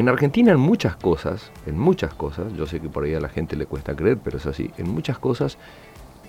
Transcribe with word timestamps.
En 0.00 0.08
Argentina 0.08 0.52
en 0.52 0.60
muchas 0.60 0.96
cosas, 0.96 1.50
en 1.66 1.78
muchas 1.78 2.14
cosas, 2.14 2.50
yo 2.54 2.64
sé 2.64 2.80
que 2.80 2.88
por 2.88 3.04
ahí 3.04 3.12
a 3.12 3.20
la 3.20 3.28
gente 3.28 3.54
le 3.54 3.66
cuesta 3.66 3.94
creer, 3.94 4.16
pero 4.16 4.38
es 4.38 4.46
así, 4.46 4.70
en 4.78 4.88
muchas 4.88 5.18
cosas 5.18 5.58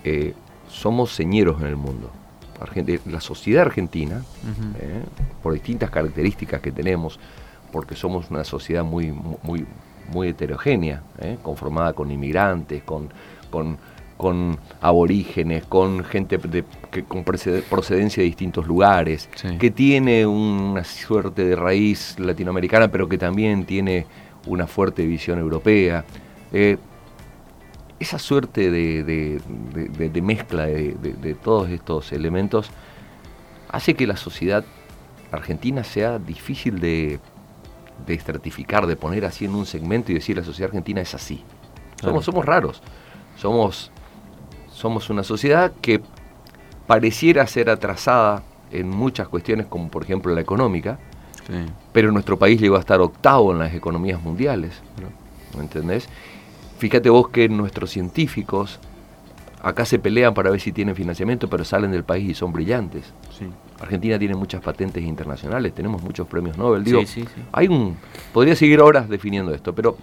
eh, 0.04 0.34
somos 0.68 1.16
señeros 1.16 1.62
en 1.62 1.68
el 1.68 1.78
mundo. 1.78 2.12
la 3.06 3.22
sociedad 3.22 3.68
argentina, 3.68 4.24
eh, 4.78 5.04
por 5.42 5.54
distintas 5.54 5.90
características 5.90 6.60
que 6.60 6.74
tenemos, 6.74 7.18
porque 7.72 7.96
somos 7.96 8.30
una 8.30 8.44
sociedad 8.44 8.84
muy, 8.84 9.14
muy, 9.42 9.66
muy 10.12 10.28
heterogénea, 10.28 11.04
eh, 11.20 11.38
conformada 11.42 11.94
con 11.94 12.12
inmigrantes, 12.12 12.84
con, 12.84 13.08
con, 13.50 13.78
con 14.22 14.60
aborígenes, 14.82 15.66
con 15.66 16.04
gente 16.04 16.38
de, 16.38 16.64
que, 16.92 17.04
con 17.06 17.24
procedencia 17.24 18.22
de 18.22 18.26
distintos 18.26 18.68
lugares, 18.68 19.28
que 19.60 19.72
tiene 19.72 20.28
una 20.28 20.84
suerte 20.84 21.44
de 21.44 21.56
raíz 21.56 22.20
latinoamericana, 22.20 22.92
pero 22.92 23.10
que 23.10 23.18
también 23.18 23.66
tiene 23.66 24.06
una 24.46 24.68
fuerte 24.68 25.08
visión 25.08 25.40
europea. 25.40 26.06
Eh, 26.54 26.78
esa 28.00 28.20
suerte 28.20 28.70
de, 28.70 29.02
de 29.02 30.22
mezcla 30.22 30.68
de, 30.68 31.36
todos 31.44 31.72
estos 31.72 32.12
elementos 32.12 32.70
hace 33.70 33.96
que 33.96 34.06
la 34.06 34.18
sociedad 34.18 34.64
argentina 35.32 35.84
sea 35.84 36.20
difícil 36.20 36.80
de, 36.80 37.20
estratificar, 38.06 38.86
de 38.86 38.96
poner 38.96 39.26
así 39.26 39.46
en 39.46 39.56
un 39.56 39.66
segmento 39.66 40.12
y 40.12 40.14
decir 40.14 40.38
la 40.38 40.44
sociedad 40.44 40.70
argentina 40.70 41.02
es 41.02 41.16
así. 41.16 41.44
Somos, 42.00 42.24
somos 42.24 42.46
raros. 42.46 42.84
Somos 43.36 43.92
somos 44.82 45.12
una 45.12 45.24
sociedad 45.24 45.72
que 45.80 46.02
pareciera 46.88 47.46
ser 47.46 47.70
atrasada 47.70 48.42
en 48.72 48.90
muchas 48.90 49.28
cuestiones, 49.28 49.68
como 49.68 49.90
por 49.90 50.04
ejemplo 50.04 50.34
la 50.34 50.42
económica, 50.42 50.98
pero 51.94 52.12
nuestro 52.12 52.40
país 52.40 52.60
llegó 52.60 52.78
a 52.78 52.80
estar 52.80 53.00
octavo 53.00 53.52
en 53.52 53.60
las 53.60 53.74
economías 53.74 54.22
mundiales. 54.22 54.82
¿Me 55.56 55.62
entendés? 55.62 56.10
Fíjate 56.80 57.10
vos 57.10 57.30
que 57.30 57.48
nuestros 57.48 57.92
científicos 57.92 58.80
acá 59.62 59.86
se 59.86 60.00
pelean 60.00 60.34
para 60.34 60.50
ver 60.50 60.60
si 60.60 60.72
tienen 60.72 60.96
financiamiento, 60.96 61.48
pero 61.48 61.64
salen 61.64 61.92
del 61.92 62.04
país 62.04 62.32
y 62.32 62.34
son 62.34 62.52
brillantes. 62.52 63.14
Argentina 63.80 64.18
tiene 64.18 64.36
muchas 64.36 64.62
patentes 64.62 65.04
internacionales, 65.04 65.76
tenemos 65.76 66.02
muchos 66.02 66.28
premios 66.28 66.58
Nobel. 66.58 66.84
Digo, 66.84 67.02
hay 67.52 67.68
un. 67.68 67.98
Podría 68.34 68.56
seguir 68.56 68.82
horas 68.82 69.08
definiendo 69.08 69.54
esto, 69.54 69.76
pero 69.76 69.98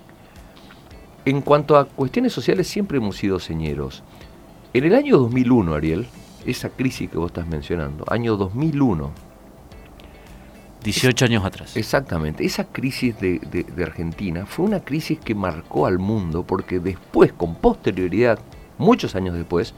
en 1.25 1.41
cuanto 1.41 1.77
a 1.77 1.87
cuestiones 1.87 2.33
sociales 2.33 2.69
siempre 2.69 2.99
hemos 2.99 3.17
sido 3.17 3.41
señeros. 3.41 4.05
En 4.75 4.85
el 4.85 4.95
año 4.95 5.17
2001, 5.17 5.75
Ariel, 5.75 6.07
esa 6.45 6.69
crisis 6.69 7.09
que 7.09 7.17
vos 7.17 7.29
estás 7.29 7.47
mencionando, 7.47 8.05
año 8.07 8.37
2001. 8.37 9.11
18 10.85 11.25
años 11.25 11.45
atrás. 11.45 11.75
Exactamente, 11.75 12.45
esa 12.45 12.65
crisis 12.65 13.19
de, 13.19 13.67
Argentina 13.83 14.45
fue 14.45 14.67
una 14.67 14.81
crisis 14.81 15.19
que 15.19 15.35
marcó 15.35 15.87
al 15.87 15.99
mundo 15.99 16.45
porque 16.45 16.81
después, 16.81 17.33
con 17.33 17.55
posterioridad, 17.55 18.39
muchos 18.77 19.15
años 19.15 19.35
después, 19.35 19.73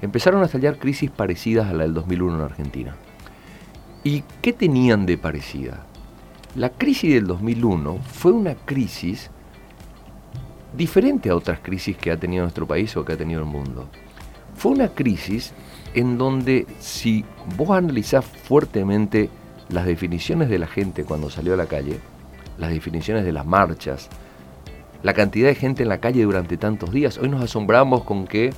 empezaron 0.00 0.42
a 0.42 0.46
estallar 0.46 0.78
crisis 0.78 1.10
parecidas 1.10 1.68
a 1.68 1.74
la 1.74 1.82
del 1.84 1.92
2001 1.92 2.36
en 2.36 2.42
Argentina. 2.42 2.96
¿Y 4.04 4.24
qué 4.40 4.54
tenían 4.54 5.04
de 5.04 5.18
parecida? 5.18 5.84
La 6.56 6.70
crisis 6.70 7.12
del 7.12 7.26
2001 7.26 7.98
fue 7.98 8.32
una 8.32 8.54
crisis 8.54 9.30
diferente 10.74 11.28
a 11.28 11.36
otras 11.36 11.60
crisis 11.60 11.96
que 11.98 12.10
ha 12.10 12.16
tenido 12.16 12.42
nuestro 12.42 12.66
país 12.66 12.96
o 12.96 13.04
que 13.04 13.12
ha 13.12 13.16
tenido 13.18 13.40
el 13.40 13.46
mundo. 13.46 13.86
Fue 14.60 14.72
una 14.72 14.88
crisis 14.88 15.54
en 15.94 16.18
donde 16.18 16.66
si 16.80 17.24
vos 17.56 17.70
analizás 17.70 18.26
fuertemente 18.26 19.30
las 19.70 19.86
definiciones 19.86 20.50
de 20.50 20.58
la 20.58 20.66
gente 20.66 21.04
cuando 21.04 21.30
salió 21.30 21.54
a 21.54 21.56
la 21.56 21.64
calle, 21.64 21.98
las 22.58 22.68
definiciones 22.68 23.24
de 23.24 23.32
las 23.32 23.46
marchas, 23.46 24.10
la 25.02 25.14
cantidad 25.14 25.48
de 25.48 25.54
gente 25.54 25.82
en 25.84 25.88
la 25.88 25.96
calle 25.96 26.24
durante 26.24 26.58
tantos 26.58 26.92
días, 26.92 27.16
hoy 27.16 27.30
nos 27.30 27.42
asombramos 27.42 28.04
con 28.04 28.26
que 28.26 28.52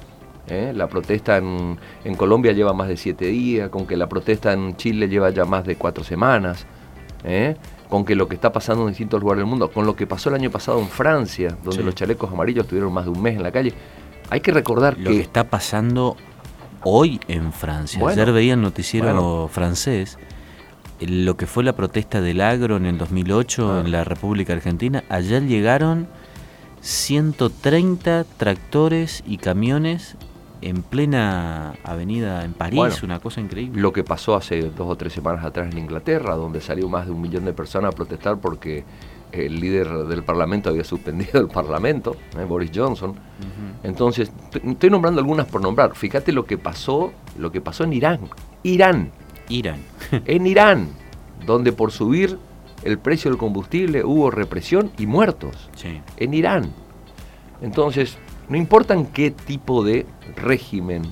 eh, 0.48 0.72
la 0.74 0.88
protesta 0.88 1.36
en, 1.36 1.78
Colombia 2.16 2.50
lleva 2.50 2.72
más 2.72 2.88
de 2.88 2.96
siete 2.96 3.26
días, 3.26 3.70
con 3.70 3.86
que 3.86 3.96
la 3.96 4.08
protesta 4.08 4.52
en 4.52 4.74
Chile 4.74 5.06
lleva 5.08 5.30
ya 5.30 5.44
más 5.44 5.64
de 5.64 5.76
cuatro 5.76 6.02
semanas, 6.02 6.66
eh, 7.22 7.54
con 7.88 8.04
que 8.04 8.16
lo 8.16 8.26
que 8.26 8.34
está 8.34 8.50
pasando 8.50 8.82
en 8.82 8.88
distintos 8.88 9.20
lugares 9.20 9.42
del 9.42 9.46
mundo, 9.46 9.70
con 9.70 9.86
lo 9.86 9.94
que 9.94 10.08
pasó 10.08 10.30
el 10.30 10.34
año 10.34 10.50
pasado 10.50 10.80
en 10.80 10.88
Francia, 10.88 11.56
donde 11.62 11.84
los 11.84 11.94
chalecos 11.94 12.32
amarillos 12.32 12.64
estuvieron 12.64 12.92
más 12.92 13.04
de 13.04 13.12
un 13.12 13.22
mes 13.22 13.36
en 13.36 13.44
la 13.44 13.52
calle. 13.52 13.72
Hay 14.30 14.40
que 14.40 14.52
recordar 14.52 14.98
lo 14.98 15.10
que, 15.10 15.20
está 15.20 15.44
pasando 15.44 16.16
hoy 16.82 17.20
en 17.28 17.52
Francia. 17.52 18.00
Ayer 18.06 18.32
veía 18.32 18.54
el 18.54 18.62
noticiero 18.62 19.48
francés 19.52 20.18
lo 21.06 21.36
que 21.36 21.46
fue 21.46 21.64
la 21.64 21.74
protesta 21.74 22.20
del 22.20 22.40
agro 22.40 22.76
en 22.76 22.86
el 22.86 22.98
2008 22.98 23.72
ah. 23.72 23.80
en 23.80 23.90
la 23.90 24.04
República 24.04 24.52
Argentina. 24.52 25.04
Ayer 25.08 25.46
llegaron 25.46 26.08
130 26.80 28.24
tractores 28.36 29.22
y 29.26 29.38
camiones 29.38 30.16
en 30.60 30.82
plena 30.82 31.74
avenida 31.82 32.44
en 32.44 32.52
París, 32.52 33.02
una 33.02 33.18
cosa 33.18 33.40
increíble. 33.40 33.80
Lo 33.80 33.92
que 33.92 34.04
pasó 34.04 34.36
hace 34.36 34.62
dos 34.62 34.88
o 34.88 34.96
tres 34.96 35.12
semanas 35.12 35.44
atrás 35.44 35.72
en 35.72 35.78
Inglaterra, 35.78 36.36
donde 36.36 36.60
salió 36.60 36.88
más 36.88 37.06
de 37.06 37.12
un 37.12 37.20
millón 37.20 37.44
de 37.44 37.52
personas 37.52 37.92
a 37.92 37.96
protestar 37.96 38.38
porque 38.38 38.84
el 39.32 39.60
líder 39.60 39.88
del 40.04 40.22
Parlamento 40.22 40.70
había 40.70 40.84
suspendido 40.84 41.40
el 41.40 41.48
Parlamento, 41.48 42.16
¿eh? 42.38 42.44
Boris 42.44 42.70
Johnson. 42.74 43.14
Entonces, 43.82 44.30
estoy 44.52 44.90
nombrando 44.90 45.20
algunas 45.20 45.46
por 45.46 45.60
nombrar. 45.60 45.94
Fíjate 45.94 46.32
lo 46.32 46.44
que 46.44 46.58
pasó, 46.58 47.12
lo 47.38 47.50
que 47.50 47.60
pasó 47.60 47.84
en 47.84 47.92
Irán. 47.94 48.20
Irán. 48.62 49.10
Irán. 49.48 49.80
en 50.26 50.46
Irán, 50.46 50.88
donde 51.46 51.72
por 51.72 51.90
subir 51.90 52.38
el 52.84 52.98
precio 52.98 53.30
del 53.30 53.38
combustible 53.38 54.04
hubo 54.04 54.30
represión 54.30 54.90
y 54.98 55.06
muertos. 55.06 55.70
Sí. 55.74 56.00
En 56.16 56.34
Irán. 56.34 56.70
Entonces, 57.60 58.18
no 58.48 58.56
importa 58.56 58.94
en 58.94 59.06
qué 59.06 59.30
tipo 59.30 59.84
de 59.84 60.06
régimen, 60.36 61.02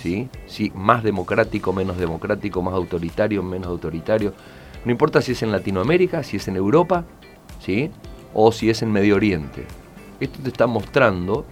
¿sí? 0.00 0.28
Si 0.46 0.70
más 0.74 1.02
democrático, 1.02 1.72
menos 1.72 1.98
democrático, 1.98 2.62
más 2.62 2.74
autoritario, 2.74 3.42
menos 3.42 3.68
autoritario. 3.68 4.32
No 4.84 4.90
importa 4.90 5.20
si 5.22 5.32
es 5.32 5.42
en 5.42 5.52
Latinoamérica, 5.52 6.22
si 6.22 6.36
es 6.36 6.48
en 6.48 6.56
Europa, 6.56 7.04
¿sí? 7.64 7.90
o 8.34 8.52
si 8.52 8.70
es 8.70 8.82
en 8.82 8.92
Medio 8.92 9.16
Oriente. 9.16 9.64
Esto 10.20 10.40
te 10.42 10.48
está 10.48 10.66
mostrando 10.66 11.44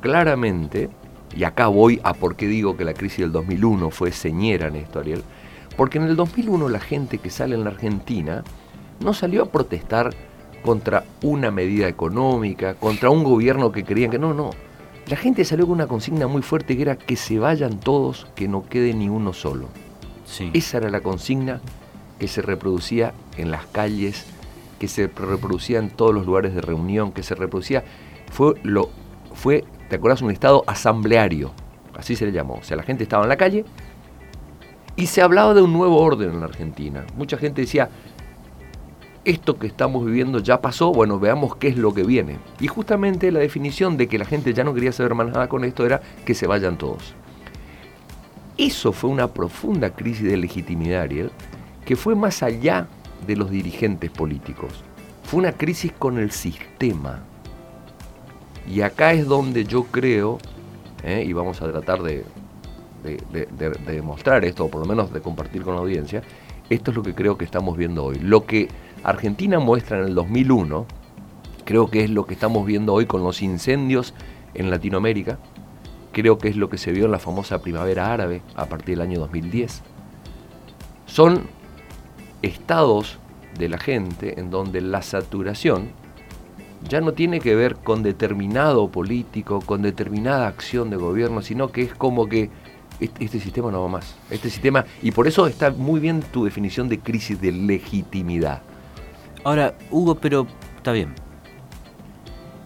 claramente, 0.00 0.88
y 1.36 1.44
acá 1.44 1.68
voy 1.68 2.00
a 2.04 2.14
por 2.14 2.36
qué 2.36 2.46
digo 2.46 2.76
que 2.76 2.84
la 2.84 2.94
crisis 2.94 3.18
del 3.18 3.32
2001 3.32 3.90
fue 3.90 4.12
señera 4.12 4.68
en 4.68 4.76
esto, 4.76 5.00
Ariel, 5.00 5.22
porque 5.76 5.98
en 5.98 6.04
el 6.04 6.16
2001 6.16 6.68
la 6.68 6.80
gente 6.80 7.18
que 7.18 7.30
sale 7.30 7.54
en 7.54 7.64
la 7.64 7.70
Argentina 7.70 8.42
no 9.00 9.12
salió 9.14 9.42
a 9.42 9.50
protestar 9.50 10.10
contra 10.62 11.04
una 11.22 11.50
medida 11.50 11.88
económica, 11.88 12.74
contra 12.74 13.10
un 13.10 13.22
gobierno 13.22 13.70
que 13.70 13.84
creían 13.84 14.10
que 14.10 14.18
no, 14.18 14.34
no. 14.34 14.50
La 15.06 15.16
gente 15.16 15.44
salió 15.44 15.66
con 15.66 15.76
una 15.76 15.86
consigna 15.86 16.26
muy 16.26 16.42
fuerte 16.42 16.76
que 16.76 16.82
era 16.82 16.96
que 16.96 17.16
se 17.16 17.38
vayan 17.38 17.80
todos, 17.80 18.26
que 18.34 18.48
no 18.48 18.66
quede 18.68 18.92
ni 18.92 19.08
uno 19.08 19.32
solo. 19.32 19.68
Esa 20.52 20.78
era 20.78 20.90
la 20.90 21.00
consigna 21.00 21.60
que 22.18 22.28
se 22.28 22.42
reproducía 22.42 23.14
en 23.36 23.50
las 23.50 23.64
calles, 23.66 24.26
que 24.78 24.88
se 24.88 25.08
reproducía 25.08 25.78
en 25.78 25.90
todos 25.90 26.14
los 26.14 26.26
lugares 26.26 26.54
de 26.54 26.60
reunión, 26.60 27.12
que 27.12 27.22
se 27.22 27.34
reproducía, 27.34 27.84
fue, 28.30 28.54
lo, 28.62 28.90
fue 29.34 29.64
¿te 29.88 29.96
acuerdas? 29.96 30.22
Un 30.22 30.30
estado 30.30 30.64
asambleario, 30.66 31.52
así 31.96 32.16
se 32.16 32.26
le 32.26 32.32
llamó. 32.32 32.54
O 32.54 32.62
sea, 32.62 32.76
la 32.76 32.82
gente 32.82 33.02
estaba 33.02 33.22
en 33.22 33.28
la 33.28 33.36
calle 33.36 33.64
y 34.96 35.06
se 35.06 35.22
hablaba 35.22 35.54
de 35.54 35.62
un 35.62 35.72
nuevo 35.72 36.00
orden 36.00 36.30
en 36.30 36.40
la 36.40 36.46
Argentina. 36.46 37.04
Mucha 37.16 37.38
gente 37.38 37.62
decía, 37.62 37.88
esto 39.24 39.58
que 39.58 39.66
estamos 39.66 40.04
viviendo 40.04 40.38
ya 40.38 40.60
pasó, 40.60 40.92
bueno, 40.92 41.18
veamos 41.18 41.56
qué 41.56 41.68
es 41.68 41.76
lo 41.76 41.94
que 41.94 42.02
viene. 42.02 42.38
Y 42.60 42.66
justamente 42.66 43.32
la 43.32 43.40
definición 43.40 43.96
de 43.96 44.08
que 44.08 44.18
la 44.18 44.24
gente 44.24 44.52
ya 44.54 44.64
no 44.64 44.74
quería 44.74 44.92
saber 44.92 45.14
más 45.14 45.28
nada 45.28 45.48
con 45.48 45.64
esto 45.64 45.84
era 45.86 46.00
que 46.24 46.34
se 46.34 46.46
vayan 46.46 46.78
todos. 46.78 47.14
Eso 48.56 48.92
fue 48.92 49.10
una 49.10 49.28
profunda 49.28 49.90
crisis 49.90 50.24
de 50.24 50.36
legitimidad, 50.36 51.08
que 51.84 51.96
fue 51.96 52.16
más 52.16 52.42
allá 52.42 52.88
de 53.26 53.36
los 53.36 53.50
dirigentes 53.50 54.10
políticos. 54.10 54.84
Fue 55.24 55.40
una 55.40 55.52
crisis 55.52 55.92
con 55.92 56.18
el 56.18 56.30
sistema. 56.30 57.20
Y 58.66 58.82
acá 58.82 59.12
es 59.12 59.26
donde 59.26 59.64
yo 59.64 59.84
creo, 59.84 60.38
¿eh? 61.04 61.24
y 61.26 61.32
vamos 61.32 61.60
a 61.62 61.70
tratar 61.70 62.02
de, 62.02 62.24
demostrar 63.86 64.44
esto, 64.44 64.64
o 64.64 64.70
por 64.70 64.80
lo 64.80 64.86
menos 64.86 65.12
de 65.12 65.20
compartir 65.20 65.62
con 65.62 65.74
la 65.74 65.80
audiencia, 65.80 66.22
esto 66.68 66.90
es 66.90 66.96
lo 66.96 67.02
que 67.02 67.14
creo 67.14 67.38
que 67.38 67.44
estamos 67.44 67.76
viendo 67.76 68.04
hoy. 68.04 68.18
Lo 68.18 68.44
que 68.44 68.68
Argentina 69.04 69.58
muestra 69.58 69.98
en 69.98 70.04
el 70.04 70.14
2001, 70.14 70.86
creo 71.64 71.90
que 71.90 72.04
es 72.04 72.10
lo 72.10 72.26
que 72.26 72.34
estamos 72.34 72.66
viendo 72.66 72.92
hoy 72.92 73.06
con 73.06 73.22
los 73.22 73.40
incendios 73.42 74.14
en 74.54 74.70
Latinoamérica, 74.70 75.38
creo 76.12 76.38
que 76.38 76.48
es 76.48 76.56
lo 76.56 76.68
que 76.68 76.78
se 76.78 76.92
vio 76.92 77.06
en 77.06 77.12
la 77.12 77.18
famosa 77.18 77.60
primavera 77.62 78.12
árabe 78.12 78.42
a 78.56 78.66
partir 78.66 78.96
del 78.96 79.02
año 79.02 79.20
2010. 79.20 79.82
Son 81.06 81.42
estados 82.42 83.18
de 83.58 83.68
la 83.68 83.78
gente 83.78 84.38
en 84.38 84.50
donde 84.50 84.80
la 84.80 85.02
saturación 85.02 85.88
ya 86.88 87.00
no 87.00 87.12
tiene 87.12 87.40
que 87.40 87.54
ver 87.54 87.76
con 87.76 88.02
determinado 88.02 88.88
político, 88.88 89.60
con 89.60 89.82
determinada 89.82 90.46
acción 90.46 90.90
de 90.90 90.96
gobierno, 90.96 91.42
sino 91.42 91.72
que 91.72 91.82
es 91.82 91.94
como 91.94 92.26
que 92.26 92.50
este, 93.00 93.40
sistema 93.40 93.70
no 93.70 93.82
va 93.82 93.88
más. 93.88 94.16
Este 94.30 94.50
sistema, 94.50 94.84
y 95.02 95.10
por 95.10 95.26
eso 95.26 95.46
está 95.46 95.70
muy 95.70 96.00
bien 96.00 96.20
tu 96.20 96.44
definición 96.44 96.88
de 96.88 97.00
crisis 97.00 97.40
de 97.40 97.52
legitimidad. 97.52 98.62
Ahora, 99.44 99.74
Hugo, 99.90 100.16
pero 100.16 100.46
está 100.76 100.92
bien. 100.92 101.14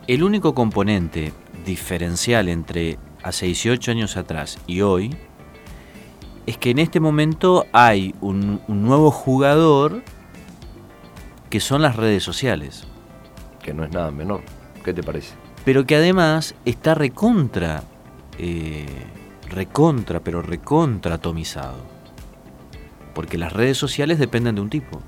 El 0.06 0.22
único 0.22 0.54
componente 0.54 1.32
diferencial 1.64 2.48
entre 2.48 2.98
hace 3.22 3.46
18 3.46 3.92
años 3.92 4.16
atrás 4.16 4.58
y 4.66 4.80
hoy 4.80 5.16
es 6.46 6.58
que 6.58 6.70
en 6.70 6.78
este 6.78 7.00
momento 7.00 7.66
hay 7.72 8.14
un, 8.20 8.60
nuevo 8.66 9.10
jugador 9.10 10.02
que 11.50 11.60
son 11.60 11.82
las 11.82 11.96
redes 11.96 12.22
sociales. 12.22 12.84
Que 13.62 13.72
no 13.72 13.84
es 13.84 13.92
nada 13.92 14.10
menor. 14.10 14.42
¿Qué 14.84 14.92
te 14.92 15.02
parece? 15.02 15.34
Pero 15.64 15.86
que 15.86 15.96
además 15.96 16.54
está 16.64 16.94
recontra, 16.94 17.84
eh, 18.38 18.86
recontra, 19.48 20.20
pero 20.20 20.42
recontra 20.42 21.14
atomizado. 21.14 21.78
Porque 23.14 23.38
las 23.38 23.52
redes 23.52 23.78
sociales 23.78 24.18
dependen 24.18 24.56
de 24.56 24.60
un 24.62 24.70
tipo. 24.70 25.00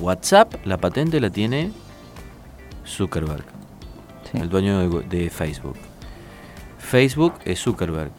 WhatsApp, 0.00 0.54
la 0.66 0.78
patente 0.78 1.20
la 1.20 1.30
tiene 1.30 1.72
Zuckerberg, 2.86 3.44
el 4.34 4.48
dueño 4.48 5.00
de 5.02 5.30
Facebook. 5.30 5.76
Facebook 6.78 7.34
es 7.44 7.62
Zuckerberg. 7.62 8.10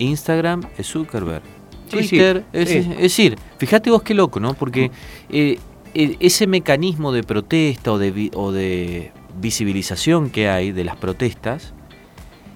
Instagram 0.00 0.62
es 0.76 0.88
Zuckerberg. 0.88 1.42
Twitter 1.88 2.44
es, 2.52 2.70
es, 2.70 2.96
decir, 2.98 3.36
fíjate 3.58 3.90
vos 3.90 4.02
qué 4.02 4.14
loco, 4.14 4.38
¿no? 4.38 4.54
Porque 4.54 4.90
eh, 5.28 5.58
ese 5.94 6.46
mecanismo 6.46 7.12
de 7.12 7.22
protesta 7.22 7.92
o 7.92 7.98
de, 7.98 8.30
o 8.34 8.52
de 8.52 9.12
visibilización 9.40 10.30
que 10.30 10.48
hay 10.48 10.72
de 10.72 10.84
las 10.84 10.96
protestas 10.96 11.74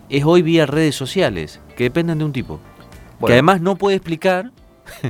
es 0.09 0.25
hoy 0.25 0.43
vía 0.43 0.67
redes 0.67 0.95
sociales, 0.95 1.61
que 1.77 1.85
dependen 1.85 2.19
de 2.19 2.25
un 2.25 2.33
tipo. 2.33 2.61
Que 3.27 3.33
además 3.33 3.61
no 3.61 3.77
puede 3.77 3.97
explicar 3.97 4.53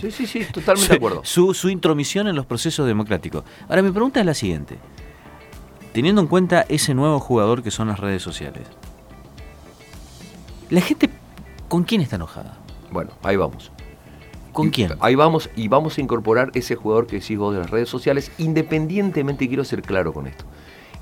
Sí, 0.01 0.11
sí, 0.11 0.27
sí, 0.27 0.45
totalmente 0.53 0.89
de 0.93 0.97
acuerdo. 0.97 1.23
Su, 1.25 1.55
su, 1.55 1.69
intromisión 1.69 2.29
en 2.29 2.37
los 2.37 2.47
procesos 2.47 2.87
democráticos. 2.87 3.45
Ahora, 3.69 3.83
mi 3.83 3.91
pregunta 3.91 4.21
es 4.21 4.27
la 4.27 4.35
siguiente. 4.35 4.79
Teniendo 5.93 6.21
en 6.21 6.27
cuenta 6.27 6.65
ese 6.69 6.95
nuevo 6.95 7.21
jugador 7.21 7.63
que 7.63 7.71
son 7.71 7.89
las 7.89 8.01
redes 8.01 8.23
sociales, 8.23 8.63
¿la 10.71 10.81
gente 10.81 11.11
con 11.75 11.83
quién 11.83 12.03
está 12.03 12.15
enojada? 12.15 12.57
Bueno, 12.93 13.11
ahí 13.25 13.35
vamos. 13.35 13.73
¿Con 14.53 14.71
quién? 14.71 14.93
Ahí 15.01 15.17
vamos 15.17 15.51
y 15.57 15.67
vamos 15.67 15.99
a 15.99 16.01
incorporar 16.01 16.53
ese 16.55 16.77
jugador 16.77 17.09
que 17.09 17.19
decís 17.19 17.37
vos 17.37 17.53
de 17.53 17.59
las 17.59 17.69
redes 17.69 17.89
sociales, 17.89 18.31
independientemente, 18.39 19.49
quiero 19.49 19.65
ser 19.65 19.83
claro 19.83 20.13
con 20.13 20.29
esto, 20.29 20.45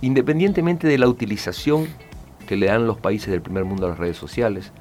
independientemente 0.00 0.88
de 0.88 0.96
la 0.96 1.08
utilización 1.08 1.88
que 2.46 2.56
le 2.56 2.68
dan 2.68 2.86
los 2.86 2.96
países 2.96 3.30
del 3.30 3.42
primer 3.42 3.66
mundo 3.66 3.84
a 3.84 3.90
las 3.90 3.98
redes 3.98 4.16
sociales, 4.16 4.72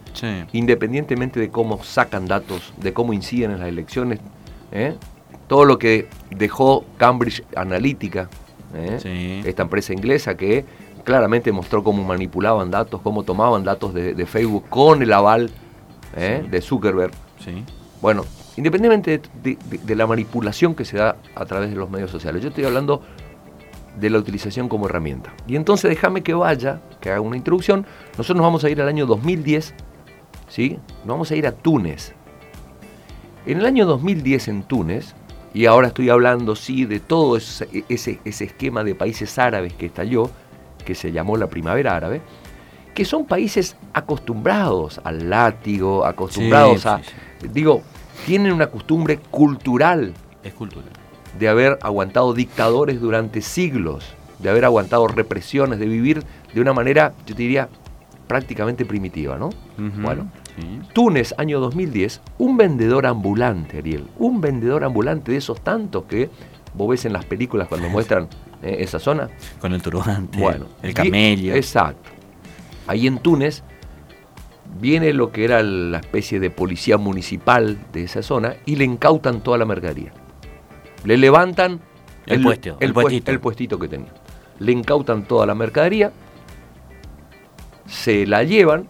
independientemente 0.54 1.42
de 1.42 1.50
cómo 1.50 1.84
sacan 1.84 2.26
datos, 2.26 2.74
de 2.78 2.94
cómo 2.94 3.12
inciden 3.12 3.52
en 3.52 3.60
las 3.60 3.68
elecciones, 3.68 4.22
¿eh? 4.72 4.96
todo 5.50 5.66
lo 5.66 5.78
que 5.78 6.08
dejó 6.30 6.86
Cambridge 6.96 7.44
Analytica, 7.54 8.30
¿eh? 8.74 9.42
esta 9.46 9.64
empresa 9.64 9.92
inglesa 9.92 10.38
que 10.38 10.64
claramente 11.04 11.52
mostró 11.52 11.84
cómo 11.84 12.02
manipulaban 12.02 12.72
datos, 12.72 13.02
cómo 13.02 13.24
tomaban 13.24 13.66
datos 13.66 13.94
de, 13.94 14.26
Facebook 14.26 14.64
con 14.70 15.02
el 15.02 15.12
aval 15.12 15.52
¿eh? 16.16 16.46
de 16.50 16.62
Zuckerberg. 16.62 17.12
Bueno, 18.02 18.26
independientemente 18.58 19.22
de, 19.44 19.96
la 19.96 20.08
manipulación 20.08 20.76
que 20.76 20.86
se 20.86 20.98
da 20.98 21.18
a 21.36 21.46
través 21.46 21.70
de 21.70 21.76
los 21.76 21.90
medios 21.90 22.12
sociales, 22.12 22.42
yo 22.42 22.50
estoy 22.50 22.66
hablando 22.66 23.02
de 24.00 24.10
la 24.10 24.18
utilización 24.18 24.70
como 24.70 24.88
herramienta. 24.88 25.34
Y 25.48 25.56
entonces 25.56 25.90
déjame 25.90 26.24
que 26.24 26.34
vaya, 26.34 26.82
que 27.00 27.12
haga 27.12 27.22
una 27.22 27.38
introducción. 27.38 27.86
Nosotros 28.18 28.38
nos 28.38 28.46
vamos 28.46 28.64
a 28.64 28.70
ir 28.70 28.82
al 28.82 28.88
año 28.88 29.06
2010, 29.06 29.74
¿sí? 30.48 30.80
Nos 31.00 31.08
vamos 31.08 31.32
a 31.32 31.36
ir 31.36 31.46
a 31.46 31.52
Túnez. 31.52 32.14
En 33.46 33.60
el 33.60 33.66
año 33.66 33.86
2010 33.86 34.48
en 34.48 34.64
Túnez, 34.64 35.14
y 35.54 35.66
ahora 35.66 35.90
estoy 35.90 36.10
hablando, 36.10 36.56
sí, 36.56 36.86
de 36.86 37.00
todo 37.00 37.36
ese, 37.36 37.68
ese, 37.90 38.20
esquema 38.24 38.84
de 38.84 38.96
países 38.96 39.38
árabes 39.38 39.74
que 39.74 39.88
estalló, 39.88 40.30
que 40.86 40.96
se 40.96 41.12
llamó 41.12 41.38
la 41.38 41.48
primavera 41.48 41.96
árabe, 41.96 42.22
que 42.94 43.06
son 43.06 43.26
países 43.26 43.76
acostumbrados 43.94 45.00
al 45.04 45.30
látigo, 45.30 46.06
acostumbrados 46.06 46.86
a, 46.86 47.02
digo, 47.54 47.82
tienen 48.26 48.52
una 48.52 48.68
costumbre 48.68 49.18
cultural. 49.18 50.14
Es 50.44 50.54
cultural 50.54 50.92
de 51.38 51.50
haber 51.50 51.80
aguantado 51.82 52.34
dictadores 52.34 53.00
durante 53.00 53.42
siglos, 53.42 54.06
de 54.40 54.50
haber 54.50 54.66
aguantado 54.66 55.08
represiones, 55.08 55.80
de 55.80 55.86
vivir 55.86 56.24
de 56.54 56.62
una 56.62 56.74
manera, 56.74 57.14
yo 57.26 57.36
te 57.36 57.44
diría, 57.44 57.70
prácticamente 58.28 58.86
primitiva, 58.86 59.38
¿no? 59.38 59.50
Bueno, 59.78 60.30
Túnez, 60.94 61.34
año 61.38 61.60
2010, 61.60 62.22
un 62.38 62.58
vendedor 62.58 63.06
ambulante, 63.06 63.80
Ariel, 63.80 64.06
un 64.18 64.42
vendedor 64.42 64.84
ambulante 64.84 65.32
de 65.32 65.38
esos 65.38 65.62
tantos 65.62 66.04
que 66.04 66.30
vos 66.74 66.90
ves 66.90 67.06
en 67.06 67.14
las 67.14 67.26
películas 67.26 67.68
cuando 67.68 67.90
muestran 67.90 68.28
eh, 68.62 68.78
esa 68.80 69.00
zona. 69.00 69.30
Con 69.60 69.74
el 69.74 69.82
turbante, 69.82 70.38
bueno, 70.38 70.66
el 70.82 70.94
camello. 70.94 71.56
exacto. 71.56 72.10
Ahí 72.92 73.08
en 73.08 73.20
Túnez 73.20 73.64
viene 74.82 75.14
lo 75.14 75.32
que 75.32 75.46
era 75.46 75.64
la 75.64 76.00
especie 76.00 76.42
de 76.42 76.50
policía 76.50 76.98
municipal 76.98 77.80
de 77.94 78.04
esa 78.04 78.22
zona 78.22 78.56
y 78.66 78.76
le 78.76 78.84
incautan 78.84 79.40
toda 79.40 79.58
la 79.58 79.64
mercadería. 79.64 80.12
Le 81.06 81.16
levantan 81.18 81.80
el, 82.26 82.44
puesto, 82.44 82.76
el, 82.82 83.40
puestito. 83.40 83.80
que 83.80 83.88
tenía. 83.88 84.12
Le 84.60 84.74
incautan 84.74 85.24
toda 85.24 85.46
la 85.46 85.56
mercadería, 85.56 86.12
se 87.88 88.28
la 88.28 88.44
llevan, 88.44 88.90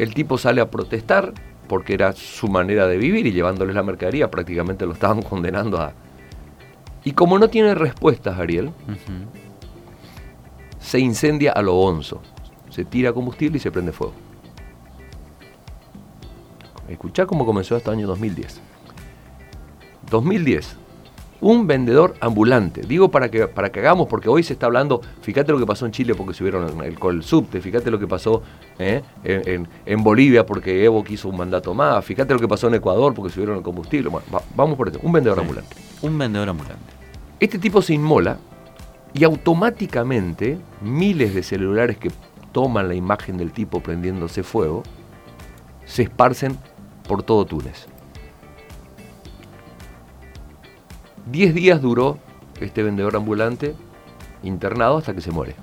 el 0.00 0.12
tipo 0.12 0.38
sale 0.38 0.60
a 0.60 0.68
protestar 0.70 1.32
porque 1.68 1.94
era 1.94 2.14
su 2.14 2.48
manera 2.48 2.88
de 2.88 2.96
vivir 2.96 3.28
y 3.28 3.32
llevándoles 3.32 3.76
la 3.76 3.84
mercadería 3.84 4.28
prácticamente 4.28 4.86
lo 4.86 4.94
estaban 4.94 5.22
condenando 5.30 5.80
a... 5.80 5.92
Y 7.04 7.12
como 7.12 7.38
no 7.38 7.46
tiene 7.46 7.76
respuestas, 7.76 8.40
Ariel, 8.40 8.72
se 10.82 10.98
incendia 10.98 11.52
a 11.52 11.62
lo 11.62 11.76
onzo, 11.76 12.20
se 12.68 12.84
tira 12.84 13.12
combustible 13.12 13.56
y 13.56 13.60
se 13.60 13.70
prende 13.70 13.92
fuego. 13.92 14.12
Escuchá 16.88 17.24
cómo 17.24 17.46
comenzó 17.46 17.76
hasta 17.76 17.92
el 17.92 17.98
año 17.98 18.06
2010. 18.08 18.60
2010. 20.10 20.76
Un 21.40 21.66
vendedor 21.66 22.14
ambulante. 22.20 22.82
Digo 22.82 23.10
para 23.10 23.30
que, 23.30 23.48
para 23.48 23.72
que 23.72 23.80
hagamos, 23.80 24.06
porque 24.06 24.28
hoy 24.28 24.42
se 24.42 24.52
está 24.52 24.66
hablando, 24.66 25.00
fíjate 25.22 25.50
lo 25.50 25.58
que 25.58 25.66
pasó 25.66 25.86
en 25.86 25.92
Chile 25.92 26.14
porque 26.14 26.34
subieron 26.34 26.82
el, 26.82 26.96
el 27.02 27.22
subte, 27.22 27.60
fíjate 27.60 27.90
lo 27.90 27.98
que 27.98 28.06
pasó 28.06 28.42
eh, 28.78 29.02
en, 29.24 30.04
Bolivia 30.04 30.46
porque 30.46 30.84
Evo 30.84 31.02
quiso 31.02 31.28
un 31.28 31.36
mandato 31.36 31.74
más, 31.74 32.04
fíjate 32.04 32.34
lo 32.34 32.38
que 32.38 32.46
pasó 32.46 32.68
en 32.68 32.74
Ecuador 32.74 33.14
porque 33.14 33.32
subieron 33.32 33.56
el 33.56 33.62
combustible. 33.62 34.10
vamos 34.54 34.76
por 34.76 34.88
eso, 34.88 35.00
un 35.02 35.12
vendedor 35.12 35.40
ambulante. 35.40 35.74
Un 36.02 36.16
vendedor 36.16 36.48
ambulante. 36.48 36.92
Este 37.40 37.58
tipo 37.58 37.82
se 37.82 37.94
inmola 37.94 38.38
y 39.14 39.24
automáticamente 39.24 40.58
miles 40.80 41.34
de 41.34 41.42
celulares 41.42 41.98
que 41.98 42.10
toman 42.52 42.88
la 42.88 42.94
imagen 42.94 43.36
del 43.36 43.52
tipo 43.52 43.80
prendiéndose 43.80 44.42
fuego 44.42 44.82
se 45.84 46.02
esparcen 46.02 46.56
por 47.06 47.22
todo 47.22 47.44
Túnez. 47.44 47.86
Diez 51.26 51.54
días 51.54 51.80
duró 51.80 52.18
este 52.60 52.82
vendedor 52.82 53.16
ambulante 53.16 53.74
internado 54.42 54.98
hasta 54.98 55.14
que 55.14 55.20
se 55.20 55.30
muere. 55.30 55.54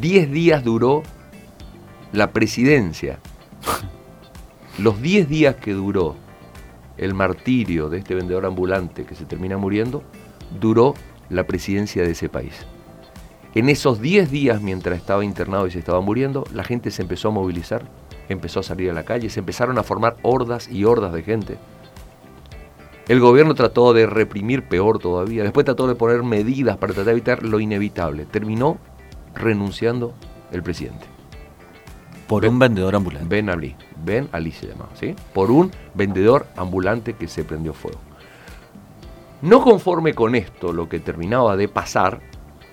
Diez 0.00 0.30
días 0.30 0.64
duró 0.64 1.02
la 2.12 2.32
presidencia. 2.32 3.18
Los 4.78 5.00
diez 5.00 5.28
días 5.28 5.56
que 5.56 5.72
duró 5.72 6.16
el 6.96 7.14
martirio 7.14 7.88
de 7.88 7.98
este 7.98 8.14
vendedor 8.14 8.46
ambulante 8.46 9.04
que 9.04 9.14
se 9.14 9.24
termina 9.24 9.56
muriendo, 9.56 10.02
duró 10.58 10.94
la 11.28 11.46
presidencia 11.46 12.02
de 12.02 12.12
ese 12.12 12.28
país. 12.28 12.66
En 13.54 13.68
esos 13.68 14.00
diez 14.00 14.30
días, 14.30 14.60
mientras 14.60 14.98
estaba 14.98 15.24
internado 15.24 15.66
y 15.66 15.70
se 15.70 15.78
estaba 15.78 16.00
muriendo, 16.00 16.44
la 16.52 16.64
gente 16.64 16.90
se 16.90 17.02
empezó 17.02 17.28
a 17.28 17.32
movilizar, 17.32 17.84
empezó 18.28 18.60
a 18.60 18.62
salir 18.62 18.90
a 18.90 18.94
la 18.94 19.04
calle, 19.04 19.30
se 19.30 19.40
empezaron 19.40 19.78
a 19.78 19.82
formar 19.82 20.16
hordas 20.22 20.68
y 20.68 20.84
hordas 20.84 21.12
de 21.12 21.22
gente 21.22 21.58
el 23.08 23.20
gobierno 23.20 23.54
trató 23.54 23.92
de 23.92 24.06
reprimir 24.06 24.64
peor 24.64 24.98
todavía, 24.98 25.44
después 25.44 25.64
trató 25.64 25.86
de 25.86 25.94
poner 25.94 26.24
medidas 26.24 26.76
para 26.76 26.92
tratar 26.92 27.06
de 27.06 27.12
evitar 27.12 27.42
lo 27.44 27.60
inevitable. 27.60 28.24
Terminó 28.26 28.78
renunciando 29.32 30.12
el 30.50 30.62
presidente. 30.62 31.06
Por 32.26 32.44
un 32.44 32.58
vendedor 32.58 32.96
ambulante. 32.96 33.28
Ben 33.28 33.48
Ali. 33.48 33.76
Ben 34.04 34.28
Ali 34.32 34.50
se 34.50 34.66
llamaba, 34.66 34.90
¿sí? 34.94 35.14
Por 35.32 35.52
un 35.52 35.70
vendedor 35.94 36.46
ambulante 36.56 37.12
que 37.12 37.28
se 37.28 37.44
prendió 37.44 37.72
fuego. 37.72 38.00
No 39.42 39.62
conforme 39.62 40.14
con 40.14 40.34
esto, 40.34 40.72
lo 40.72 40.88
que 40.88 41.00
terminaba 41.00 41.56
de 41.56 41.68
pasar 41.68 42.20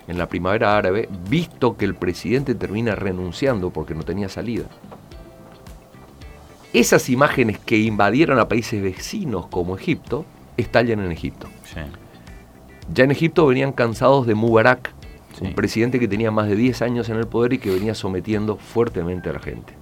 en 0.08 0.18
la 0.18 0.28
primavera 0.28 0.76
árabe, 0.76 1.08
visto 1.28 1.76
que 1.76 1.84
el 1.84 1.94
presidente 1.94 2.54
termina 2.54 2.94
renunciando 2.94 3.70
porque 3.70 3.94
no 3.94 4.02
tenía 4.02 4.28
salida, 4.28 4.64
esas 6.74 7.08
imágenes 7.08 7.60
que 7.60 7.78
invadieron 7.78 8.40
a 8.40 8.48
países 8.48 8.82
vecinos 8.82 9.46
como 9.46 9.76
Egipto, 9.76 10.24
estallan 10.56 11.00
en 11.00 11.12
Egipto. 11.12 11.46
Ya 12.92 13.04
en 13.04 13.12
Egipto 13.12 13.46
venían 13.46 13.70
cansados 13.70 14.26
de 14.26 14.34
Mubarak, 14.34 14.92
un 15.40 15.54
presidente 15.54 16.00
que 16.00 16.08
tenía 16.08 16.32
más 16.32 16.48
de 16.48 16.56
10 16.56 16.82
años 16.82 17.08
en 17.08 17.16
el 17.16 17.28
poder 17.28 17.52
y 17.52 17.58
que 17.58 17.70
venía 17.70 17.94
sometiendo 17.94 18.56
fuertemente 18.56 19.30
a 19.30 19.34
la 19.34 19.38
gente. 19.38 19.72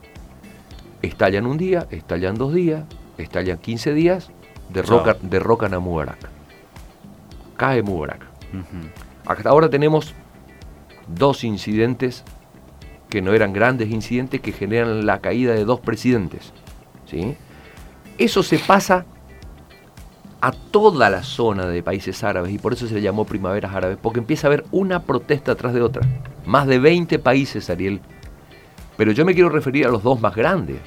Estallan 1.00 1.46
un 1.46 1.56
día, 1.56 1.86
estallan 1.90 2.36
dos 2.36 2.52
días, 2.52 2.84
estallan 3.16 3.56
15 3.56 3.94
días, 3.94 4.30
derrocan, 4.68 5.16
derrocan 5.22 5.72
a 5.72 5.78
Mubarak. 5.78 6.31
Cae 7.62 7.80
Mubarak. 7.80 8.26
Hasta 9.24 9.48
ahora 9.48 9.70
tenemos 9.70 10.16
dos 11.06 11.44
incidentes 11.44 12.24
que 13.08 13.22
no 13.22 13.34
eran 13.34 13.52
grandes 13.52 13.88
incidentes 13.88 14.40
que 14.40 14.50
generan 14.50 15.06
la 15.06 15.20
caída 15.20 15.54
de 15.54 15.64
dos 15.64 15.78
presidentes. 15.78 16.52
¿sí? 17.06 17.36
Eso 18.18 18.42
se 18.42 18.58
pasa 18.58 19.06
a 20.40 20.50
toda 20.50 21.08
la 21.08 21.22
zona 21.22 21.68
de 21.68 21.84
países 21.84 22.24
árabes 22.24 22.52
y 22.52 22.58
por 22.58 22.72
eso 22.72 22.88
se 22.88 22.94
le 22.94 23.00
llamó 23.00 23.26
primaveras 23.26 23.72
árabes, 23.72 23.96
porque 24.02 24.18
empieza 24.18 24.48
a 24.48 24.50
haber 24.50 24.64
una 24.72 25.04
protesta 25.04 25.54
tras 25.54 25.72
de 25.72 25.82
otra. 25.82 26.02
Más 26.44 26.66
de 26.66 26.80
20 26.80 27.20
países, 27.20 27.70
Ariel. 27.70 28.00
Pero 28.96 29.12
yo 29.12 29.24
me 29.24 29.34
quiero 29.34 29.50
referir 29.50 29.86
a 29.86 29.90
los 29.90 30.02
dos 30.02 30.20
más 30.20 30.34
grandes, 30.34 30.78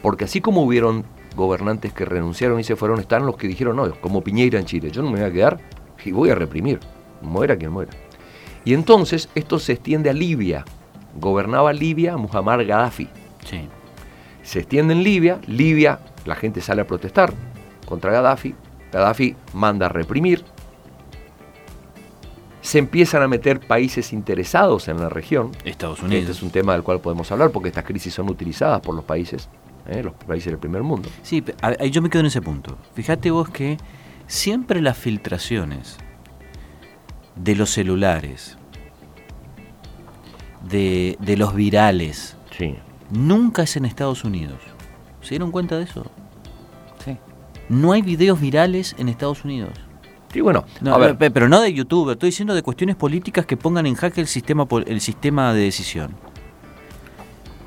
porque 0.00 0.26
así 0.26 0.40
como 0.40 0.62
hubieron 0.62 1.04
gobernantes 1.34 1.92
que 1.92 2.04
renunciaron 2.04 2.60
y 2.60 2.62
se 2.62 2.76
fueron, 2.76 3.00
están 3.00 3.26
los 3.26 3.36
que 3.36 3.48
dijeron, 3.48 3.74
no, 3.74 3.92
como 3.96 4.22
Piñeira 4.22 4.60
en 4.60 4.66
Chile, 4.66 4.92
yo 4.92 5.02
no 5.02 5.10
me 5.10 5.18
voy 5.18 5.28
a 5.28 5.32
quedar 5.32 5.79
y 6.04 6.12
voy 6.12 6.30
a 6.30 6.34
reprimir, 6.34 6.80
muera 7.22 7.56
quien 7.56 7.72
muera. 7.72 7.92
Y 8.64 8.74
entonces 8.74 9.28
esto 9.34 9.58
se 9.58 9.72
extiende 9.72 10.10
a 10.10 10.12
Libia. 10.12 10.64
Gobernaba 11.18 11.72
Libia 11.72 12.16
Muhammad 12.16 12.60
Gaddafi. 12.66 13.08
Sí. 13.44 13.68
Se 14.42 14.60
extiende 14.60 14.94
en 14.94 15.02
Libia, 15.02 15.40
Libia, 15.46 16.00
la 16.24 16.34
gente 16.34 16.60
sale 16.60 16.82
a 16.82 16.86
protestar 16.86 17.32
contra 17.86 18.12
Gaddafi, 18.12 18.54
Gaddafi 18.92 19.36
manda 19.52 19.86
a 19.86 19.88
reprimir, 19.88 20.44
se 22.62 22.78
empiezan 22.78 23.22
a 23.22 23.28
meter 23.28 23.60
países 23.60 24.12
interesados 24.12 24.88
en 24.88 25.00
la 25.00 25.08
región. 25.08 25.50
Estados 25.64 26.02
Unidos. 26.02 26.20
Este 26.20 26.32
es 26.32 26.42
un 26.42 26.50
tema 26.50 26.74
del 26.74 26.82
cual 26.82 27.00
podemos 27.00 27.30
hablar 27.32 27.50
porque 27.50 27.68
estas 27.68 27.84
crisis 27.84 28.14
son 28.14 28.28
utilizadas 28.30 28.80
por 28.80 28.94
los 28.94 29.04
países, 29.04 29.48
¿eh? 29.88 30.02
los 30.02 30.14
países 30.14 30.52
del 30.52 30.58
primer 30.58 30.82
mundo. 30.82 31.08
Sí, 31.22 31.42
yo 31.90 32.02
me 32.02 32.10
quedo 32.10 32.20
en 32.20 32.26
ese 32.26 32.42
punto. 32.42 32.76
Fíjate 32.94 33.30
vos 33.30 33.48
que 33.50 33.76
siempre 34.30 34.80
las 34.80 34.96
filtraciones 34.96 35.96
de 37.34 37.56
los 37.56 37.70
celulares, 37.70 38.56
de, 40.68 41.16
de 41.20 41.36
los 41.36 41.52
virales, 41.54 42.36
Sí. 42.56 42.76
nunca 43.10 43.62
es 43.62 43.76
en 43.76 43.84
Estados 43.86 44.24
Unidos. 44.24 44.58
¿Se 45.20 45.30
dieron 45.30 45.50
cuenta 45.50 45.76
de 45.78 45.84
eso? 45.84 46.06
Sí. 47.04 47.16
No 47.68 47.92
hay 47.92 48.02
videos 48.02 48.40
virales 48.40 48.94
en 48.98 49.08
Estados 49.08 49.44
Unidos. 49.44 49.70
Sí, 50.32 50.40
bueno, 50.40 50.64
No, 50.80 50.94
a 50.94 50.98
ver, 50.98 51.18
pe- 51.18 51.30
pero 51.32 51.48
no 51.48 51.60
de 51.60 51.72
YouTube, 51.72 52.12
estoy 52.12 52.28
diciendo 52.28 52.54
de 52.54 52.62
cuestiones 52.62 52.94
políticas 52.94 53.46
que 53.46 53.56
pongan 53.56 53.86
en 53.86 53.96
jaque 53.96 54.20
el 54.20 54.28
sistema, 54.28 54.66
el 54.86 55.00
sistema 55.00 55.52
de 55.54 55.62
decisión. 55.62 56.14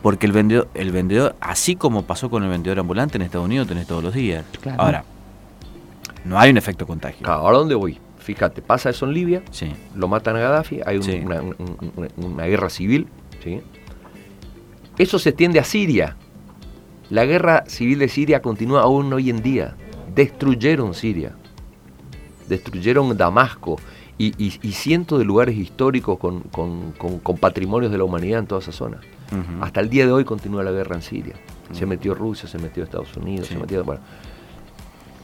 Porque 0.02 0.26
el 0.28 0.32
vendedor, 0.32 0.70
el 0.74 0.92
vendedor, 0.92 1.36
así 1.42 1.76
como 1.76 2.04
pasó 2.04 2.30
con 2.30 2.44
el 2.44 2.50
vendedor 2.50 2.80
ambulante 2.80 3.18
en 3.18 3.24
Estados 3.24 3.46
Unidos, 3.46 3.68
tenés 3.68 3.86
todos 3.88 4.02
los 4.04 4.14
días. 4.14 4.46
Claro. 4.62 4.82
Ahora, 4.82 5.04
no 6.26 6.40
hay 6.40 6.52
un 6.52 6.58
efecto 6.58 6.86
contagio. 6.88 7.24
claro, 7.26 7.42
¿ahora 7.42 7.58
dónde 7.60 7.76
voy? 7.76 8.00
Fíjate, 8.20 8.62
pasa 8.62 8.90
eso 8.90 9.06
en 9.06 9.14
Libia, 9.14 9.44
Sí. 9.52 9.72
lo 9.96 10.08
matan 10.08 10.36
a 10.38 10.40
Gaddafi, 10.40 10.80
hay 10.86 10.98
un- 10.98 11.04
Sí. 11.04 11.22
una, 11.26 11.42
un- 11.42 11.56
un- 11.58 12.10
una 12.26 12.46
guerra 12.46 12.70
civil, 12.70 13.08
¿sí? 13.44 13.62
Eso 14.98 15.20
se 15.20 15.30
extiende 15.30 15.60
a 15.60 15.64
Siria. 15.64 16.16
La 17.10 17.26
guerra 17.26 17.66
civil 17.68 18.00
de 18.00 18.08
Siria 18.08 18.42
continúa 18.42 18.82
aún 18.84 19.12
hoy 19.12 19.30
en 19.30 19.42
día. 19.44 19.76
Destruyeron 20.16 20.94
Siria, 20.94 21.34
destruyeron 22.48 23.16
Damasco 23.18 23.78
y, 24.18 24.28
y- 24.44 24.60
y 24.62 24.72
cientos 24.74 25.20
de 25.20 25.26
lugares 25.26 25.56
históricos 25.58 26.18
con, 26.20 26.42
con- 26.42 26.92
con- 26.94 27.20
con 27.20 27.38
patrimonios 27.38 27.92
de 27.92 27.98
la 27.98 28.04
humanidad 28.04 28.40
en 28.40 28.48
toda 28.48 28.62
esa 28.62 28.72
zona. 28.72 29.00
Hasta 29.62 29.80
el 29.80 29.90
día 29.90 30.06
de 30.06 30.12
hoy 30.12 30.24
continúa 30.26 30.64
la 30.64 30.70
guerra 30.72 30.96
en 30.96 31.02
Siria. 31.02 31.34
Se 31.72 31.88
metió 31.88 32.14
Rusia, 32.14 32.48
se 32.48 32.60
metió 32.60 32.84
Estados 32.84 33.18
Unidos, 33.18 33.48
Sí. 33.48 33.56
se 33.56 33.60
metió... 33.60 33.84
Bueno, 33.84 34.02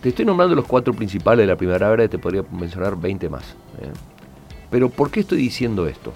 te 0.02 0.10
estoy 0.10 0.26
nombrando 0.26 0.56
los 0.56 0.66
cuatro 0.66 0.94
principales 0.94 1.44
de 1.44 1.48
la 1.48 1.58
primera 1.58 1.92
era 1.92 2.04
y 2.06 2.08
te 2.08 2.18
podría 2.18 2.44
mencionar 2.52 2.96
20 2.96 3.30
más. 3.30 3.44
¿eh? 3.82 3.92
Pero 4.70 4.90
¿por 4.90 5.12
qué 5.12 5.22
estoy 5.22 5.40
diciendo 5.40 5.88
esto? 5.88 6.14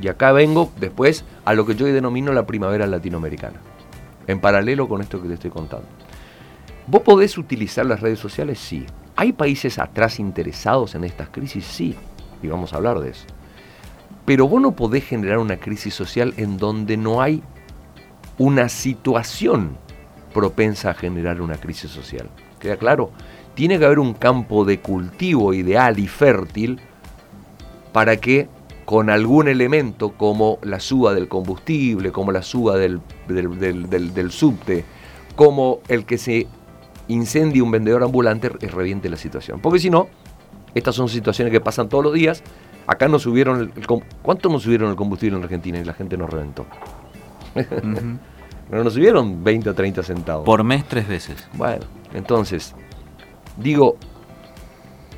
Y 0.00 0.08
acá 0.08 0.32
vengo 0.32 0.72
después 0.78 1.24
a 1.44 1.54
lo 1.54 1.66
que 1.66 1.74
yo 1.74 1.86
denomino 1.86 2.32
la 2.32 2.46
primavera 2.46 2.86
latinoamericana. 2.86 3.60
En 4.26 4.40
paralelo 4.40 4.88
con 4.88 5.02
esto 5.02 5.20
que 5.20 5.28
te 5.28 5.34
estoy 5.34 5.50
contando. 5.50 5.86
¿Vos 6.86 7.02
podés 7.02 7.36
utilizar 7.36 7.84
las 7.84 8.00
redes 8.00 8.18
sociales? 8.18 8.58
Sí. 8.58 8.86
¿Hay 9.16 9.32
países 9.32 9.78
atrás 9.78 10.18
interesados 10.18 10.94
en 10.94 11.04
estas 11.04 11.28
crisis? 11.28 11.64
Sí. 11.64 11.94
Y 12.42 12.48
vamos 12.48 12.72
a 12.72 12.76
hablar 12.76 13.00
de 13.00 13.10
eso. 13.10 13.26
Pero 14.24 14.48
vos 14.48 14.60
no 14.60 14.72
podés 14.72 15.04
generar 15.04 15.38
una 15.38 15.58
crisis 15.58 15.94
social 15.94 16.34
en 16.36 16.58
donde 16.58 16.96
no 16.96 17.22
hay 17.22 17.42
una 18.38 18.68
situación 18.68 19.78
propensa 20.36 20.90
a 20.90 20.94
generar 20.94 21.40
una 21.40 21.56
crisis 21.56 21.90
social. 21.90 22.28
¿Queda 22.60 22.76
claro? 22.76 23.10
Tiene 23.54 23.78
que 23.78 23.86
haber 23.86 23.98
un 23.98 24.12
campo 24.12 24.66
de 24.66 24.80
cultivo 24.80 25.54
ideal 25.54 25.98
y 25.98 26.08
fértil 26.08 26.78
para 27.94 28.18
que 28.18 28.48
con 28.84 29.08
algún 29.08 29.48
elemento 29.48 30.12
como 30.12 30.58
la 30.62 30.78
suba 30.78 31.14
del 31.14 31.26
combustible, 31.26 32.12
como 32.12 32.32
la 32.32 32.42
suba 32.42 32.76
del, 32.76 33.00
subte, 34.30 34.84
como 35.36 35.80
el 35.88 36.04
que 36.04 36.18
se 36.18 36.46
incendie 37.08 37.62
un 37.62 37.70
vendedor 37.70 38.02
ambulante, 38.02 38.50
re- 38.50 38.68
reviente 38.68 39.08
la 39.08 39.16
situación. 39.16 39.60
Porque 39.60 39.78
si 39.78 39.88
no, 39.88 40.06
estas 40.74 40.94
son 40.94 41.08
situaciones 41.08 41.50
que 41.50 41.60
pasan 41.62 41.88
todos 41.88 42.04
los 42.04 42.12
días. 42.12 42.42
Acá 42.86 43.08
nos 43.08 43.22
subieron 43.22 43.72
el, 43.74 43.86
¿Cuánto 44.22 44.50
nos 44.50 44.62
subieron 44.64 44.90
el 44.90 44.96
combustible 44.96 45.38
en 45.38 45.42
Argentina 45.44 45.78
y 45.78 45.84
la 45.84 45.94
gente 45.94 46.18
nos 46.18 46.28
reventó? 46.28 46.66
No 48.70 48.82
nos 48.82 48.94
subieron 48.94 49.44
20 49.44 49.70
o 49.70 49.74
30 49.74 50.02
centavos. 50.02 50.44
Por 50.44 50.64
mes 50.64 50.84
tres 50.88 51.06
veces. 51.06 51.46
Bueno, 51.52 51.84
entonces, 52.14 52.74
digo, 53.56 53.96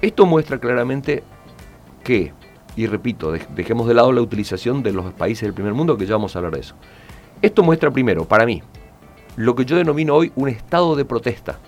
esto 0.03 0.27
muestra 0.27 0.59
claramente 0.59 1.23
que, 2.05 2.33
y 2.77 2.87
repito, 2.87 3.35
dej- 3.35 3.49
dejemos 3.49 3.89
de 3.89 3.95
lado 3.95 4.13
la 4.13 4.21
utilización 4.21 4.83
de 4.83 4.93
los 4.93 5.13
países 5.15 5.43
del 5.43 5.55
primer 5.55 5.73
mundo, 5.75 5.97
que 5.97 6.05
ya 6.07 6.15
vamos 6.15 6.35
a 6.37 6.41
hablar 6.41 6.55
de 6.55 6.61
eso. 6.61 6.75
Esto 7.41 7.63
muestra 7.63 7.91
primero, 7.91 8.25
para 8.27 8.45
mí, 8.45 8.63
lo 9.37 9.55
que 9.55 9.65
yo 9.65 9.77
denomino 9.77 10.15
hoy 10.15 10.33
un 10.37 10.49
estado 10.49 10.95
de 10.97 11.05
protesta. 11.05 11.59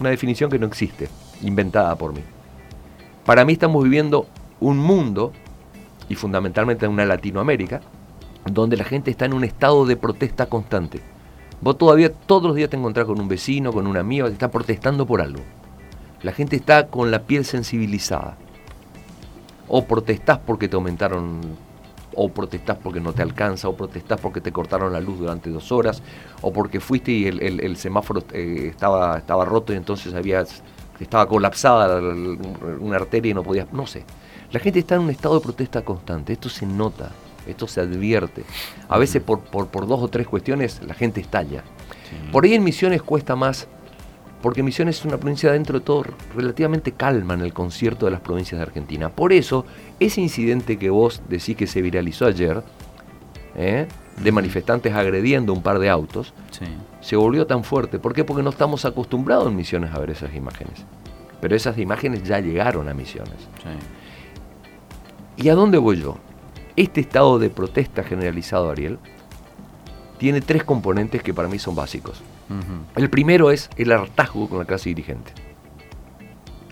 Una 0.00 0.10
definición 0.10 0.50
que 0.50 0.58
no 0.58 0.66
existe, 0.66 1.08
inventada 1.42 1.94
por 1.96 2.12
mí. 2.12 2.20
Para 3.24 3.44
mí 3.44 3.54
estamos 3.54 3.82
viviendo 3.84 4.26
un 4.60 4.78
mundo, 4.78 5.32
y 6.08 6.14
fundamentalmente 6.16 6.84
en 6.84 6.92
una 6.92 7.06
Latinoamérica, 7.06 7.80
donde 8.50 8.76
la 8.76 8.84
gente 8.84 9.10
está 9.10 9.24
en 9.24 9.32
un 9.34 9.44
estado 9.44 9.86
de 9.86 9.96
protesta 9.96 10.46
constante. 10.46 11.00
Vos 11.60 11.78
todavía 11.78 12.12
todos 12.12 12.42
los 12.44 12.54
días 12.56 12.68
te 12.70 12.76
encontrás 12.76 13.06
con 13.06 13.20
un 13.20 13.28
vecino, 13.28 13.72
con 13.72 13.86
una 13.86 14.00
amiga 14.00 14.26
que 14.26 14.32
está 14.34 14.50
protestando 14.50 15.06
por 15.06 15.20
algo. 15.22 15.40
La 16.22 16.32
gente 16.32 16.56
está 16.56 16.86
con 16.88 17.10
la 17.10 17.22
piel 17.22 17.44
sensibilizada. 17.44 18.36
O 19.68 19.84
protestás 19.84 20.38
porque 20.38 20.68
te 20.68 20.76
aumentaron, 20.76 21.40
o 22.14 22.28
protestás 22.28 22.76
porque 22.82 23.00
no 23.00 23.12
te 23.14 23.22
alcanza, 23.22 23.68
o 23.68 23.74
protestás 23.76 24.20
porque 24.20 24.40
te 24.42 24.52
cortaron 24.52 24.92
la 24.92 25.00
luz 25.00 25.18
durante 25.18 25.48
dos 25.50 25.72
horas, 25.72 26.02
o 26.42 26.52
porque 26.52 26.80
fuiste 26.80 27.12
y 27.12 27.26
el, 27.26 27.76
semáforo 27.76 28.22
eh, 28.32 28.68
estaba, 28.70 29.16
estaba 29.18 29.44
roto 29.46 29.72
y 29.72 29.76
entonces 29.76 30.12
había, 30.14 30.44
estaba 31.00 31.26
colapsada 31.26 32.00
la- 32.00 32.14
la- 32.14 32.38
una 32.78 32.96
arteria 32.96 33.30
y 33.30 33.34
no 33.34 33.42
podías, 33.42 33.72
no 33.72 33.86
sé. 33.86 34.04
La 34.52 34.60
gente 34.60 34.78
está 34.80 34.96
en 34.96 35.00
un 35.02 35.10
estado 35.10 35.34
de 35.36 35.40
protesta 35.40 35.82
constante, 35.82 36.34
esto 36.34 36.48
se 36.50 36.66
nota, 36.66 37.10
esto 37.46 37.66
se 37.66 37.80
advierte. 37.80 38.44
A 38.88 38.98
veces 38.98 39.22
por, 39.22 39.40
por, 39.40 39.68
por 39.68 39.86
dos 39.86 40.00
o 40.02 40.08
tres 40.08 40.26
cuestiones 40.26 40.80
la 40.86 40.94
gente 40.94 41.20
estalla. 41.20 41.62
Sí. 42.10 42.16
Por 42.32 42.44
ahí 42.44 42.54
en 42.54 42.64
Misiones 42.64 43.02
cuesta 43.02 43.36
más, 43.36 43.66
porque 44.42 44.62
Misiones 44.62 44.98
es 44.98 45.04
una 45.04 45.16
provincia 45.18 45.50
dentro 45.52 45.78
de 45.78 45.84
todo 45.84 46.04
relativamente 46.36 46.92
calma 46.92 47.34
en 47.34 47.40
el 47.40 47.52
concierto 47.54 48.06
de 48.06 48.12
las 48.12 48.20
provincias 48.20 48.58
de 48.58 48.62
Argentina. 48.62 49.08
Por 49.08 49.32
eso, 49.32 49.64
ese 50.00 50.20
incidente 50.20 50.78
que 50.78 50.90
vos 50.90 51.22
decís 51.28 51.56
que 51.56 51.66
se 51.66 51.80
viralizó 51.82 52.26
ayer, 52.26 52.62
¿eh? 53.56 53.86
de 54.22 54.32
manifestantes 54.32 54.92
agrediendo 54.94 55.52
un 55.52 55.62
par 55.62 55.78
de 55.78 55.88
autos, 55.90 56.34
Sí. 56.50 56.66
se 57.00 57.16
volvió 57.16 57.46
tan 57.46 57.64
fuerte. 57.64 57.98
¿Por 57.98 58.12
qué? 58.14 58.22
Porque 58.22 58.42
no 58.42 58.50
estamos 58.50 58.84
acostumbrados 58.84 59.48
en 59.48 59.56
Misiones 59.56 59.92
a 59.92 59.98
ver 59.98 60.10
esas 60.10 60.34
imágenes. 60.34 60.84
Pero 61.40 61.56
esas 61.56 61.76
imágenes 61.78 62.22
ya 62.22 62.38
llegaron 62.40 62.88
a 62.88 62.94
Misiones. 62.94 63.40
sí. 63.62 63.68
¿Y 65.36 65.48
a 65.48 65.54
dónde 65.56 65.78
voy 65.78 66.00
yo? 66.00 66.16
Este 66.76 67.00
estado 67.00 67.38
de 67.38 67.50
protesta 67.50 68.02
generalizado, 68.02 68.70
Ariel, 68.70 68.98
tiene 70.18 70.40
tres 70.40 70.64
componentes 70.64 71.22
que 71.22 71.32
para 71.34 71.48
mí 71.48 71.58
son 71.58 71.74
básicos. 71.74 72.22
El 72.96 73.10
primero 73.10 73.50
es 73.50 73.70
el 73.76 73.90
hartazgo 73.92 74.48
con 74.48 74.58
la 74.58 74.64
clase 74.64 74.88
dirigente. 74.90 75.32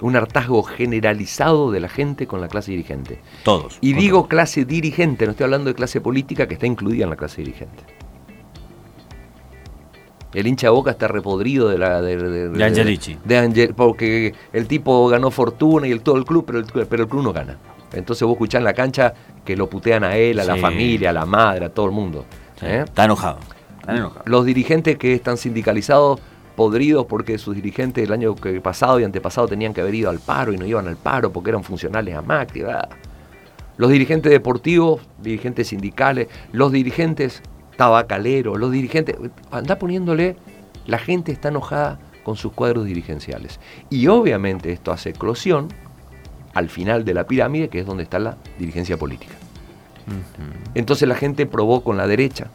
Un 0.00 0.16
hartazgo 0.16 0.62
generalizado 0.64 1.70
de 1.70 1.78
la 1.80 1.88
gente 1.88 2.26
con 2.26 2.40
la 2.40 2.48
clase 2.48 2.72
dirigente. 2.72 3.20
Todos. 3.44 3.78
Y 3.80 3.92
digo 3.92 4.18
todos. 4.18 4.28
clase 4.28 4.64
dirigente, 4.64 5.24
no 5.26 5.30
estoy 5.32 5.44
hablando 5.44 5.70
de 5.70 5.74
clase 5.74 6.00
política 6.00 6.48
que 6.48 6.54
está 6.54 6.66
incluida 6.66 7.04
en 7.04 7.10
la 7.10 7.16
clase 7.16 7.42
dirigente. 7.42 7.84
El 10.34 10.46
hincha 10.46 10.68
de 10.68 10.70
boca 10.72 10.92
está 10.92 11.08
repodrido 11.08 11.68
de 11.68 11.78
la 11.78 12.00
de, 12.00 12.16
de, 12.16 12.48
De 12.48 12.64
Angelici. 12.64 13.18
de 13.24 13.38
Angel- 13.38 13.74
porque 13.74 14.34
el 14.52 14.66
tipo 14.66 15.06
ganó 15.08 15.30
fortuna 15.30 15.86
y 15.86 15.92
el 15.92 16.00
todo 16.00 16.16
el 16.16 16.24
club, 16.24 16.44
pero 16.46 16.58
el, 16.58 16.66
pero 16.88 17.02
el 17.04 17.08
club 17.08 17.22
no 17.22 17.32
gana. 17.32 17.58
Entonces 17.92 18.22
vos 18.22 18.34
escuchás 18.34 18.60
en 18.60 18.64
la 18.64 18.74
cancha 18.74 19.14
que 19.44 19.56
lo 19.56 19.68
putean 19.68 20.04
a 20.04 20.16
él, 20.16 20.40
a 20.40 20.44
la 20.44 20.56
familia, 20.56 21.10
a 21.10 21.12
la 21.12 21.26
madre, 21.26 21.66
a 21.66 21.68
todo 21.68 21.86
el 21.86 21.92
mundo. 21.92 22.24
Sí, 22.58 22.66
¿eh? 22.66 22.82
Está 22.84 23.04
enojado. 23.04 23.38
Está 23.80 23.96
enojado. 23.96 24.22
Los 24.26 24.44
dirigentes 24.44 24.96
que 24.96 25.14
están 25.14 25.36
sindicalizados, 25.36 26.20
podridos 26.56 27.06
porque 27.06 27.38
sus 27.38 27.54
dirigentes 27.54 28.04
el 28.04 28.12
año 28.12 28.34
pasado 28.62 29.00
y 29.00 29.04
antepasado 29.04 29.48
tenían 29.48 29.72
que 29.72 29.80
haber 29.80 29.94
ido 29.94 30.10
al 30.10 30.18
paro 30.18 30.52
y 30.52 30.58
no 30.58 30.66
iban 30.66 30.86
al 30.86 30.96
paro 30.96 31.32
porque 31.32 31.50
eran 31.50 31.64
funcionales 31.64 32.14
a 32.14 32.22
Macri. 32.22 32.62
Los 33.78 33.90
dirigentes 33.90 34.30
deportivos, 34.30 35.00
dirigentes 35.22 35.68
sindicales, 35.68 36.28
los 36.52 36.70
dirigentes 36.70 37.42
tabacaleros, 37.76 38.58
los 38.58 38.70
dirigentes... 38.70 39.16
Anda 39.50 39.78
poniéndole... 39.78 40.36
La 40.84 40.98
gente 40.98 41.30
está 41.30 41.48
enojada 41.48 42.00
con 42.24 42.36
sus 42.36 42.52
cuadros 42.52 42.86
dirigenciales. 42.86 43.60
Y 43.88 44.08
obviamente 44.08 44.72
esto 44.72 44.90
hace 44.90 45.10
eclosión 45.10 45.68
al 46.54 46.68
final 46.68 47.04
de 47.04 47.14
la 47.14 47.24
pirámide, 47.24 47.68
que 47.68 47.80
es 47.80 47.86
donde 47.86 48.02
está 48.02 48.18
la 48.18 48.36
dirigencia 48.58 48.96
política. 48.96 49.34
Entonces 50.74 51.08
la 51.08 51.14
gente 51.14 51.46
probó 51.46 51.82
con 51.82 51.96
la 51.96 52.06
derecha, 52.06 52.48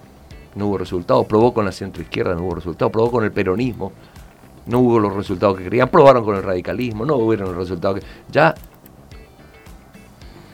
no 0.55 0.67
hubo 0.67 0.77
resultados, 0.77 1.25
probó 1.25 1.53
con 1.53 1.65
la 1.65 1.71
centroizquierda, 1.71 2.35
no 2.35 2.43
hubo 2.43 2.55
resultados, 2.55 2.91
probó 2.91 3.11
con 3.11 3.23
el 3.23 3.31
peronismo, 3.31 3.93
no 4.65 4.79
hubo 4.79 4.99
los 4.99 5.15
resultados 5.15 5.57
que 5.57 5.63
querían, 5.63 5.87
probaron 5.89 6.23
con 6.25 6.35
el 6.35 6.43
radicalismo, 6.43 7.05
no 7.05 7.15
hubieron 7.15 7.47
los 7.49 7.57
resultados 7.57 7.99
que... 7.99 8.05
Ya, 8.29 8.53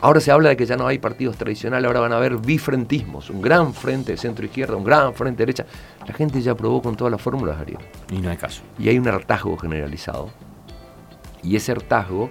ahora 0.00 0.20
se 0.20 0.30
habla 0.30 0.50
de 0.50 0.56
que 0.56 0.66
ya 0.66 0.76
no 0.76 0.86
hay 0.86 0.98
partidos 0.98 1.36
tradicionales, 1.36 1.86
ahora 1.86 2.00
van 2.00 2.12
a 2.12 2.16
haber 2.16 2.36
bifrentismos, 2.36 3.30
un 3.30 3.42
gran 3.42 3.74
frente 3.74 4.12
de 4.12 4.18
centro-izquierda, 4.18 4.76
un 4.76 4.84
gran 4.84 5.14
frente 5.14 5.38
de 5.38 5.46
derecha. 5.46 5.66
La 6.06 6.14
gente 6.14 6.40
ya 6.40 6.54
probó 6.54 6.80
con 6.80 6.94
todas 6.94 7.10
las 7.10 7.20
fórmulas, 7.20 7.58
Ariel. 7.60 7.80
Y 8.10 8.18
no 8.20 8.30
hay 8.30 8.36
caso. 8.36 8.62
Y 8.78 8.88
hay 8.88 8.98
un 8.98 9.08
hartazgo 9.08 9.56
generalizado. 9.56 10.30
Y 11.42 11.56
ese 11.56 11.72
hartazgo 11.72 12.30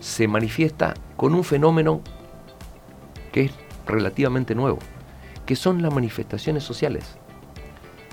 se 0.00 0.26
manifiesta 0.26 0.94
con 1.16 1.34
un 1.34 1.44
fenómeno 1.44 2.00
que 3.32 3.42
es 3.42 3.52
relativamente 3.86 4.54
nuevo, 4.54 4.78
que 5.46 5.54
son 5.56 5.82
las 5.82 5.94
manifestaciones 5.94 6.64
sociales. 6.64 7.16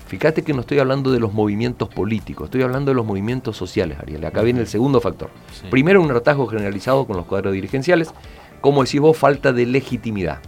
Fíjate 0.08 0.44
que 0.44 0.53
no 0.53 0.62
estoy 0.62 0.79
hablando 0.79 1.12
de 1.12 1.20
los 1.20 1.34
movimientos 1.34 1.89
políticos, 1.89 2.46
estoy 2.46 2.62
hablando 2.62 2.91
de 2.91 2.96
los 2.96 3.06
movimientos 3.06 3.58
sociales, 3.58 4.00
Ariel. 4.00 4.24
Acá 4.24 4.41
viene 4.41 4.62
el 4.62 4.67
segundo 4.67 5.01
factor. 5.01 5.29
Primero, 5.70 6.01
un 6.01 6.12
hartazgo 6.12 6.48
generalizado 6.48 7.06
con 7.06 7.17
los 7.17 7.25
cuadros 7.25 7.53
dirigenciales. 7.53 8.13
Como 8.62 8.84
decís 8.84 9.01
vos, 9.01 9.17
falta 9.17 9.51
de 9.51 9.65
legitimidad. 9.65 10.39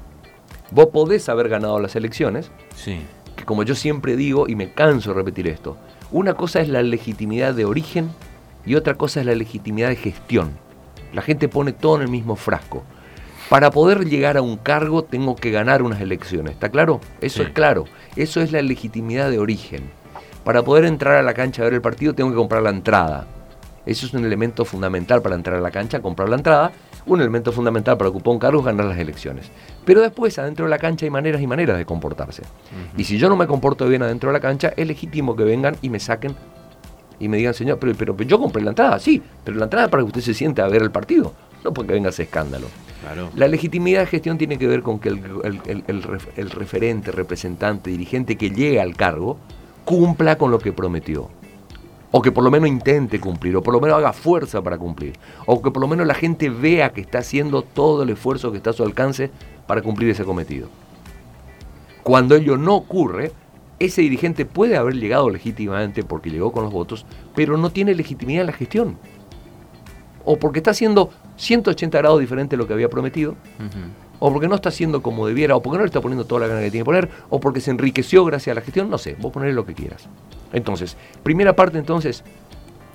Vos 0.72 0.88
podés 0.88 1.28
haber 1.28 1.50
ganado 1.50 1.80
las 1.80 1.96
elecciones, 1.96 2.52
sí. 2.74 3.02
que 3.36 3.44
como 3.44 3.64
yo 3.64 3.76
siempre 3.76 4.16
digo, 4.16 4.48
y 4.48 4.56
me 4.56 4.72
canso 4.72 5.10
de 5.10 5.16
repetir 5.16 5.48
esto, 5.48 5.78
una 6.12 6.36
cosa 6.36 6.62
es 6.62 6.70
la 6.70 6.82
legitimidad 6.82 7.54
de 7.54 7.66
origen 7.66 8.10
y 8.66 8.76
otra 8.76 8.96
cosa 8.96 9.20
es 9.20 9.26
la 9.26 9.36
legitimidad 9.36 9.90
de 9.90 9.96
gestión. 9.98 10.52
La 11.14 11.22
gente 11.22 11.48
pone 11.50 11.74
todo 11.74 11.98
en 11.98 12.04
el 12.04 12.08
mismo 12.10 12.36
frasco. 12.36 12.84
Para 13.50 13.72
poder 13.72 14.06
llegar 14.06 14.38
a 14.38 14.44
un 14.44 14.58
cargo 14.58 15.04
tengo 15.04 15.36
que 15.36 15.50
ganar 15.50 15.82
unas 15.82 16.00
elecciones, 16.02 16.54
¿está 16.54 16.70
claro? 16.70 17.02
Eso 17.20 17.42
es 17.42 17.50
claro. 17.50 17.86
Eso 18.16 18.42
es 18.42 18.52
la 18.52 18.62
legitimidad 18.62 19.32
de 19.32 19.40
origen. 19.40 19.90
Para 20.44 20.64
poder 20.64 20.86
entrar 20.86 21.16
a 21.16 21.24
la 21.24 21.34
cancha 21.34 21.64
a 21.64 21.66
ver 21.66 21.74
el 21.74 21.82
partido 21.82 22.14
tengo 22.14 22.30
que 22.30 22.36
comprar 22.36 22.62
la 22.62 22.70
entrada. 22.70 23.26
Eso 23.86 24.06
es 24.06 24.14
un 24.14 24.24
elemento 24.24 24.66
fundamental 24.66 25.22
para 25.24 25.36
entrar 25.36 25.58
a 25.58 25.62
la 25.62 25.72
cancha, 25.72 26.00
comprar 26.00 26.30
la 26.30 26.36
entrada. 26.36 26.72
Un 27.08 27.22
elemento 27.22 27.52
fundamental 27.52 27.98
para 27.98 28.12
ocupar 28.12 28.34
un 28.34 28.40
cargo 28.40 28.60
es 28.60 28.66
ganar 28.66 28.86
las 28.86 29.00
elecciones. 29.00 29.50
Pero 29.84 30.02
después, 30.02 30.38
adentro 30.38 30.66
de 30.66 30.70
la 30.70 30.78
cancha 30.78 31.08
hay 31.08 31.10
maneras 31.10 31.42
y 31.42 31.48
maneras 31.48 31.76
de 31.76 31.86
comportarse. 31.86 32.44
Y 32.98 33.06
si 33.06 33.18
yo 33.18 33.30
no 33.30 33.36
me 33.36 33.48
comporto 33.48 33.88
bien 33.88 34.04
adentro 34.04 34.30
de 34.30 34.34
la 34.34 34.40
cancha, 34.42 34.74
es 34.78 34.86
legítimo 34.86 35.36
que 35.36 35.44
vengan 35.44 35.76
y 35.82 35.90
me 35.90 36.00
saquen 36.00 36.36
y 37.20 37.28
me 37.28 37.38
digan, 37.38 37.54
señor, 37.54 37.80
pero, 37.80 37.94
pero, 37.96 38.16
yo 38.24 38.40
compré 38.40 38.64
la 38.64 38.70
entrada, 38.70 39.00
sí, 39.00 39.22
pero 39.44 39.58
la 39.58 39.66
entrada 39.66 39.90
para 39.90 40.04
que 40.04 40.08
usted 40.08 40.22
se 40.22 40.34
siente 40.34 40.62
a 40.62 40.68
ver 40.68 40.82
el 40.82 40.92
partido, 40.92 41.34
no 41.64 41.74
porque 41.74 41.94
venga 41.94 42.10
ese 42.10 42.24
escándalo. 42.24 42.68
La 43.36 43.48
legitimidad 43.48 44.02
de 44.02 44.08
gestión 44.08 44.38
tiene 44.38 44.58
que 44.58 44.68
ver 44.68 44.82
con 44.84 45.00
que 45.00 45.10
el, 45.10 46.50
referente, 46.52 47.12
representante, 47.12 47.90
dirigente 47.90 48.36
que 48.36 48.52
llegue 48.52 48.82
al 48.82 48.96
cargo 48.96 49.38
cumpla 49.86 50.38
con 50.38 50.52
lo 50.52 50.60
que 50.60 50.74
prometió. 50.74 51.30
O 52.12 52.22
que 52.22 52.32
por 52.32 52.44
lo 52.44 52.52
menos 52.52 52.68
intente 52.70 53.20
cumplir, 53.20 53.56
o 53.56 53.64
por 53.64 53.74
lo 53.74 53.80
menos 53.80 53.98
haga 53.98 54.14
fuerza 54.14 54.62
para 54.62 54.78
cumplir. 54.78 55.14
O 55.46 55.62
que 55.62 55.72
por 55.72 55.82
lo 55.82 55.88
menos 55.88 56.08
la 56.08 56.16
gente 56.16 56.50
vea 56.50 56.92
que 56.92 57.02
está 57.02 57.20
haciendo 57.20 57.62
todo 57.62 58.04
el 58.04 58.10
esfuerzo 58.10 58.52
que 58.52 58.58
está 58.58 58.72
a 58.72 58.74
su 58.74 58.84
alcance 58.84 59.30
para 59.68 59.82
cumplir 59.82 60.10
ese 60.10 60.24
cometido. 60.24 60.70
Cuando 62.04 62.36
ello 62.36 62.58
no 62.58 62.76
ocurre, 62.76 63.32
ese 63.80 64.02
dirigente 64.02 64.46
puede 64.46 64.78
haber 64.78 64.96
llegado 64.96 65.30
legítimamente 65.30 66.04
porque 66.04 66.30
llegó 66.30 66.52
con 66.52 66.64
los 66.64 66.74
votos, 66.74 67.06
pero 67.34 67.58
no 67.58 67.72
tiene 67.72 67.96
legitimidad 67.96 68.42
en 68.42 68.48
la 68.48 68.54
gestión. 68.54 68.98
O 70.26 70.38
porque 70.38 70.60
está 70.60 70.72
haciendo 70.72 71.10
180 71.38 71.98
grados 71.98 72.20
diferente 72.20 72.56
de 72.56 72.58
lo 72.58 72.68
que 72.68 72.74
había 72.74 72.90
prometido, 72.90 73.36
o 74.20 74.32
porque 74.32 74.48
no 74.50 74.56
está 74.56 74.70
haciendo 74.70 75.02
como 75.02 75.26
debiera, 75.26 75.56
o 75.56 75.62
porque 75.62 75.78
no 75.78 75.84
le 75.84 75.88
está 75.88 76.02
poniendo 76.02 76.26
toda 76.26 76.42
la 76.42 76.48
gana 76.48 76.60
que 76.60 76.72
tiene 76.72 76.82
que 76.82 76.86
poner, 76.86 77.10
o 77.30 77.40
porque 77.40 77.62
se 77.62 77.72
enriqueció 77.72 78.26
gracias 78.26 78.54
a 78.54 78.60
la 78.60 78.62
gestión, 78.62 78.90
no 78.90 78.98
sé, 78.98 79.16
vos 79.20 79.32
poner 79.32 79.54
lo 79.54 79.66
que 79.66 79.74
quieras. 79.74 80.10
Entonces, 80.52 80.98
primera 81.24 81.56
parte 81.56 81.78
entonces, 81.78 82.24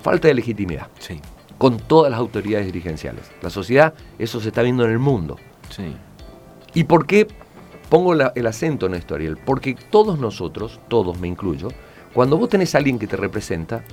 falta 0.01 0.27
de 0.27 0.35
legitimidad. 0.35 0.87
Sí. 0.99 1.19
Con 1.57 1.77
todas 1.77 2.11
las 2.11 2.19
autoridades 2.19 2.67
dirigenciales. 2.67 3.31
La 3.41 3.49
sociedad, 3.49 3.93
eso 4.19 4.39
se 4.39 4.49
está 4.49 4.61
viendo 4.61 4.85
en 4.85 4.91
el 4.91 4.99
mundo. 4.99 5.37
Sí. 5.69 5.95
¿Y 6.73 6.83
por 6.83 7.07
qué 7.07 7.27
pongo 7.89 8.13
el 8.13 8.47
acento 8.47 8.85
en 8.85 8.95
esto, 8.95 9.15
Ariel? 9.15 9.37
Porque 9.37 9.75
todos 9.89 10.19
nosotros, 10.19 10.79
todos 10.87 11.19
me 11.19 11.27
incluyo, 11.27 11.69
cuando 12.13 12.37
vos 12.37 12.49
tenés 12.49 12.73
a 12.75 12.77
alguien 12.77 12.97
que 12.97 13.07
te 13.07 13.17
representa, 13.17 13.83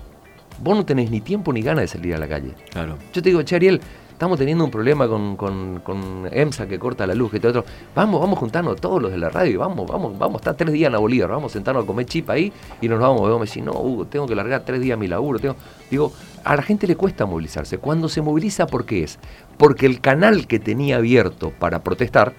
vos 0.62 0.76
no 0.76 0.85
tenés 0.85 1.11
ni 1.11 1.20
tiempo 1.20 1.52
ni 1.52 1.62
ganas 1.62 1.83
de 1.83 1.88
salir 1.88 2.14
a 2.14 2.18
la 2.18 2.28
calle. 2.28 2.55
Claro. 2.70 2.96
Yo 3.12 3.22
te 3.22 3.28
digo, 3.28 3.42
che, 3.42 3.57
Ariel, 3.57 3.81
estamos 4.22 4.38
teniendo 4.38 4.64
un 4.64 4.70
problema 4.70 5.09
con, 5.09 5.37
con, 5.37 6.28
EMSA 6.31 6.68
que 6.68 6.78
corta 6.78 7.05
la 7.05 7.14
luz, 7.14 7.33
que 7.33 7.40
todo 7.40 7.61
otro. 7.61 7.64
Vamos, 7.94 8.20
vamos 8.20 8.37
a 8.37 8.40
juntarnos 8.40 8.81
todos 8.81 9.02
los 9.02 9.11
de 9.11 9.18
la 9.18 9.31
radio, 9.31 9.59
vamos, 9.59 9.88
vamos, 9.88 10.16
vamos 10.16 10.40
estar 10.40 10.55
tres 10.55 10.72
días 10.72 10.87
en 10.87 10.92
la 10.92 10.98
Bolívar, 10.98 11.31
vamos 11.31 11.50
a 11.50 11.55
sentarnos 11.55 11.83
a 11.83 11.87
comer 11.87 12.07
chip 12.07 12.31
ahí 12.31 12.52
y 12.81 12.88
nos 12.88 13.00
vamos. 13.00 13.22
Vamos 13.22 13.38
a 13.38 13.40
decir, 13.40 13.64
no, 13.64 13.72
Hugo, 13.72 14.05
tengo 14.05 14.26
que 14.28 14.37
largar 14.37 14.64
tres 14.64 14.81
días 14.81 14.96
mi 14.96 15.09
laburo. 15.09 15.40
Tengo... 15.40 15.57
Digo, 15.90 16.12
a 16.44 16.55
la 16.55 16.62
gente 16.62 16.87
le 16.87 16.94
cuesta 16.94 17.26
movilizarse. 17.26 17.78
Cuando 17.78 18.09
se 18.09 18.22
moviliza, 18.22 18.68
¿por 18.68 18.85
qué 18.85 19.02
es? 19.02 19.18
Porque 19.57 19.87
el 19.87 20.00
canal 20.00 20.46
que 20.46 20.61
tenía 20.61 20.98
abierto 20.98 21.50
para 21.59 21.83
protestar, 21.83 22.35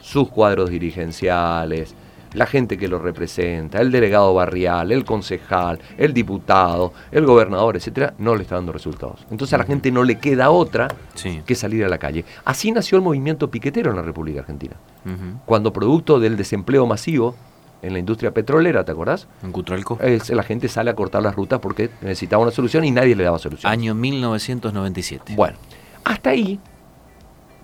sus 0.00 0.28
cuadros 0.28 0.70
dirigenciales, 0.70 1.94
la 2.34 2.46
gente 2.46 2.78
que 2.78 2.88
lo 2.88 2.98
representa, 2.98 3.80
el 3.80 3.90
delegado 3.90 4.34
barrial, 4.34 4.92
el 4.92 5.04
concejal, 5.04 5.78
el 5.98 6.14
diputado, 6.14 6.92
el 7.10 7.26
gobernador, 7.26 7.76
etcétera, 7.76 8.14
no 8.18 8.36
le 8.36 8.42
está 8.42 8.56
dando 8.56 8.72
resultados. 8.72 9.26
Entonces 9.30 9.54
a 9.54 9.58
la 9.58 9.64
gente 9.64 9.90
no 9.90 10.04
le 10.04 10.18
queda 10.18 10.50
otra 10.50 10.88
que 11.44 11.54
salir 11.54 11.84
a 11.84 11.88
la 11.88 11.98
calle. 11.98 12.24
Así 12.44 12.70
nació 12.70 12.96
el 12.98 13.04
movimiento 13.04 13.50
piquetero 13.50 13.90
en 13.90 13.96
la 13.96 14.02
República 14.02 14.40
Argentina. 14.40 14.76
Cuando 15.46 15.72
producto 15.72 16.20
del 16.20 16.36
desempleo 16.36 16.86
masivo 16.86 17.34
en 17.82 17.94
la 17.94 17.98
industria 17.98 18.32
petrolera, 18.32 18.84
¿te 18.84 18.92
acordás? 18.92 19.26
En 19.42 19.52
Cutralco. 19.52 19.98
la 20.00 20.42
gente 20.42 20.68
sale 20.68 20.90
a 20.90 20.94
cortar 20.94 21.22
las 21.22 21.34
rutas 21.34 21.60
porque 21.60 21.90
necesitaba 22.02 22.42
una 22.42 22.52
solución 22.52 22.84
y 22.84 22.90
nadie 22.90 23.16
le 23.16 23.24
daba 23.24 23.38
solución. 23.38 23.72
Año 23.72 23.94
1997. 23.94 25.34
Bueno, 25.34 25.56
hasta 26.04 26.30
ahí 26.30 26.60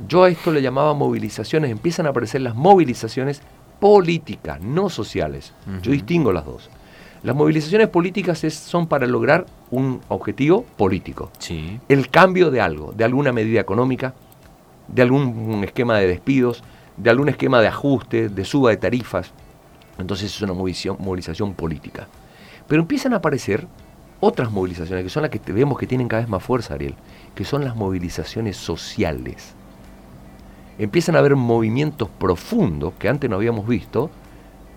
yo 0.07 0.25
a 0.25 0.29
esto 0.29 0.53
le 0.53 0.63
llamaba 0.63 0.95
movilizaciones, 0.95 1.71
empiezan 1.71 2.07
a 2.07 2.11
aparecer 2.11 2.41
las 2.41 2.55
movilizaciones 2.55 3.43
políticas, 3.81 4.61
no 4.61 4.89
sociales. 4.89 5.53
Yo 5.83 5.93
distingo 5.93 6.33
las 6.33 6.45
dos. 6.45 6.71
Las 7.23 7.35
movilizaciones 7.35 7.89
políticas 7.89 8.39
son 8.39 8.87
para 8.87 9.07
lograr 9.07 9.47
un 9.71 10.01
objetivo 10.09 10.65
político. 10.77 11.31
Sí. 11.39 11.81
El 11.89 12.09
cambio 12.09 12.51
de 12.51 12.61
algo, 12.61 12.93
de 12.93 13.05
alguna 13.05 13.33
medida 13.33 13.61
económica, 13.61 14.15
de 14.89 15.03
algún 15.03 15.65
esquema 15.65 15.99
de 15.99 16.07
despidos, 16.07 16.63
de 16.97 17.11
algún 17.11 17.29
esquema 17.29 17.61
de 17.61 17.69
ajuste, 17.69 18.29
de 18.29 18.45
suba 18.45 18.71
de 18.71 18.77
tarifas. 18.77 19.33
Entonces 19.99 20.35
es 20.35 20.43
una 20.43 20.53
movilización, 20.53 20.97
movilización 21.01 21.55
política. 21.55 22.07
Pero 22.69 22.83
empiezan 22.83 23.15
a 23.15 23.17
aparecer 23.17 23.67
otras 24.21 24.51
movilizaciones, 24.51 25.05
que 25.05 25.11
son 25.11 25.23
las 25.23 25.31
que 25.31 25.41
vemos 25.53 25.79
que 25.79 25.87
tienen 25.87 26.09
cada 26.09 26.23
vez 26.23 26.29
más 26.29 26.43
fuerza, 26.43 26.75
Ariel, 26.75 26.95
que 27.35 27.45
son 27.45 27.65
las 27.65 27.77
movilizaciones 27.77 28.57
sociales 28.57 29.55
empiezan 30.79 31.17
a 31.17 31.21
haber 31.21 31.37
movimientos 31.37 32.09
profundos 32.09 32.95
que 32.99 33.09
antes 33.09 33.29
no 33.29 33.37
habíamos 33.37 33.67
visto 33.67 34.11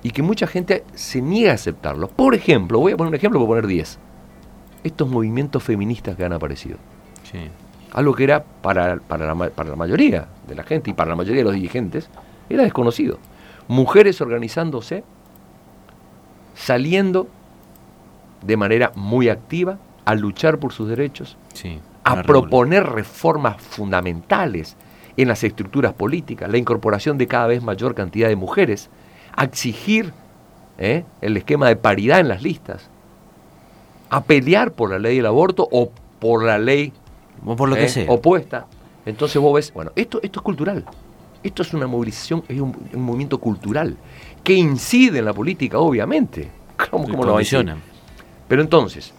y 0.01 0.12
que 0.12 0.21
mucha 0.21 0.47
gente 0.47 0.83
se 0.95 1.21
niega 1.21 1.51
a 1.51 1.55
aceptarlos. 1.55 2.09
Por 2.09 2.35
ejemplo, 2.35 2.79
voy 2.79 2.93
a 2.93 2.97
poner 2.97 3.09
un 3.09 3.15
ejemplo, 3.15 3.39
voy 3.39 3.47
a 3.47 3.49
poner 3.49 3.67
10. 3.67 3.99
Estos 4.83 5.09
movimientos 5.09 5.62
feministas 5.62 6.15
que 6.15 6.23
han 6.23 6.33
aparecido. 6.33 6.77
Sí. 7.29 7.39
Algo 7.91 8.13
que 8.13 8.23
era 8.23 8.43
para, 8.43 8.97
para, 8.97 9.25
la, 9.25 9.49
para 9.49 9.69
la 9.69 9.75
mayoría 9.75 10.27
de 10.47 10.55
la 10.55 10.63
gente 10.63 10.91
y 10.91 10.93
para 10.93 11.09
la 11.09 11.15
mayoría 11.15 11.39
de 11.39 11.45
los 11.45 11.53
dirigentes, 11.53 12.09
era 12.49 12.63
desconocido. 12.63 13.19
Mujeres 13.67 14.21
organizándose, 14.21 15.03
saliendo 16.55 17.27
de 18.41 18.57
manera 18.57 18.91
muy 18.95 19.29
activa 19.29 19.79
a 20.05 20.15
luchar 20.15 20.59
por 20.59 20.71
sus 20.71 20.88
derechos, 20.88 21.38
a 22.03 22.23
proponer 22.23 22.83
reformas 22.83 23.62
fundamentales 23.62 24.75
en 25.21 25.27
las 25.27 25.43
estructuras 25.43 25.93
políticas, 25.93 26.49
la 26.49 26.58
incorporación 26.58 27.17
de 27.17 27.27
cada 27.27 27.47
vez 27.47 27.62
mayor 27.62 27.93
cantidad 27.93 28.29
de 28.29 28.38
mujeres, 28.38 28.89
a 29.36 29.43
exigir 29.43 30.13
¿eh? 30.77 31.03
el 31.19 31.36
esquema 31.36 31.67
de 31.67 31.75
paridad 31.75 32.21
en 32.21 32.29
las 32.29 32.41
listas, 32.41 32.89
a 34.10 34.23
pelear 34.23 34.71
por 34.71 34.91
la 34.91 34.97
ley 34.97 35.17
del 35.17 35.25
aborto 35.25 35.67
o 35.71 35.91
por 36.19 36.43
la 36.45 36.58
ley 36.58 36.93
por 37.43 37.67
lo 37.67 37.75
que 37.75 37.86
¿eh? 37.86 37.89
sea. 37.89 38.05
opuesta. 38.10 38.67
Entonces 39.05 39.41
vos 39.41 39.53
ves, 39.53 39.73
bueno, 39.73 39.91
esto, 39.93 40.21
esto 40.23 40.39
es 40.39 40.43
cultural. 40.43 40.86
Esto 41.43 41.63
es 41.63 41.73
una 41.73 41.88
movilización, 41.88 42.43
es 42.47 42.62
un, 42.62 42.75
movimiento 42.93 43.39
cultural 43.39 43.97
que 44.41 44.53
incide 44.53 45.19
en 45.19 45.25
la 45.25 45.34
política, 45.34 45.79
obviamente. 45.79 46.49
¿Cómo, 46.89 47.10
cómo 47.10 47.25
lo 47.25 47.38
Pero 48.47 48.62
entonces, 48.62 49.13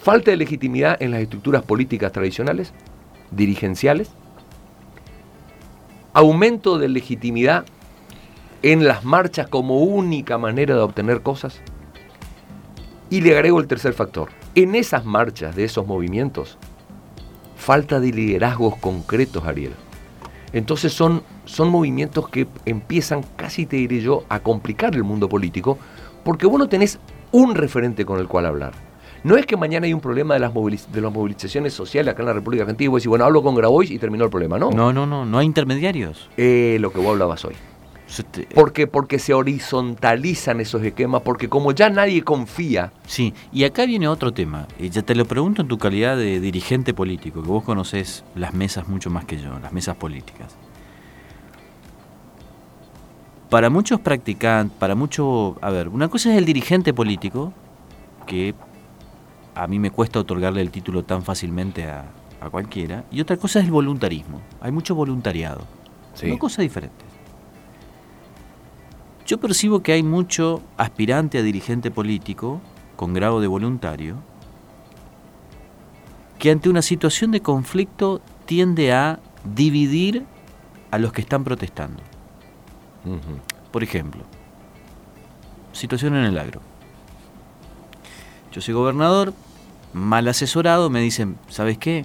falta 0.00 0.30
de 0.30 0.36
legitimidad 0.36 0.96
en 1.02 1.10
las 1.10 1.20
estructuras 1.20 1.64
políticas 1.64 2.12
tradicionales, 2.12 2.72
dirigenciales, 3.32 4.12
aumento 6.12 6.78
de 6.78 6.88
legitimidad 6.88 7.64
en 8.62 8.86
las 8.86 9.04
marchas 9.04 9.48
como 9.48 9.80
única 9.80 10.38
manera 10.38 10.74
de 10.74 10.80
obtener 10.80 11.22
cosas. 11.22 11.60
Y 13.10 13.20
le 13.20 13.32
agrego 13.32 13.60
el 13.60 13.66
tercer 13.66 13.92
factor. 13.92 14.30
En 14.54 14.74
esas 14.74 15.04
marchas 15.04 15.54
de 15.56 15.64
esos 15.64 15.86
movimientos, 15.86 16.58
falta 17.56 18.00
de 18.00 18.12
liderazgos 18.12 18.76
concretos, 18.76 19.44
Ariel. 19.44 19.74
Entonces 20.52 20.92
son, 20.92 21.22
son 21.44 21.70
movimientos 21.70 22.28
que 22.28 22.46
empiezan, 22.66 23.22
casi 23.36 23.66
te 23.66 23.76
diré 23.76 24.00
yo, 24.00 24.24
a 24.28 24.40
complicar 24.40 24.94
el 24.94 25.04
mundo 25.04 25.28
político, 25.28 25.78
porque 26.24 26.46
vos 26.46 26.58
no 26.58 26.68
tenés 26.68 26.98
un 27.32 27.54
referente 27.54 28.04
con 28.04 28.18
el 28.20 28.28
cual 28.28 28.46
hablar. 28.46 28.91
No 29.24 29.36
es 29.36 29.46
que 29.46 29.56
mañana 29.56 29.86
hay 29.86 29.94
un 29.94 30.00
problema 30.00 30.34
de 30.34 30.40
las, 30.40 30.52
de 30.52 31.00
las 31.00 31.12
movilizaciones 31.12 31.72
sociales 31.72 32.12
acá 32.12 32.22
en 32.22 32.26
la 32.26 32.32
República 32.32 32.64
Argentina 32.64 32.86
y 32.86 32.88
vos 32.88 33.00
decís, 33.00 33.08
bueno, 33.08 33.24
hablo 33.24 33.42
con 33.42 33.54
Grabois 33.54 33.90
y 33.90 33.98
terminó 33.98 34.24
el 34.24 34.30
problema, 34.30 34.58
¿no? 34.58 34.70
No, 34.70 34.92
no, 34.92 35.06
no, 35.06 35.24
no 35.24 35.38
hay 35.38 35.46
intermediarios. 35.46 36.28
Eh, 36.36 36.78
lo 36.80 36.92
que 36.92 36.98
vos 36.98 37.08
hablabas 37.10 37.44
hoy. 37.44 37.54
Porque, 38.54 38.86
porque 38.86 39.18
se 39.18 39.32
horizontalizan 39.32 40.60
esos 40.60 40.82
esquemas, 40.82 41.22
porque 41.22 41.48
como 41.48 41.72
ya 41.72 41.88
nadie 41.88 42.22
confía. 42.22 42.92
Sí, 43.06 43.32
y 43.52 43.64
acá 43.64 43.86
viene 43.86 44.06
otro 44.08 44.32
tema. 44.32 44.66
Y 44.78 44.90
ya 44.90 45.02
te 45.02 45.14
lo 45.14 45.24
pregunto 45.24 45.62
en 45.62 45.68
tu 45.68 45.78
calidad 45.78 46.16
de 46.16 46.40
dirigente 46.40 46.92
político, 46.92 47.42
que 47.42 47.48
vos 47.48 47.64
conocés 47.64 48.24
las 48.34 48.52
mesas 48.52 48.88
mucho 48.88 49.08
más 49.08 49.24
que 49.24 49.38
yo, 49.38 49.58
las 49.60 49.72
mesas 49.72 49.96
políticas. 49.96 50.54
Para 53.48 53.70
muchos 53.70 54.00
practicantes, 54.00 54.76
para 54.78 54.94
muchos. 54.94 55.54
A 55.60 55.70
ver, 55.70 55.88
una 55.88 56.08
cosa 56.08 56.32
es 56.32 56.38
el 56.38 56.44
dirigente 56.44 56.92
político, 56.92 57.52
que 58.26 58.54
a 59.54 59.66
mí 59.66 59.78
me 59.78 59.90
cuesta 59.90 60.20
otorgarle 60.20 60.60
el 60.60 60.70
título 60.70 61.04
tan 61.04 61.22
fácilmente 61.22 61.84
a, 61.84 62.06
cualquiera, 62.50 63.04
y 63.12 63.20
otra 63.20 63.36
cosa 63.36 63.60
es 63.60 63.66
el 63.66 63.70
voluntarismo. 63.70 64.40
Hay 64.60 64.72
mucho 64.72 64.96
voluntariado. 64.96 65.60
Son 66.14 66.36
cosas 66.38 66.58
diferentes. 66.58 67.06
Yo 69.26 69.38
percibo 69.38 69.80
que 69.80 69.92
hay 69.92 70.02
mucho 70.02 70.60
aspirante 70.76 71.38
a 71.38 71.42
dirigente 71.42 71.92
político 71.92 72.60
con 72.96 73.14
grado 73.14 73.40
de 73.40 73.46
voluntario 73.46 74.16
que 76.40 76.50
ante 76.50 76.68
una 76.68 76.82
situación 76.82 77.30
de 77.30 77.40
conflicto 77.40 78.20
tiende 78.44 78.92
a 78.92 79.20
dividir 79.44 80.24
a 80.90 80.98
los 80.98 81.12
que 81.12 81.20
están 81.20 81.44
protestando. 81.44 82.02
Por 83.70 83.84
ejemplo, 83.84 84.24
situación 85.72 86.16
en 86.16 86.24
el 86.24 86.38
agro. 86.38 86.60
Yo 88.52 88.60
soy 88.60 88.74
gobernador, 88.74 89.32
mal 89.92 90.28
asesorado, 90.28 90.90
me 90.90 91.00
dicen, 91.00 91.36
¿sabes 91.48 91.78
qué? 91.78 92.04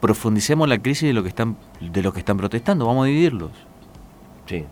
Profundicemos 0.00 0.68
la 0.68 0.78
crisis 0.78 1.08
de 1.08 1.14
lo 1.14 1.22
que 1.22 1.30
están 1.30 1.56
de 1.80 2.02
los 2.02 2.12
que 2.12 2.20
están 2.20 2.36
protestando, 2.36 2.86
vamos 2.86 3.04
a 3.04 3.06
dividirlos. 3.06 3.50
Sí. 4.46 4.64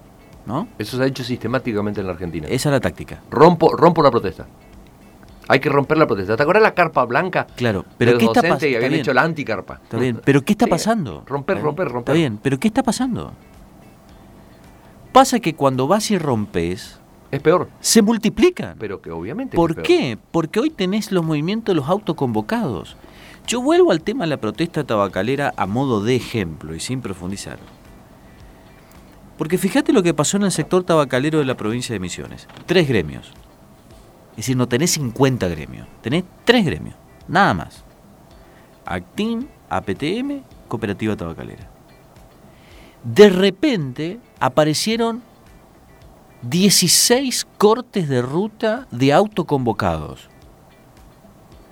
¿No? 0.45 0.69
Eso 0.79 0.97
se 0.97 1.03
ha 1.03 1.07
hecho 1.07 1.25
sistemáticamente 1.25 2.01
en 2.01 2.07
la 2.07 2.13
Argentina. 2.13 2.47
Esa 2.49 2.69
es 2.69 2.73
la 2.73 2.81
táctica. 2.81 3.21
Rompo, 3.31 3.75
rompo 3.75 4.03
la 4.03 4.11
protesta. 4.11 4.47
Hay 5.49 5.61
que 5.61 5.69
romper 5.69 5.99
la 5.99 6.07
protesta. 6.07 6.37
¿Te 6.37 6.43
acuerdas 6.43 6.63
la 6.63 6.75
carpa 6.75 7.05
blanca? 7.05 7.47
Claro, 7.57 7.85
pero 7.99 8.19
¿qué 8.19 8.27
está 8.27 8.43
pasando? 8.43 8.67
Y 8.67 8.75
habían 8.75 8.95
hecho 8.95 9.15
la 9.15 9.23
anticarpa. 9.23 9.81
Está 9.83 9.97
bien, 9.97 10.21
pero 10.25 10.43
¿qué 10.43 10.53
está 10.53 10.67
pasando? 10.67 11.25
Romper, 11.27 11.61
romper, 11.61 11.89
romper. 11.89 12.01
Está 12.01 12.13
bien, 12.13 12.39
pero 12.43 12.59
¿qué 12.59 12.69
está 12.69 12.83
pasando? 12.83 13.33
Pasa 15.13 15.41
que 15.41 15.55
cuando 15.55 15.89
vas 15.89 16.11
y 16.11 16.19
rompes, 16.19 17.01
es 17.31 17.41
peor. 17.41 17.69
Se 17.81 18.03
multiplican. 18.03 18.77
Pero 18.79 19.01
que 19.01 19.11
obviamente. 19.11 19.57
¿Por 19.57 19.83
qué? 19.83 20.19
Porque 20.31 20.61
hoy 20.61 20.71
tenés 20.71 21.13
los 21.13 21.25
movimientos 21.25 21.75
de 21.75 21.81
los 21.81 21.89
autoconvocados. 21.89 22.97
Yo 23.47 23.61
vuelvo 23.63 23.93
al 23.93 24.03
tema 24.03 24.25
de 24.25 24.31
la 24.31 24.37
protesta 24.39 24.85
tabacalera 24.85 25.53
a 25.57 25.67
modo 25.67 26.03
de 26.03 26.17
ejemplo 26.17 26.75
y 26.75 26.81
sin 26.81 27.01
profundizar. 27.01 27.59
Porque 29.39 29.59
fíjate 29.59 29.93
lo 29.93 30.03
que 30.03 30.15
pasó 30.15 30.37
en 30.37 30.45
el 30.45 30.53
sector 30.53 30.83
tabacalero 30.83 31.39
de 31.39 31.45
la 31.45 31.57
provincia 31.57 31.93
de 31.93 32.01
Misiones. 32.01 32.49
Tres 32.67 32.89
gremios. 32.89 33.33
Es 34.31 34.39
decir, 34.39 34.57
no 34.57 34.69
tenés 34.69 34.91
50 34.93 35.49
gremios, 35.49 35.87
tenés 36.03 36.25
tres 36.45 36.65
gremios, 36.67 36.95
nada 37.27 37.55
más. 37.55 37.85
Actim, 38.85 39.47
APTM, 39.71 40.43
Cooperativa 40.69 41.17
Tabacalera. 41.17 41.71
De 43.03 43.31
repente 43.31 44.19
aparecieron 44.39 45.23
16 46.43 47.47
cortes 47.57 48.09
de 48.09 48.23
ruta 48.23 48.87
de 48.91 49.13
autoconvocados. 49.13 50.29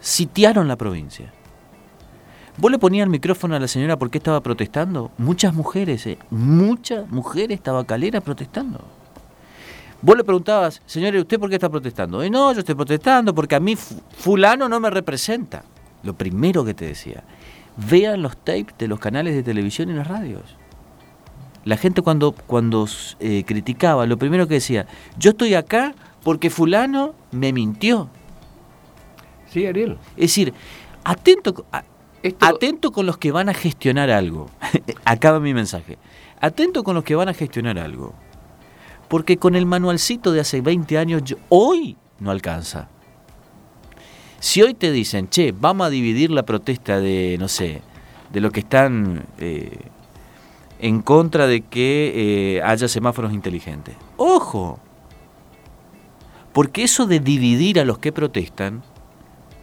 Sitiaron 0.00 0.68
la 0.68 0.76
provincia. 0.76 1.32
¿Vos 2.56 2.70
le 2.70 2.78
ponías 2.78 3.04
el 3.04 3.10
micrófono 3.10 3.56
a 3.56 3.60
la 3.60 3.68
señora 3.68 3.98
porque 3.98 4.18
estaba 4.18 4.40
protestando? 4.40 5.10
Muchas 5.18 5.54
mujeres, 5.54 6.06
eh, 6.06 6.18
muchas 6.30 7.08
mujeres 7.10 7.60
tabacaleras 7.60 8.22
protestando. 8.22 8.80
Vos 10.00 10.16
le 10.16 10.22
preguntabas, 10.22 10.80
señora, 10.86 11.18
¿usted 11.18 11.38
por 11.40 11.48
qué 11.48 11.56
está 11.56 11.68
protestando? 11.68 12.24
Y 12.24 12.30
no, 12.30 12.52
yo 12.52 12.60
estoy 12.60 12.74
protestando 12.74 13.34
porque 13.34 13.54
a 13.56 13.60
mí 13.60 13.74
fulano 13.76 14.68
no 14.68 14.78
me 14.78 14.90
representa. 14.90 15.64
Lo 16.02 16.14
primero 16.14 16.64
que 16.64 16.74
te 16.74 16.86
decía, 16.86 17.24
vean 17.76 18.22
los 18.22 18.36
tapes 18.36 18.76
de 18.78 18.86
los 18.86 19.00
canales 19.00 19.34
de 19.34 19.42
televisión 19.42 19.90
y 19.90 19.94
las 19.94 20.06
radios. 20.06 20.56
La 21.64 21.76
gente 21.76 22.02
cuando, 22.02 22.32
cuando 22.32 22.86
eh, 23.20 23.44
criticaba, 23.46 24.06
lo 24.06 24.18
primero 24.18 24.46
que 24.46 24.54
decía, 24.54 24.86
yo 25.18 25.30
estoy 25.30 25.54
acá 25.54 25.94
porque 26.22 26.50
fulano 26.50 27.14
me 27.32 27.52
mintió. 27.52 28.10
Sí, 29.50 29.66
Ariel. 29.66 29.98
Es 30.16 30.30
decir, 30.30 30.52
atento, 31.04 31.64
atento 32.40 32.92
con 32.92 33.06
los 33.06 33.18
que 33.18 33.32
van 33.32 33.48
a 33.48 33.54
gestionar 33.54 34.10
algo. 34.10 34.50
Acaba 35.04 35.40
mi 35.40 35.54
mensaje. 35.54 35.98
Atento 36.40 36.84
con 36.84 36.94
los 36.94 37.04
que 37.04 37.14
van 37.14 37.28
a 37.28 37.34
gestionar 37.34 37.78
algo. 37.78 38.14
Porque 39.08 39.36
con 39.38 39.54
el 39.54 39.64
manualcito 39.64 40.32
de 40.32 40.40
hace 40.40 40.60
20 40.60 40.98
años, 40.98 41.22
hoy 41.48 41.96
no 42.20 42.30
alcanza. 42.30 42.88
Si 44.40 44.60
hoy 44.60 44.74
te 44.74 44.92
dicen, 44.92 45.28
che, 45.28 45.52
vamos 45.52 45.86
a 45.86 45.90
dividir 45.90 46.30
la 46.30 46.42
protesta 46.42 47.00
de, 47.00 47.36
no 47.38 47.48
sé, 47.48 47.80
de 48.32 48.40
lo 48.40 48.50
que 48.50 48.60
están 48.60 49.24
eh, 49.38 49.78
en 50.78 51.02
contra 51.02 51.46
de 51.46 51.62
que 51.62 52.56
eh, 52.56 52.62
haya 52.62 52.88
semáforos 52.88 53.32
inteligentes. 53.32 53.96
¡Ojo! 54.16 54.78
Porque 56.52 56.84
eso 56.84 57.06
de 57.06 57.20
dividir 57.20 57.80
a 57.80 57.84
los 57.84 57.98
que 57.98 58.12
protestan, 58.12 58.82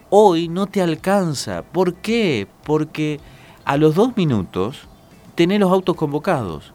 hoy 0.10 0.48
no 0.48 0.68
te 0.68 0.82
alcanza. 0.82 1.64
¿Por 1.64 1.96
qué? 1.96 2.48
Porque 2.64 3.20
a 3.66 3.78
los 3.78 3.96
dos 3.96 4.18
minutos 4.18 4.88
tenés 5.36 5.60
los 5.60 5.72
autos 5.72 5.96
convocados 5.96 6.74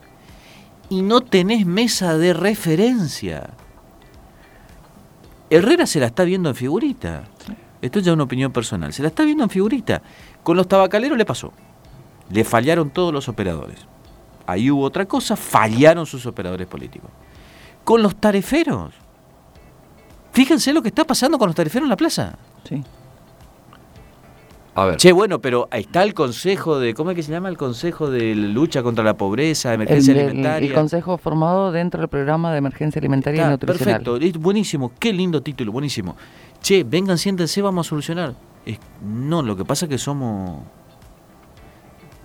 y 0.89 1.03
no 1.03 1.21
tenés 1.21 1.67
mesa 1.67 2.17
de 2.17 2.33
referencia. 2.33 3.51
Herrera 5.51 5.87
se 5.87 6.01
la 6.01 6.07
está 6.07 6.25
viendo 6.25 6.49
en 6.49 6.55
figurita. 6.55 7.25
Esto 7.83 7.99
es 7.99 8.05
ya 8.05 8.15
una 8.15 8.25
opinión 8.25 8.53
personal. 8.53 8.93
Se 8.93 9.03
la 9.03 9.09
está 9.09 9.23
viendo 9.25 9.45
en 9.45 9.51
figurita. 9.51 10.03
Con 10.43 10.57
los 10.57 10.67
tabacaleros 10.67 11.19
le 11.19 11.25
pasó. 11.25 11.53
Le 12.31 12.43
fallaron 12.43 12.91
todos 12.91 13.13
los 13.13 13.29
operadores 13.29 13.87
ahí 14.47 14.71
hubo 14.71 14.83
otra 14.83 15.07
cosa, 15.07 15.37
fallaron 15.37 16.07
sus 16.07 16.25
operadores 16.27 16.67
políticos. 16.67 17.11
Con 17.85 18.03
los 18.03 18.17
tareferos. 18.17 18.95
Fíjense 20.33 20.73
lo 20.73 20.83
que 20.83 20.89
está 20.89 21.05
pasando 21.05 21.39
con 21.39 21.49
los 21.49 21.57
tareferos 21.57 21.87
en 21.87 21.91
la 21.91 21.97
plaza. 21.97 22.37
Sí. 22.65 22.83
A 24.75 24.85
ver. 24.85 24.97
Che, 24.99 25.11
bueno, 25.11 25.41
pero 25.41 25.69
está 25.73 26.03
el 26.03 26.13
consejo 26.13 26.79
de, 26.79 26.93
¿cómo 26.93 27.11
es 27.11 27.17
que 27.17 27.23
se 27.23 27.33
llama? 27.33 27.49
El 27.49 27.57
consejo 27.57 28.11
de 28.11 28.35
lucha 28.35 28.83
contra 28.83 29.03
la 29.03 29.17
pobreza, 29.17 29.73
emergencia 29.73 30.13
alimentaria. 30.13 30.69
El, 30.69 30.75
consejo 30.75 31.17
formado 31.17 31.73
dentro 31.73 32.01
del 32.01 32.11
programa 32.11 32.53
de 32.53 32.59
emergencia 32.59 32.99
alimentaria 32.99 33.47
y 33.47 33.51
nutricional. 33.51 34.03
Perfecto, 34.03 34.39
buenísimo, 34.39 34.93
qué 34.99 35.15
lindo 35.15 35.43
título, 35.43 35.73
buenísimo. 35.73 36.15
Che, 36.61 36.85
vengan, 36.85 37.17
siéntense, 37.17 37.63
vamos 37.63 37.87
a 37.87 37.89
solucionar. 37.89 38.35
no, 39.03 39.41
lo 39.41 39.57
que 39.57 39.65
pasa 39.65 39.87
es 39.87 39.91
que 39.91 39.99
somos... 39.99 40.61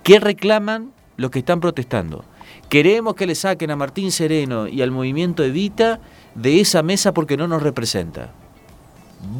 ¿Qué 0.02 0.20
reclaman 0.20 0.92
los 1.16 1.30
que 1.30 1.40
están 1.40 1.60
protestando. 1.60 2.24
Queremos 2.68 3.14
que 3.14 3.26
le 3.26 3.34
saquen 3.34 3.70
a 3.70 3.76
Martín 3.76 4.10
Sereno 4.12 4.66
y 4.66 4.82
al 4.82 4.90
movimiento 4.90 5.44
Evita 5.44 6.00
de 6.34 6.60
esa 6.60 6.82
mesa 6.82 7.12
porque 7.12 7.36
no 7.36 7.46
nos 7.48 7.62
representa. 7.62 8.30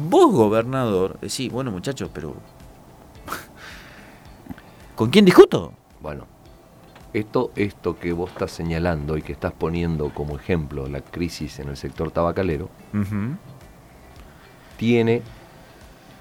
Vos, 0.09 0.31
gobernador, 0.31 1.19
decís, 1.19 1.51
bueno 1.51 1.71
muchachos, 1.71 2.09
pero... 2.13 2.35
¿Con 4.95 5.09
quién 5.09 5.25
discuto? 5.25 5.73
Bueno, 6.01 6.25
esto, 7.13 7.51
esto 7.55 7.99
que 7.99 8.13
vos 8.13 8.31
estás 8.31 8.51
señalando 8.51 9.17
y 9.17 9.21
que 9.21 9.33
estás 9.33 9.53
poniendo 9.53 10.09
como 10.13 10.37
ejemplo 10.37 10.87
la 10.87 11.01
crisis 11.01 11.59
en 11.59 11.69
el 11.69 11.77
sector 11.77 12.11
tabacalero, 12.11 12.69
tiene 14.77 15.21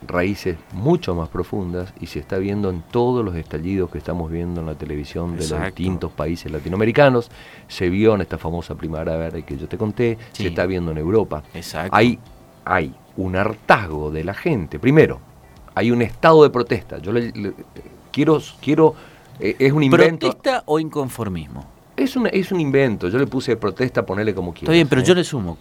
raíces 0.06 0.56
mucho 0.72 1.14
más 1.14 1.28
profundas 1.28 1.92
y 2.00 2.06
se 2.06 2.18
está 2.18 2.38
viendo 2.38 2.70
en 2.70 2.82
todos 2.82 3.24
los 3.24 3.34
estallidos 3.36 3.90
que 3.90 3.98
estamos 3.98 4.30
viendo 4.30 4.60
en 4.60 4.66
la 4.66 4.74
televisión 4.74 5.36
de 5.36 5.46
los 5.48 5.64
distintos 5.64 6.12
países 6.12 6.50
latinoamericanos. 6.50 7.30
Se 7.68 7.88
vio 7.88 8.14
en 8.14 8.22
esta 8.22 8.38
famosa 8.38 8.74
primavera 8.74 9.16
verde 9.16 9.42
que 9.42 9.56
yo 9.56 9.68
te 9.68 9.78
conté, 9.78 10.18
se 10.32 10.48
está 10.48 10.66
viendo 10.66 10.90
en 10.90 10.98
Europa. 10.98 11.42
Hay, 11.90 12.18
hay 12.64 12.94
un 13.16 13.36
hartazgo 13.36 14.10
de 14.10 14.24
la 14.24 14.34
gente. 14.34 14.78
Primero, 14.78 15.20
hay 15.74 15.90
un 15.90 16.02
estado 16.02 16.42
de 16.42 16.50
protesta. 16.50 16.98
Yo 16.98 17.12
le, 17.12 17.32
quiero, 18.10 18.40
quiero 18.60 18.94
eh, 19.38 19.56
es 19.58 19.72
un 19.72 19.82
invento. 19.82 20.30
¿Protesta 20.30 20.62
o 20.66 20.78
inconformismo? 20.78 21.72
es 21.96 22.16
un, 22.16 22.26
es 22.26 22.52
un 22.52 22.60
invento. 22.60 23.08
Yo 23.08 23.18
le 23.18 23.26
puse 23.26 23.56
protesta, 23.56 24.04
ponerle 24.04 24.34
como 24.34 24.52
quiera. 24.52 24.64
Está 24.64 24.72
bien, 24.72 24.88
pero 24.88 25.02
yo 25.02 25.14
le 25.14 25.24
sumo. 25.24 25.56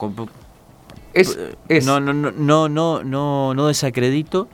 Es, 1.13 1.37
es, 1.67 1.85
no, 1.85 1.99
no, 1.99 2.13
no, 2.13 2.31
no, 2.31 2.69
no, 2.69 3.03
no, 3.03 3.53
no 3.53 3.67
desacredito, 3.67 4.47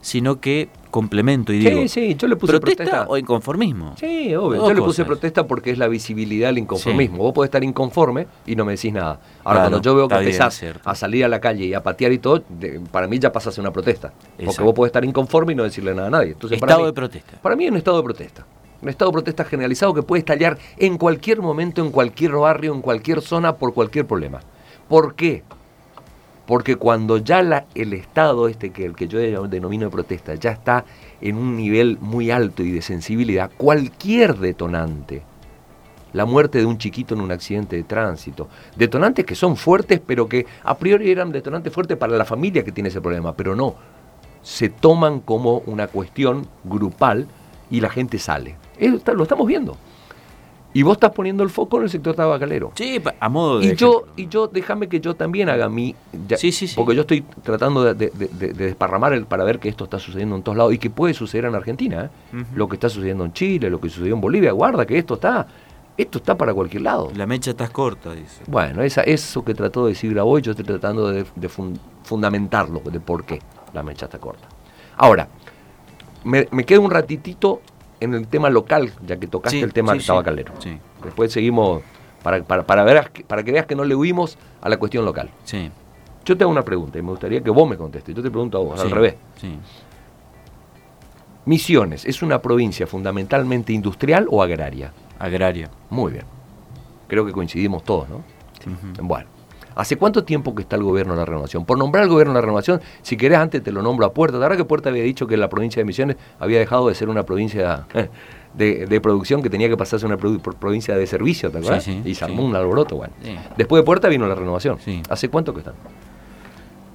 sino 0.00 0.40
que 0.40 0.68
complemento 0.90 1.52
y 1.52 1.58
digo. 1.58 1.80
Sí, 1.82 1.88
sí, 1.88 2.14
yo 2.14 2.28
le 2.28 2.36
puse 2.36 2.60
protesta, 2.60 3.06
o 3.08 3.16
inconformismo. 3.16 3.94
Sí, 3.96 4.32
obvio. 4.36 4.68
yo 4.68 4.72
le 4.74 4.80
puse 4.80 5.04
protesta 5.04 5.44
porque 5.44 5.70
es 5.72 5.78
la 5.78 5.88
visibilidad 5.88 6.48
del 6.48 6.58
inconformismo. 6.58 7.18
Vos 7.18 7.32
podés 7.32 7.48
estar 7.48 7.64
inconforme 7.64 8.28
y 8.46 8.54
no 8.54 8.64
me 8.64 8.72
decís 8.72 8.92
nada. 8.92 9.18
Ahora, 9.42 9.62
cuando 9.62 9.80
yo 9.80 9.96
veo 9.96 10.06
que 10.06 10.14
empezás 10.14 10.62
a 10.84 10.94
salir 10.94 11.24
a 11.24 11.28
la 11.28 11.40
calle 11.40 11.64
y 11.64 11.74
a 11.74 11.82
patear 11.82 12.12
y 12.12 12.18
todo, 12.18 12.44
para 12.92 13.08
mí 13.08 13.18
ya 13.18 13.32
pasa 13.32 13.48
a 13.48 13.52
ser 13.52 13.62
una 13.62 13.72
protesta. 13.72 14.12
Porque 14.44 14.62
vos 14.62 14.74
podés 14.74 14.90
estar 14.90 15.04
inconforme 15.04 15.54
y 15.54 15.56
no 15.56 15.64
decirle 15.64 15.94
nada 15.94 16.06
a 16.08 16.10
nadie. 16.10 16.32
Entonces, 16.32 16.60
estado 16.60 16.86
de 16.86 16.92
protesta. 16.92 17.38
Para 17.42 17.56
mí 17.56 17.64
es 17.64 17.70
un 17.72 17.78
estado 17.78 17.96
de 17.96 18.02
protesta. 18.04 18.46
Un 18.82 18.88
estado 18.90 19.10
de 19.10 19.14
protesta 19.14 19.44
generalizado 19.44 19.94
que 19.94 20.02
puede 20.02 20.20
estallar 20.20 20.58
en 20.76 20.98
cualquier 20.98 21.40
momento, 21.40 21.82
en 21.82 21.90
cualquier 21.90 22.32
barrio, 22.32 22.72
en 22.72 22.82
cualquier 22.82 23.20
zona, 23.20 23.56
por 23.56 23.72
cualquier 23.74 24.06
problema. 24.06 24.40
¿Por 24.86 25.14
qué? 25.14 25.42
Porque 26.46 26.76
cuando 26.76 27.18
ya 27.18 27.42
la, 27.42 27.66
el 27.74 27.92
Estado 27.94 28.48
este, 28.48 28.70
que 28.70 28.84
el 28.84 28.94
que 28.94 29.08
yo 29.08 29.18
denomino 29.48 29.86
de 29.86 29.90
protesta, 29.90 30.34
ya 30.34 30.50
está 30.50 30.84
en 31.20 31.36
un 31.36 31.56
nivel 31.56 31.98
muy 32.00 32.30
alto 32.30 32.62
y 32.62 32.70
de 32.70 32.82
sensibilidad, 32.82 33.50
cualquier 33.56 34.36
detonante, 34.36 35.22
la 36.12 36.26
muerte 36.26 36.58
de 36.58 36.66
un 36.66 36.78
chiquito 36.78 37.14
en 37.14 37.22
un 37.22 37.32
accidente 37.32 37.76
de 37.76 37.84
tránsito, 37.84 38.48
detonantes 38.76 39.24
que 39.24 39.34
son 39.34 39.56
fuertes, 39.56 40.00
pero 40.06 40.28
que 40.28 40.46
a 40.62 40.76
priori 40.76 41.10
eran 41.10 41.32
detonantes 41.32 41.72
fuertes 41.72 41.96
para 41.96 42.16
la 42.16 42.24
familia 42.24 42.62
que 42.62 42.72
tiene 42.72 42.88
ese 42.88 43.00
problema, 43.00 43.34
pero 43.34 43.56
no, 43.56 43.74
se 44.42 44.68
toman 44.68 45.20
como 45.20 45.58
una 45.66 45.88
cuestión 45.88 46.46
grupal 46.62 47.26
y 47.70 47.80
la 47.80 47.88
gente 47.88 48.18
sale. 48.18 48.56
lo 48.78 49.22
estamos 49.22 49.46
viendo. 49.46 49.76
Y 50.76 50.82
vos 50.82 50.94
estás 50.94 51.12
poniendo 51.12 51.44
el 51.44 51.50
foco 51.50 51.76
en 51.76 51.84
el 51.84 51.88
sector 51.88 52.16
tabacalero. 52.16 52.72
Sí, 52.74 53.00
a 53.20 53.28
modo 53.28 53.60
de. 53.60 53.66
Y 53.66 53.76
yo, 53.76 54.06
y 54.16 54.26
yo, 54.26 54.48
déjame 54.48 54.88
que 54.88 55.00
yo 55.00 55.14
también 55.14 55.48
haga 55.48 55.68
mi. 55.68 55.94
sí, 56.36 56.50
sí, 56.50 56.66
sí. 56.66 56.74
Porque 56.74 56.96
yo 56.96 57.02
estoy 57.02 57.22
tratando 57.44 57.94
de, 57.94 58.10
desparramar 58.10 59.12
el, 59.12 59.24
para 59.24 59.44
ver 59.44 59.60
que 59.60 59.68
esto 59.68 59.84
está 59.84 60.00
sucediendo 60.00 60.34
en 60.34 60.42
todos 60.42 60.58
lados 60.58 60.74
y 60.74 60.78
que 60.78 60.90
puede 60.90 61.14
suceder 61.14 61.44
en 61.44 61.54
Argentina. 61.54 62.10
¿eh? 62.32 62.44
Lo 62.56 62.68
que 62.68 62.74
está 62.74 62.88
sucediendo 62.88 63.24
en 63.24 63.32
Chile, 63.32 63.70
lo 63.70 63.80
que 63.80 63.88
sucedió 63.88 64.14
en 64.14 64.20
Bolivia. 64.20 64.50
Guarda 64.50 64.84
que 64.84 64.98
esto 64.98 65.14
está. 65.14 65.46
Esto 65.96 66.18
está 66.18 66.36
para 66.36 66.52
cualquier 66.52 66.82
lado. 66.82 67.12
La 67.14 67.24
mecha 67.24 67.52
está 67.52 67.68
corta, 67.68 68.12
dice. 68.12 68.42
Bueno, 68.48 68.82
esa, 68.82 69.02
eso 69.02 69.44
que 69.44 69.54
trató 69.54 69.84
de 69.84 69.92
decir 69.92 70.12
Graboy, 70.12 70.42
yo 70.42 70.50
estoy 70.50 70.64
tratando 70.64 71.08
de, 71.08 71.24
fundamentarlo, 72.02 72.80
de 72.80 72.98
por 72.98 73.24
qué 73.24 73.40
la 73.72 73.84
mecha 73.84 74.06
está 74.06 74.18
corta. 74.18 74.48
Ahora, 74.96 75.28
me, 76.24 76.48
me 76.50 76.64
queda 76.64 76.80
un 76.80 76.90
ratitito 76.90 77.60
en 78.04 78.14
el 78.14 78.26
tema 78.26 78.50
local, 78.50 78.92
ya 79.06 79.16
que 79.16 79.26
tocaste 79.26 79.60
el 79.60 79.72
tema 79.72 79.98
sí, 79.98 80.06
tabacalero. 80.06 80.52
Después 81.02 81.32
seguimos 81.32 81.82
para, 82.22 82.42
para, 82.42 82.84
ver, 82.84 83.10
para 83.26 83.42
que 83.42 83.52
veas 83.52 83.66
que 83.66 83.74
no 83.74 83.84
le 83.84 83.94
huimos 83.94 84.38
a 84.60 84.68
la 84.68 84.78
cuestión 84.78 85.04
local. 85.04 85.30
Yo 86.24 86.36
te 86.36 86.44
hago 86.44 86.50
una 86.50 86.62
pregunta 86.64 86.98
y 86.98 87.02
me 87.02 87.10
gustaría 87.10 87.42
que 87.42 87.50
vos 87.50 87.68
me 87.68 87.76
contestes. 87.76 88.14
Yo 88.14 88.22
te 88.22 88.30
pregunto 88.30 88.58
a 88.58 88.60
vos, 88.62 88.80
al 88.80 88.90
revés. 88.90 89.16
Misiones, 91.46 92.06
¿es 92.06 92.22
una 92.22 92.40
provincia 92.40 92.86
fundamentalmente 92.86 93.72
industrial 93.72 94.26
o 94.30 94.42
agraria? 94.42 94.92
Agraria. 95.18 95.70
Muy 95.90 96.12
bien. 96.12 96.24
Creo 97.06 97.26
que 97.26 97.32
coincidimos 97.32 97.84
todos, 97.84 98.08
¿no? 98.08 98.24
Bueno. 99.02 99.33
¿Hace 99.74 99.96
cuánto 99.96 100.24
tiempo 100.24 100.54
que 100.54 100.62
está 100.62 100.76
el 100.76 100.82
gobierno 100.82 101.14
de 101.14 101.20
la 101.20 101.24
renovación? 101.24 101.64
Por 101.64 101.78
nombrar 101.78 102.04
al 102.04 102.10
gobierno 102.10 102.32
de 102.32 102.38
la 102.38 102.40
renovación, 102.42 102.80
si 103.02 103.16
querés 103.16 103.38
antes 103.38 103.62
te 103.62 103.72
lo 103.72 103.82
nombro 103.82 104.06
a 104.06 104.12
Puerta. 104.12 104.38
La 104.38 104.44
verdad 104.44 104.58
que 104.58 104.64
Puerta 104.64 104.88
había 104.90 105.02
dicho 105.02 105.26
que 105.26 105.36
la 105.36 105.48
provincia 105.48 105.80
de 105.80 105.84
Misiones 105.84 106.16
había 106.38 106.58
dejado 106.58 106.88
de 106.88 106.94
ser 106.94 107.08
una 107.08 107.24
provincia 107.24 107.86
de, 108.54 109.00
producción 109.00 109.42
que 109.42 109.50
tenía 109.50 109.68
que 109.68 109.76
pasarse 109.76 110.06
a 110.06 110.08
una 110.08 110.16
provincia 110.16 110.96
de 110.96 111.06
servicio, 111.06 111.50
¿te 111.50 111.58
acuerdas? 111.58 111.88
y 111.88 112.14
se 112.14 112.24
armó 112.24 112.44
un 112.44 112.54
alboroto, 112.54 112.96
bueno. 112.96 113.14
Después 113.56 113.82
de 113.82 113.84
Puerta 113.84 114.08
vino 114.08 114.26
la 114.26 114.34
renovación. 114.34 114.78
¿Hace 115.08 115.28
cuánto 115.28 115.52
que 115.52 115.60
están? 115.60 115.74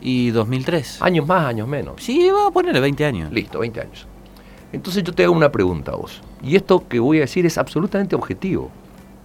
Y 0.02 0.30
2003. 0.32 1.02
Años 1.02 1.28
más, 1.28 1.46
años 1.46 1.68
menos. 1.68 1.96
Sí, 2.02 2.30
vamos 2.32 2.52
a 2.52 2.54
ponerle 2.54 2.80
20 2.80 3.06
años. 3.06 3.32
Listo, 3.32 3.60
20 3.60 3.82
años. 3.82 4.08
Entonces 4.72 5.04
yo 5.04 5.14
te 5.14 5.24
hago 5.24 5.34
una 5.34 5.52
pregunta 5.52 5.92
a 5.92 5.96
vos. 5.96 6.22
Y 6.42 6.56
esto 6.56 6.88
que 6.88 7.00
voy 7.00 7.18
a 7.18 7.22
decir 7.22 7.46
es 7.46 7.58
absolutamente 7.58 8.16
objetivo. 8.16 8.70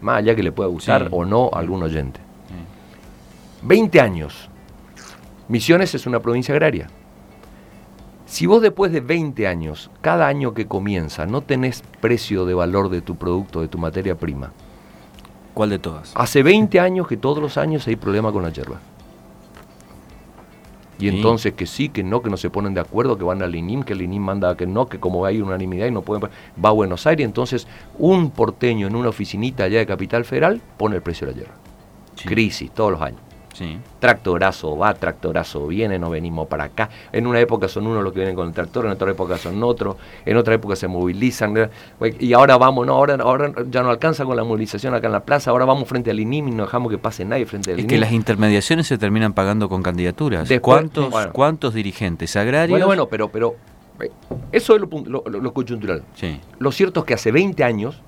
Más 0.00 0.18
allá 0.18 0.34
que 0.34 0.42
le 0.42 0.52
pueda 0.52 0.68
gustar 0.68 1.08
o 1.12 1.24
no 1.24 1.50
a 1.52 1.60
algún 1.60 1.82
oyente. 1.82 2.23
20 3.64 3.98
años. 3.98 4.50
Misiones 5.48 5.94
es 5.94 6.06
una 6.06 6.20
provincia 6.20 6.52
agraria. 6.52 6.88
Si 8.26 8.46
vos 8.46 8.60
después 8.60 8.92
de 8.92 9.00
20 9.00 9.46
años, 9.46 9.90
cada 10.02 10.26
año 10.26 10.52
que 10.52 10.66
comienza, 10.66 11.24
no 11.24 11.40
tenés 11.40 11.82
precio 12.00 12.44
de 12.44 12.52
valor 12.52 12.90
de 12.90 13.00
tu 13.00 13.16
producto, 13.16 13.62
de 13.62 13.68
tu 13.68 13.78
materia 13.78 14.16
prima. 14.16 14.52
¿Cuál 15.54 15.70
de 15.70 15.78
todas? 15.78 16.12
Hace 16.14 16.42
20 16.42 16.78
años 16.78 17.08
que 17.08 17.16
todos 17.16 17.38
los 17.38 17.56
años 17.56 17.86
hay 17.86 17.96
problema 17.96 18.32
con 18.32 18.42
la 18.42 18.50
hierba. 18.50 18.80
Y 20.98 21.08
entonces 21.08 21.54
que 21.54 21.66
sí, 21.66 21.88
que 21.88 22.04
no, 22.04 22.22
que 22.22 22.30
no 22.30 22.36
se 22.36 22.50
ponen 22.50 22.74
de 22.74 22.80
acuerdo, 22.80 23.16
que 23.16 23.24
van 23.24 23.42
al 23.42 23.54
INIM, 23.54 23.82
que 23.82 23.94
el 23.94 24.02
INIM 24.02 24.22
manda 24.22 24.56
que 24.56 24.66
no, 24.66 24.86
que 24.86 25.00
como 25.00 25.24
hay 25.24 25.40
unanimidad 25.40 25.86
y 25.86 25.90
no 25.90 26.02
pueden... 26.02 26.30
Va 26.62 26.68
a 26.68 26.72
Buenos 26.72 27.06
Aires, 27.06 27.24
entonces 27.24 27.66
un 27.98 28.30
porteño 28.30 28.86
en 28.86 28.94
una 28.94 29.08
oficinita 29.08 29.64
allá 29.64 29.78
de 29.78 29.86
Capital 29.86 30.24
Federal 30.24 30.60
pone 30.76 30.96
el 30.96 31.02
precio 31.02 31.26
de 31.26 31.32
la 31.32 31.38
hierba. 31.38 31.54
Crisis, 32.24 32.70
todos 32.70 32.92
los 32.92 33.00
años. 33.00 33.20
Tractorazo 33.98 34.76
va, 34.76 34.94
tractorazo 34.94 35.66
viene, 35.66 35.98
no 35.98 36.10
venimos 36.10 36.48
para 36.48 36.64
acá. 36.64 36.90
En 37.12 37.26
una 37.26 37.40
época 37.40 37.68
son 37.68 37.86
unos 37.86 38.02
los 38.02 38.12
que 38.12 38.20
vienen 38.20 38.34
con 38.34 38.48
el 38.48 38.54
tractor, 38.54 38.86
en 38.86 38.92
otra 38.92 39.10
época 39.10 39.38
son 39.38 39.62
otros, 39.62 39.96
en 40.24 40.36
otra 40.36 40.54
época 40.54 40.76
se 40.76 40.88
movilizan. 40.88 41.70
Y 42.18 42.32
ahora 42.32 42.56
vamos, 42.58 42.86
no, 42.86 42.94
ahora, 42.94 43.14
ahora 43.14 43.52
ya 43.70 43.82
no 43.82 43.90
alcanza 43.90 44.24
con 44.24 44.36
la 44.36 44.44
movilización 44.44 44.94
acá 44.94 45.06
en 45.06 45.12
la 45.12 45.24
plaza, 45.24 45.50
ahora 45.50 45.64
vamos 45.64 45.88
frente 45.88 46.10
al 46.10 46.20
INIM 46.20 46.48
y 46.48 46.50
no 46.50 46.64
dejamos 46.64 46.90
que 46.90 46.98
pase 46.98 47.24
nadie 47.24 47.46
frente 47.46 47.70
al 47.70 47.78
INIM. 47.78 47.86
Es 47.86 47.92
que 47.92 47.98
las 47.98 48.12
intermediaciones 48.12 48.86
se 48.86 48.98
terminan 48.98 49.32
pagando 49.32 49.68
con 49.68 49.82
candidaturas. 49.82 50.48
¿Cuántos, 50.60 51.12
¿Cuántos 51.32 51.74
dirigentes 51.74 52.36
agrarios? 52.36 52.70
Bueno, 52.70 52.86
bueno, 52.86 53.06
pero, 53.08 53.28
pero 53.28 53.56
eh, 54.00 54.10
eso 54.52 54.74
es 54.74 54.80
lo, 54.80 55.22
lo, 55.26 55.52
coyuntural. 55.52 56.02
Lo 56.58 56.72
cierto 56.72 57.00
es 57.00 57.06
que 57.06 57.14
hace 57.14 57.32
20 57.32 57.62
años 57.64 58.02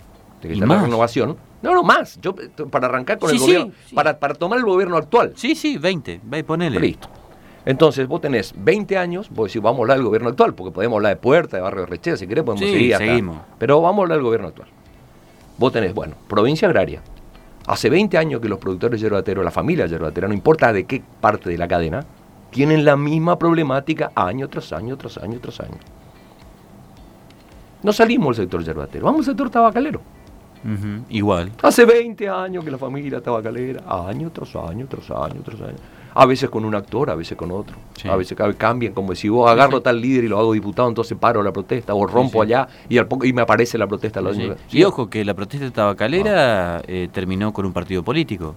de 0.47 0.55
que 0.55 0.61
está 0.61 0.67
la 0.67 0.83
renovación, 0.83 1.37
no, 1.63 1.75
no, 1.75 1.83
más. 1.83 2.19
Yo, 2.21 2.35
para 2.71 2.87
arrancar 2.87 3.19
con 3.19 3.31
el 3.31 3.39
gobierno, 3.39 3.73
Para, 3.95 4.19
para 4.19 4.35
tomar 4.35 4.59
el 4.59 4.65
gobierno 4.65 4.97
actual. 4.97 5.33
Sí, 5.35 5.55
sí, 5.55 5.79
20. 5.79 6.21
Ve, 6.23 6.45
ponele. 6.45 6.79
Listo. 6.79 7.09
Entonces, 7.65 8.07
vos 8.07 8.21
tenés 8.21 8.55
20 8.57 8.97
años, 8.97 9.29
vos 9.31 9.49
decís, 9.49 9.61
vamos 9.61 9.81
a 9.81 9.83
hablar 9.83 9.97
del 9.97 10.07
gobierno 10.07 10.29
actual, 10.29 10.55
porque 10.55 10.73
podemos 10.73 10.97
hablar 10.97 11.15
de 11.15 11.21
Puerta, 11.21 11.57
de 11.57 11.63
Barrio 11.63 11.81
de 11.81 11.87
Rechea, 11.87 12.17
si 12.17 12.29
querés 12.29 12.45
podemos 12.45 12.61
seguir 12.71 12.95
acá. 12.95 13.05
seguimos. 13.05 13.39
Pero 13.59 13.81
vamos 13.81 13.99
a 13.99 14.03
hablar 14.03 14.19
del 14.19 14.25
gobierno 14.25 14.49
actual. 14.49 14.69
Vos 15.59 15.73
tenés, 15.73 15.93
bueno, 15.93 16.15
provincia 16.29 16.69
agraria. 16.69 17.03
Hace 17.67 17.91
20 17.91 18.17
años 18.19 18.41
que 18.41 18.49
los 18.49 18.61
productores 18.61 19.01
yerbateros, 19.01 19.45
la 19.45 19.51
familia 19.51 19.87
yerbatera, 19.87 20.29
no 20.29 20.35
importa 20.35 20.73
de 20.73 20.85
qué 20.85 21.03
parte 21.21 21.51
de 21.51 21.59
la 21.59 21.67
cadena, 21.67 22.05
tienen 22.51 22.85
la 22.85 22.97
misma 22.97 23.37
problemática 23.37 24.13
año 24.15 24.49
tras 24.49 24.73
año, 24.73 24.97
tras 24.97 25.19
año, 25.19 25.41
tras 25.41 25.59
año. 25.59 25.79
No 27.83 27.93
salimos 27.93 28.37
del 28.37 28.47
sector 28.47 28.63
yerbatero, 28.63 29.07
vamos 29.07 29.21
al 29.21 29.33
sector 29.33 29.51
tabacalero. 29.51 30.01
Igual. 31.09 31.53
Hace 31.63 31.85
20 31.85 32.29
años 32.29 32.65
que 32.65 32.71
la 32.71 32.79
familia 32.79 33.21
tabacalera, 33.21 33.83
año 34.09 34.31
tras 34.31 34.55
año, 34.57 34.87
tras 34.89 35.11
año, 35.11 35.41
tras 35.45 35.61
año. 35.61 35.77
A 36.15 36.25
veces 36.25 36.49
con 36.49 36.65
un 36.65 36.75
actor, 36.75 37.11
a 37.11 37.15
veces 37.15 37.37
con 37.37 37.51
otro. 37.53 37.77
A 38.09 38.17
veces 38.17 38.39
cambian, 38.57 38.95
como 38.95 39.15
si 39.15 39.29
vos 39.29 39.51
agarro 39.51 39.81
tal 39.83 40.01
líder 40.01 40.25
y 40.25 40.29
lo 40.29 40.39
hago 40.39 40.55
diputado, 40.55 40.89
entonces 40.89 41.17
paro 41.19 41.43
la 41.43 41.53
protesta, 41.53 41.95
o 41.95 42.07
rompo 42.07 42.41
allá 42.41 42.67
y, 42.89 42.97
al 42.97 43.07
poco, 43.07 43.27
y 43.27 43.33
me 43.33 43.43
aparece 43.43 43.77
la 43.77 43.87
protesta. 43.87 44.21
y 44.71 44.83
ojo, 44.83 45.11
que 45.11 45.25
la 45.25 45.35
protesta 45.35 45.71
tabacalera 45.71 46.79
ah. 46.79 46.83
eh, 46.87 47.09
terminó 47.13 47.53
con 47.53 47.67
un 47.67 47.73
partido 47.73 48.03
político. 48.03 48.55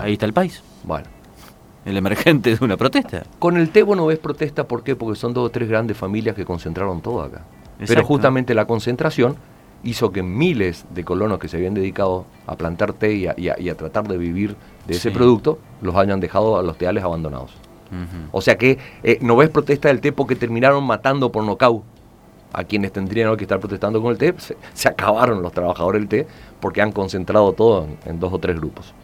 Ahí 0.00 0.14
está 0.14 0.26
el 0.26 0.32
país. 0.32 0.62
Bueno. 0.84 1.06
El 1.84 1.96
emergente 1.96 2.56
de 2.56 2.64
una 2.64 2.76
protesta. 2.76 3.24
Con 3.38 3.56
el 3.56 3.70
Tebo 3.70 3.96
no 3.96 4.06
ves 4.06 4.18
protesta, 4.18 4.66
¿por 4.66 4.82
qué? 4.84 4.94
Porque 4.94 5.18
son 5.18 5.34
dos 5.34 5.46
o 5.46 5.50
tres 5.50 5.68
grandes 5.68 5.96
familias 5.96 6.36
que 6.36 6.44
concentraron 6.44 7.00
todo 7.02 7.22
acá. 7.22 7.42
Pero 7.86 8.04
justamente 8.04 8.54
la 8.54 8.66
concentración 8.66 9.36
hizo 9.84 10.12
que 10.12 10.22
miles 10.22 10.84
de 10.94 11.04
colonos 11.04 11.38
que 11.38 11.48
se 11.48 11.56
habían 11.56 11.74
dedicado 11.74 12.26
a 12.46 12.56
plantar 12.56 12.92
té 12.92 13.14
y 13.14 13.26
a, 13.26 13.74
tratar 13.74 14.06
de 14.08 14.16
vivir 14.16 14.56
de 14.86 14.94
ese 14.94 15.10
producto, 15.10 15.58
los 15.80 15.94
hayan 15.96 16.20
dejado 16.20 16.56
a 16.58 16.62
los 16.62 16.78
teales 16.78 17.04
abandonados. 17.04 17.52
O 18.30 18.40
sea 18.40 18.56
que 18.56 18.78
eh, 19.02 19.18
no 19.20 19.36
ves 19.36 19.50
protesta 19.50 19.88
del 19.88 20.00
té 20.00 20.12
porque 20.12 20.34
terminaron 20.34 20.82
matando 20.82 21.30
por 21.30 21.44
nocau 21.44 21.82
a 22.52 22.64
quienes 22.64 22.92
tendrían 22.92 23.36
que 23.36 23.44
estar 23.44 23.60
protestando 23.60 24.00
con 24.00 24.12
el 24.12 24.18
té, 24.18 24.34
se, 24.72 24.88
acabaron 24.88 25.42
los 25.42 25.52
trabajadores 25.52 26.00
del 26.00 26.08
té 26.08 26.26
porque 26.60 26.80
han 26.80 26.92
concentrado 26.92 27.52
todo 27.52 27.86
en, 28.06 28.20
dos 28.20 28.32
o 28.32 28.38
tres 28.38 28.56
grupos. 28.56 28.94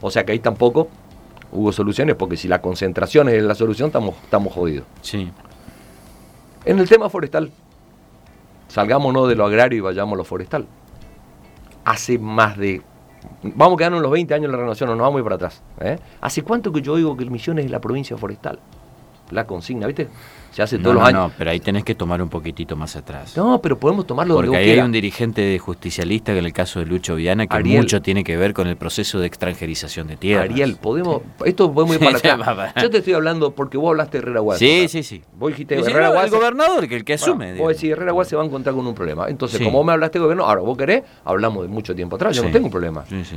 O 0.00 0.10
sea 0.10 0.24
que 0.26 0.32
ahí 0.32 0.38
tampoco 0.38 0.88
hubo 1.52 1.72
soluciones 1.72 2.16
porque 2.16 2.36
si 2.36 2.48
la 2.48 2.60
concentración 2.60 3.28
es 3.28 3.42
la 3.42 3.54
solución 3.54 3.88
estamos, 3.88 4.16
estamos 4.22 4.52
jodidos. 4.52 4.86
Sí. 5.00 5.30
En 6.64 6.78
el 6.78 6.88
tema 6.88 7.08
forestal, 7.08 7.50
Salgámonos 8.68 9.28
de 9.28 9.34
lo 9.36 9.46
agrario 9.46 9.78
y 9.78 9.80
vayamos 9.80 10.14
a 10.14 10.16
lo 10.16 10.24
forestal. 10.24 10.66
Hace 11.84 12.18
más 12.18 12.56
de... 12.56 12.82
Vamos 13.42 13.74
a 13.74 13.78
quedarnos 13.78 13.98
en 13.98 14.02
los 14.02 14.12
20 14.12 14.34
años 14.34 14.46
de 14.46 14.52
la 14.52 14.58
renovación, 14.58 14.88
no 14.88 14.96
nos 14.96 15.04
vamos 15.04 15.16
a 15.16 15.20
ir 15.20 15.24
para 15.24 15.36
atrás. 15.36 15.62
¿eh? 15.80 15.98
¿Hace 16.20 16.42
cuánto 16.42 16.72
que 16.72 16.82
yo 16.82 16.96
digo 16.96 17.16
que 17.16 17.24
el 17.24 17.30
Misiones 17.30 17.64
es 17.64 17.70
la 17.70 17.80
provincia 17.80 18.16
forestal? 18.16 18.58
La 19.30 19.46
consigna, 19.46 19.86
¿viste? 19.86 20.08
Se 20.56 20.62
hace 20.62 20.78
todos 20.78 20.94
los 20.94 21.04
años. 21.04 21.28
No, 21.28 21.32
pero 21.36 21.50
ahí 21.50 21.60
tenés 21.60 21.84
que 21.84 21.94
tomar 21.94 22.22
un 22.22 22.30
poquitito 22.30 22.76
más 22.76 22.96
atrás. 22.96 23.36
No, 23.36 23.60
pero 23.60 23.78
podemos 23.78 24.06
tomarlo 24.06 24.36
Porque 24.36 24.56
ahí 24.56 24.70
hay 24.70 24.78
un 24.78 24.90
dirigente 24.90 25.58
justicialista, 25.58 26.32
que 26.32 26.38
en 26.38 26.46
el 26.46 26.54
caso 26.54 26.78
de 26.78 26.86
Lucho 26.86 27.14
Viana, 27.14 27.46
que 27.46 27.62
mucho 27.62 28.00
tiene 28.00 28.24
que 28.24 28.38
ver 28.38 28.54
con 28.54 28.66
el 28.66 28.76
proceso 28.76 29.18
de 29.18 29.26
extranjerización 29.26 30.06
de 30.06 30.16
tierra. 30.16 30.44
Ariel, 30.44 30.76
podemos. 30.76 31.20
Esto 31.44 31.70
podemos 31.70 31.96
ir 31.96 32.00
para 32.22 32.34
atrás. 32.34 32.72
Yo 32.82 32.88
te 32.88 32.98
estoy 32.98 33.12
hablando 33.12 33.50
porque 33.50 33.76
vos 33.76 33.90
hablaste 33.90 34.16
de 34.16 34.22
Herrera 34.22 34.40
Guas. 34.40 34.58
Sí, 34.58 34.86
sí, 34.88 35.02
sí. 35.02 35.22
Vos 35.38 35.50
dijiste 35.50 35.74
Herrera 35.74 36.08
Guas. 36.08 36.24
El 36.24 36.30
gobernador, 36.30 36.88
que 36.88 36.96
el 36.96 37.04
que 37.04 37.12
asume. 37.12 37.54
vos 37.56 37.74
decís, 37.74 37.90
Herrera 37.90 38.12
Guas 38.12 38.26
se 38.26 38.36
va 38.36 38.42
a 38.42 38.46
encontrar 38.46 38.74
con 38.74 38.86
un 38.86 38.94
problema. 38.94 39.28
Entonces, 39.28 39.60
como 39.60 39.76
vos 39.76 39.86
me 39.86 39.92
hablaste 39.92 40.18
de 40.18 40.22
gobierno, 40.22 40.46
ahora 40.46 40.62
vos 40.62 40.78
querés, 40.78 41.02
hablamos 41.26 41.64
de 41.64 41.68
mucho 41.68 41.94
tiempo 41.94 42.16
atrás. 42.16 42.34
Yo 42.34 42.42
no 42.42 42.50
tengo 42.50 42.64
un 42.64 42.72
problema. 42.72 43.04
Sí, 43.06 43.22
sí. 43.24 43.36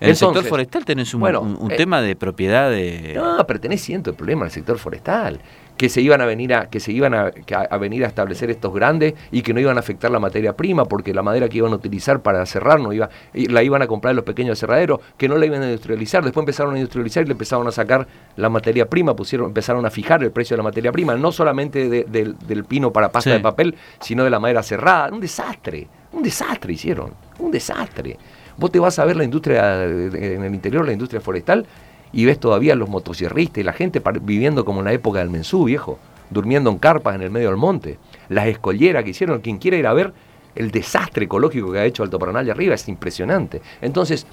En 0.00 0.10
el 0.10 0.16
sector 0.16 0.44
forestal 0.44 0.84
tenés 0.84 1.14
un, 1.14 1.22
un, 1.22 1.72
eh, 1.72 1.76
tema 1.76 2.00
de 2.00 2.16
propiedad 2.16 2.70
de. 2.70 3.14
No, 3.14 3.46
pero 3.46 3.60
tenés 3.60 3.80
cientos 3.82 4.14
de 4.14 4.16
problemas 4.16 4.42
en 4.42 4.46
el 4.46 4.52
sector 4.52 4.78
forestal 4.78 5.40
que 5.76 5.88
se 5.88 6.00
iban 6.00 6.20
a 6.20 6.26
venir 6.26 6.54
a 6.54 6.68
que 6.68 6.78
se 6.78 6.92
iban 6.92 7.14
a, 7.14 7.32
venir 7.78 8.04
a 8.04 8.08
establecer 8.08 8.50
estos 8.50 8.72
grandes 8.72 9.14
y 9.32 9.42
que 9.42 9.52
no 9.52 9.60
iban 9.60 9.76
a 9.76 9.80
afectar 9.80 10.10
la 10.10 10.20
materia 10.20 10.56
prima 10.56 10.84
porque 10.84 11.12
la 11.12 11.22
madera 11.22 11.48
que 11.48 11.58
iban 11.58 11.72
a 11.72 11.76
utilizar 11.76 12.20
para 12.20 12.44
cerrar 12.46 12.80
no 12.80 12.92
iba 12.92 13.10
la 13.32 13.62
iban 13.62 13.82
a 13.82 13.86
comprar 13.86 14.14
los 14.14 14.24
pequeños 14.24 14.58
cerraderos 14.58 15.00
que 15.16 15.28
no 15.28 15.36
la 15.36 15.46
iban 15.46 15.62
a 15.62 15.66
industrializar. 15.66 16.22
Después 16.22 16.42
empezaron 16.42 16.74
a 16.74 16.78
industrializar 16.78 17.24
y 17.24 17.26
le 17.26 17.32
empezaron 17.32 17.66
a 17.66 17.72
sacar 17.72 18.06
la 18.36 18.48
materia 18.48 18.88
prima 18.88 19.16
pusieron 19.16 19.48
empezaron 19.48 19.84
a 19.84 19.90
fijar 19.90 20.22
el 20.22 20.30
precio 20.30 20.54
de 20.54 20.58
la 20.58 20.64
materia 20.64 20.92
prima 20.92 21.16
no 21.16 21.32
solamente 21.32 21.88
del 21.88 22.64
pino 22.64 22.92
para 22.92 23.10
pasta 23.10 23.30
de 23.30 23.40
papel 23.40 23.74
sino 24.00 24.24
de 24.24 24.30
la 24.30 24.38
madera 24.38 24.62
cerrada. 24.62 25.12
Un 25.12 25.20
desastre 25.20 25.88
un 26.12 26.22
desastre 26.22 26.72
hicieron 26.72 27.12
un 27.38 27.50
desastre 27.50 28.16
vos 28.56 28.70
te 28.70 28.78
vas 28.78 28.98
a 28.98 29.04
ver 29.04 29.16
la 29.16 29.24
industria 29.24 29.84
en 29.84 30.42
el 30.42 30.54
interior 30.54 30.86
la 30.86 30.92
industria 30.92 31.20
forestal 31.20 31.66
y 32.12 32.24
ves 32.24 32.38
todavía 32.38 32.74
los 32.76 32.88
motosierristas 32.88 33.58
y 33.58 33.64
la 33.64 33.72
gente 33.72 34.00
viviendo 34.22 34.64
como 34.64 34.80
en 34.80 34.84
la 34.84 34.92
época 34.92 35.18
del 35.18 35.30
Mensú, 35.30 35.64
viejo, 35.64 35.98
durmiendo 36.30 36.70
en 36.70 36.78
carpas 36.78 37.16
en 37.16 37.22
el 37.22 37.30
medio 37.30 37.48
del 37.48 37.56
monte, 37.56 37.98
las 38.28 38.46
escolleras 38.46 39.02
que 39.02 39.10
hicieron, 39.10 39.40
quien 39.40 39.58
quiera 39.58 39.76
ir 39.76 39.86
a 39.86 39.92
ver 39.92 40.12
el 40.54 40.70
desastre 40.70 41.24
ecológico 41.24 41.72
que 41.72 41.80
ha 41.80 41.84
hecho 41.84 42.04
Alto 42.04 42.18
Paraná 42.18 42.38
allá 42.38 42.52
arriba, 42.52 42.76
es 42.76 42.88
impresionante. 42.88 43.60
Entonces, 43.80 44.26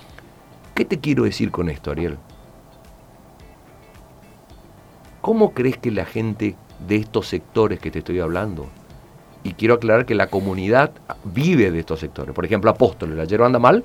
¿qué 0.76 0.86
te 0.86 1.00
quiero 1.00 1.24
decir 1.24 1.50
con 1.50 1.70
esto, 1.70 1.90
Ariel? 1.90 2.18
¿Cómo 5.22 5.52
crees 5.52 5.78
que 5.78 5.90
la 5.90 6.06
gente 6.06 6.56
de 6.88 6.98
estos 6.98 7.28
sectores 7.28 7.80
que 7.80 7.90
te 7.90 8.00
estoy 8.00 8.20
hablando, 8.20 8.68
y 9.44 9.54
quiero 9.54 9.76
aclarar 9.76 10.06
que 10.06 10.14
la 10.14 10.28
comunidad 10.28 10.92
vive 11.24 11.72
de 11.72 11.80
estos 11.80 12.00
sectores, 12.00 12.36
por 12.36 12.46
ejemplo, 12.46 12.70
Apóstoles, 12.70 13.18
la 13.18 13.26
hierba 13.26 13.48
anda 13.48 13.58
mal, 13.60 13.84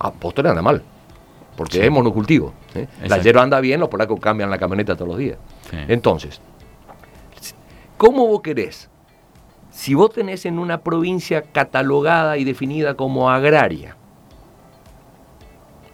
Apóstoles 0.00 0.50
anda 0.50 0.62
mal, 0.62 0.82
porque 1.56 1.84
es 1.84 1.90
monocultivo. 1.90 2.54
¿eh? 2.74 2.88
La 3.06 3.18
hierba 3.18 3.42
anda 3.42 3.60
bien, 3.60 3.78
los 3.78 3.88
polacos 3.88 4.18
cambian 4.18 4.50
la 4.50 4.58
camioneta 4.58 4.96
todos 4.96 5.08
los 5.08 5.18
días. 5.18 5.38
Entonces, 5.88 6.40
¿cómo 7.96 8.26
vos 8.26 8.40
querés? 8.40 8.88
Si 9.70 9.94
vos 9.94 10.10
tenés 10.10 10.46
en 10.46 10.58
una 10.58 10.80
provincia 10.80 11.42
catalogada 11.42 12.38
y 12.38 12.44
definida 12.44 12.94
como 12.94 13.30
agraria, 13.30 13.96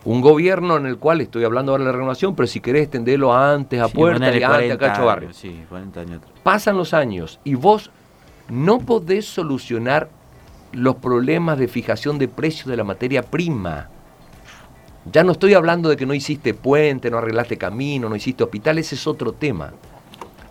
un 0.04 0.20
gobierno 0.20 0.76
en 0.76 0.86
el 0.86 0.98
cual 0.98 1.20
estoy 1.20 1.42
hablando 1.42 1.72
ahora 1.72 1.82
de 1.82 1.90
la 1.90 1.96
renovación, 1.96 2.36
pero 2.36 2.46
si 2.46 2.60
querés 2.60 2.84
extenderlo 2.84 3.34
antes 3.34 3.80
a 3.80 3.88
Puerta 3.88 4.34
y 4.34 4.42
antes 4.42 4.72
a 4.72 4.78
Cacho 4.78 5.04
Barrio. 5.04 5.30
Pasan 6.44 6.76
los 6.76 6.94
años 6.94 7.40
y 7.42 7.56
vos 7.56 7.90
no 8.48 8.78
podés 8.78 9.26
solucionar 9.26 10.08
los 10.72 10.96
problemas 10.96 11.58
de 11.58 11.66
fijación 11.66 12.18
de 12.18 12.28
precios 12.28 12.68
de 12.68 12.76
la 12.76 12.84
materia 12.84 13.22
prima. 13.22 13.88
Ya 15.12 15.22
no 15.22 15.32
estoy 15.32 15.54
hablando 15.54 15.88
de 15.88 15.96
que 15.96 16.04
no 16.04 16.14
hiciste 16.14 16.52
puente, 16.52 17.10
no 17.10 17.18
arreglaste 17.18 17.56
camino, 17.56 18.08
no 18.08 18.16
hiciste 18.16 18.42
hospital, 18.42 18.78
ese 18.78 18.96
es 18.96 19.06
otro 19.06 19.32
tema. 19.32 19.72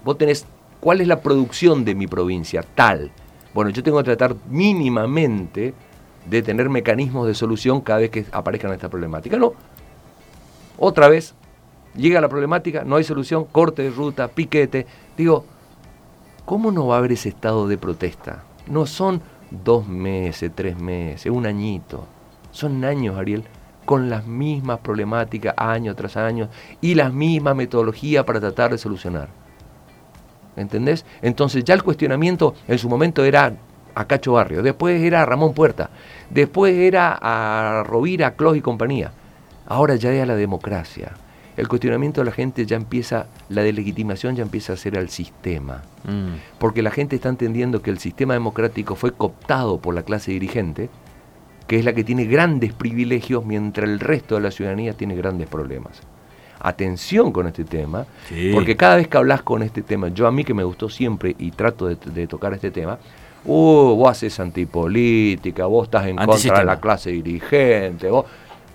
Vos 0.03 0.17
tenés, 0.17 0.45
¿cuál 0.79 1.01
es 1.01 1.07
la 1.07 1.19
producción 1.19 1.83
de 1.83 1.93
mi 1.93 2.07
provincia? 2.07 2.63
Tal. 2.63 3.11
Bueno, 3.53 3.69
yo 3.71 3.83
tengo 3.83 3.97
que 3.97 4.05
tratar 4.05 4.35
mínimamente 4.49 5.73
de 6.25 6.41
tener 6.41 6.69
mecanismos 6.69 7.27
de 7.27 7.35
solución 7.35 7.81
cada 7.81 7.99
vez 7.99 8.09
que 8.09 8.25
aparezcan 8.31 8.71
esta 8.71 8.89
problemática. 8.89 9.37
No. 9.37 9.53
Otra 10.77 11.09
vez, 11.09 11.35
llega 11.95 12.21
la 12.21 12.29
problemática, 12.29 12.85
no 12.85 12.95
hay 12.95 13.03
solución, 13.03 13.45
corte 13.45 13.83
de 13.83 13.89
ruta, 13.89 14.29
piquete. 14.29 14.87
Digo, 15.17 15.45
¿cómo 16.45 16.71
no 16.71 16.87
va 16.87 16.95
a 16.95 16.97
haber 16.99 17.11
ese 17.11 17.29
estado 17.29 17.67
de 17.67 17.77
protesta? 17.77 18.43
No 18.67 18.85
son 18.85 19.21
dos 19.51 19.85
meses, 19.85 20.51
tres 20.55 20.79
meses, 20.79 21.29
un 21.31 21.45
añito. 21.45 22.05
Son 22.51 22.85
años, 22.85 23.17
Ariel 23.17 23.43
con 23.86 24.10
las 24.10 24.26
mismas 24.26 24.80
problemáticas 24.80 25.54
año 25.58 25.95
tras 25.95 26.17
año 26.17 26.50
y 26.82 26.95
la 26.95 27.10
misma 27.10 27.54
metodología 27.54 28.26
para 28.26 28.39
tratar 28.39 28.71
de 28.71 28.78
solucionar. 28.78 29.30
¿Entendés? 30.56 31.06
Entonces 31.21 31.63
ya 31.63 31.74
el 31.74 31.84
cuestionamiento 31.84 32.56
en 32.67 32.78
su 32.78 32.89
momento 32.89 33.24
era 33.24 33.54
a 33.93 34.06
Cacho 34.06 34.34
Barrio, 34.34 34.62
después 34.62 35.02
era 35.02 35.21
a 35.21 35.26
Ramón 35.26 35.54
Puerta, 35.54 35.89
después 36.30 36.76
era 36.76 37.17
a 37.21 37.84
Rovira, 37.84 38.36
Clos 38.36 38.58
y 38.58 38.62
compañía. 38.62 39.12
Ahora 39.67 39.95
ya 39.95 40.12
es 40.12 40.28
la 40.28 40.36
democracia. 40.36 41.13
El 41.58 41.69
cuestionamiento 41.69 42.21
de 42.21 42.26
la 42.26 42.32
gente 42.32 42.65
ya 42.65 42.76
empieza, 42.76 43.28
la 43.48 43.63
delegitimación 43.63 44.36
ya 44.36 44.43
empieza 44.43 44.74
a 44.74 44.78
ser 44.78 44.98
al 44.98 45.10
sistema. 45.10 45.84
Mm. 46.04 46.58
Porque 46.60 46.82
la 46.82 46.91
gente 46.91 47.15
está 47.15 47.30
entendiendo 47.30 47.82
que 47.82 47.91
el 47.91 47.98
sistema 47.98 48.34
democrático 48.34 48.95
fue 48.95 49.13
cooptado 49.13 49.80
por 49.80 49.95
la 49.95 50.04
clase 50.04 50.32
dirigente 50.32 50.89
que 51.67 51.80
es 51.80 51.86
la 51.86 51.93
que 51.93 52.04
tiene 52.04 52.25
grandes 52.25 52.73
privilegios 52.73 53.45
mientras 53.45 53.89
el 53.89 53.99
resto 53.99 54.36
de 54.36 54.41
la 54.41 54.51
ciudadanía 54.51 54.93
tiene 54.93 55.15
grandes 55.15 55.47
problemas. 55.47 56.01
Atención 56.60 57.32
con 57.32 57.47
este 57.47 57.63
tema, 57.63 58.06
porque 58.54 58.75
cada 58.75 58.95
vez 58.95 59.08
que 59.08 59.17
hablas 59.17 59.41
con 59.41 59.62
este 59.62 59.82
tema, 59.82 60.08
yo 60.10 60.25
a 60.25 60.32
mí 60.32 60.43
que 60.43 60.54
me 60.54 60.63
gustó 60.63 60.89
siempre 60.89 61.36
y 61.38 61.51
trato 61.51 61.88
de, 61.88 62.28
tocar 62.28 62.54
este 62.54 62.71
tema, 62.71 62.97
uh, 63.43 63.95
vos 63.95 64.10
haces 64.10 64.39
antipolítica, 64.39 65.65
vos 65.65 65.86
estás 65.88 66.08
en 66.08 66.15
contra 66.15 66.60
de 66.60 66.65
la 66.65 66.80
clase 66.80 67.12
dirigente, 67.12 68.10
vos, 68.10 68.25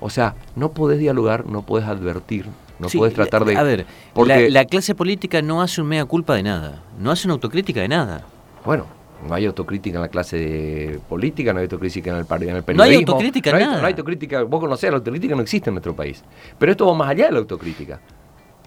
o 0.00 0.10
sea, 0.10 0.34
no 0.56 0.70
podés 0.70 0.98
dialogar, 0.98 1.46
no 1.46 1.62
podés 1.62 1.86
advertir, 1.86 2.46
no 2.78 2.88
podés 2.88 3.14
tratar 3.14 3.44
de... 3.44 3.56
A 3.56 3.62
ver, 3.62 3.86
porque, 4.14 4.50
la 4.50 4.64
clase 4.66 4.94
política 4.94 5.42
no 5.42 5.60
hace 5.60 5.80
un 5.80 5.88
mea 5.88 6.04
culpa 6.04 6.34
de 6.34 6.42
nada, 6.42 6.82
no 6.98 7.10
hace 7.10 7.26
una 7.26 7.34
autocrítica 7.34 7.80
de 7.80 7.88
nada. 7.88 8.24
Bueno, 8.64 8.86
no 9.26 9.34
hay 9.34 9.46
autocrítica 9.46 9.98
en 9.98 10.02
la 10.02 10.08
clase 10.08 10.98
política, 11.08 11.52
no 11.52 11.58
hay 11.58 11.64
autocrítica 11.64 12.10
en 12.10 12.16
el, 12.16 12.26
en 12.48 12.56
el 12.56 12.62
periodismo. 12.62 12.74
No 12.76 12.82
hay 12.82 12.96
autocrítica 12.96 13.50
no 13.50 13.56
hay, 13.56 13.64
nada. 13.64 13.80
No 13.80 13.86
hay 13.86 13.92
autocrítica, 13.92 14.42
vos 14.42 14.60
conocés, 14.60 14.90
la 14.90 14.96
autocrítica 14.96 15.34
no 15.34 15.42
existe 15.42 15.70
en 15.70 15.74
nuestro 15.74 15.94
país. 15.94 16.24
Pero 16.58 16.72
esto 16.72 16.86
va 16.86 16.94
más 16.94 17.08
allá 17.10 17.26
de 17.26 17.32
la 17.32 17.38
autocrítica. 17.38 18.00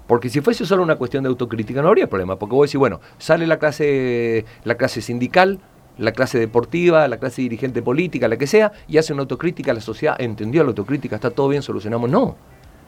Porque 0.08 0.30
si 0.30 0.42
fuese 0.42 0.66
solo 0.66 0.84
una 0.84 0.96
cuestión 0.96 1.24
de 1.24 1.30
autocrítica 1.30 1.82
no 1.82 1.88
habría 1.88 2.08
problema, 2.08 2.38
porque 2.38 2.56
vos 2.56 2.68
decís, 2.68 2.78
bueno, 2.78 3.00
sale 3.18 3.48
la 3.48 3.58
clase, 3.58 4.46
la 4.64 4.76
clase 4.76 5.02
sindical, 5.02 5.60
la 5.98 6.12
clase 6.12 6.40
deportiva, 6.40 7.08
la 7.08 7.18
clase 7.18 7.42
dirigente 7.42 7.82
política, 7.82 8.28
la 8.28 8.38
que 8.38 8.48
sea, 8.48 8.72
y 8.88 8.98
hace 8.98 9.14
una 9.14 9.22
autocrítica, 9.22 9.74
la 9.74 9.82
sociedad 9.82 10.16
entendió 10.20 10.64
la 10.64 10.70
autocrítica, 10.70 11.16
está 11.16 11.32
todo 11.32 11.48
bien, 11.48 11.62
solucionamos. 11.62 12.10
No, 12.10 12.36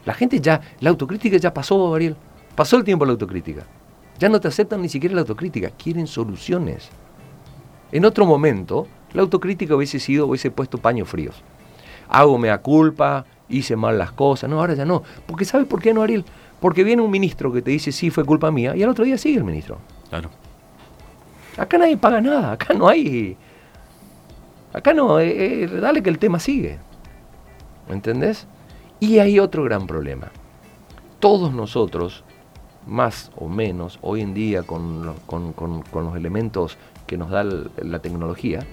la 0.05 0.13
gente 0.13 0.39
ya, 0.39 0.61
la 0.81 0.89
autocrítica 0.89 1.37
ya 1.37 1.53
pasó, 1.53 1.95
Ariel, 1.95 2.15
pasó 2.55 2.77
el 2.77 2.83
tiempo 2.83 3.05
de 3.05 3.07
la 3.07 3.13
autocrítica. 3.13 3.65
Ya 4.19 4.29
no 4.29 4.39
te 4.39 4.47
aceptan 4.47 4.81
ni 4.81 4.89
siquiera 4.89 5.15
la 5.15 5.21
autocrítica, 5.21 5.71
quieren 5.71 6.07
soluciones. 6.07 6.89
En 7.95 8.03
otro 8.03 8.25
momento, 8.25 8.87
la 9.13 9.21
autocrítica 9.21 9.73
hubiese 9.73 10.01
sido, 10.01 10.27
hubiese 10.27 10.51
puesto 10.51 10.77
paños 10.77 11.07
fríos. 11.07 11.41
Hago 12.09 12.37
mea 12.37 12.57
culpa, 12.57 13.25
hice 13.47 13.77
mal 13.77 13.97
las 13.97 14.11
cosas. 14.11 14.49
No, 14.49 14.59
ahora 14.59 14.73
ya 14.73 14.83
no. 14.83 15.01
Porque 15.25 15.45
¿sabes 15.45 15.65
por 15.65 15.81
qué 15.81 15.93
no, 15.93 16.01
Ariel? 16.01 16.25
Porque 16.59 16.83
viene 16.83 17.01
un 17.01 17.09
ministro 17.09 17.53
que 17.53 17.61
te 17.61 17.71
dice, 17.71 17.93
sí, 17.93 18.09
fue 18.09 18.25
culpa 18.25 18.51
mía, 18.51 18.75
y 18.75 18.83
al 18.83 18.89
otro 18.89 19.05
día 19.05 19.17
sigue 19.17 19.37
el 19.37 19.45
ministro. 19.45 19.77
Claro. 20.09 20.29
Acá 21.55 21.77
nadie 21.77 21.95
paga 21.95 22.19
nada, 22.19 22.51
acá 22.51 22.73
no 22.73 22.89
hay... 22.89 23.37
Acá 24.73 24.93
no, 24.93 25.21
eh, 25.21 25.63
eh, 25.63 25.67
dale 25.67 26.03
que 26.03 26.09
el 26.09 26.19
tema 26.19 26.37
sigue. 26.37 26.77
¿Me 27.87 27.95
entendés? 27.95 28.45
Y 28.99 29.19
hay 29.19 29.39
otro 29.39 29.63
gran 29.63 29.87
problema. 29.87 30.33
Todos 31.21 31.53
nosotros, 31.53 32.25
más 32.85 33.31
o 33.37 33.47
menos, 33.47 33.99
hoy 34.01 34.19
en 34.19 34.33
día 34.33 34.63
con, 34.63 35.15
con 35.25 35.85
los 35.93 36.17
elementos 36.17 36.77
que 37.05 37.17
nos 37.17 37.29
da 37.29 37.43
la 37.43 37.99
tecnología, 37.99 38.65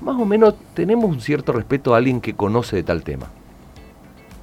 más 0.00 0.18
o 0.18 0.24
menos 0.24 0.54
tenemos 0.74 1.04
un 1.04 1.20
cierto 1.20 1.52
respeto 1.52 1.94
a 1.94 1.98
alguien 1.98 2.20
que 2.20 2.34
conoce 2.34 2.76
de 2.76 2.82
tal 2.82 3.02
tema. 3.02 3.26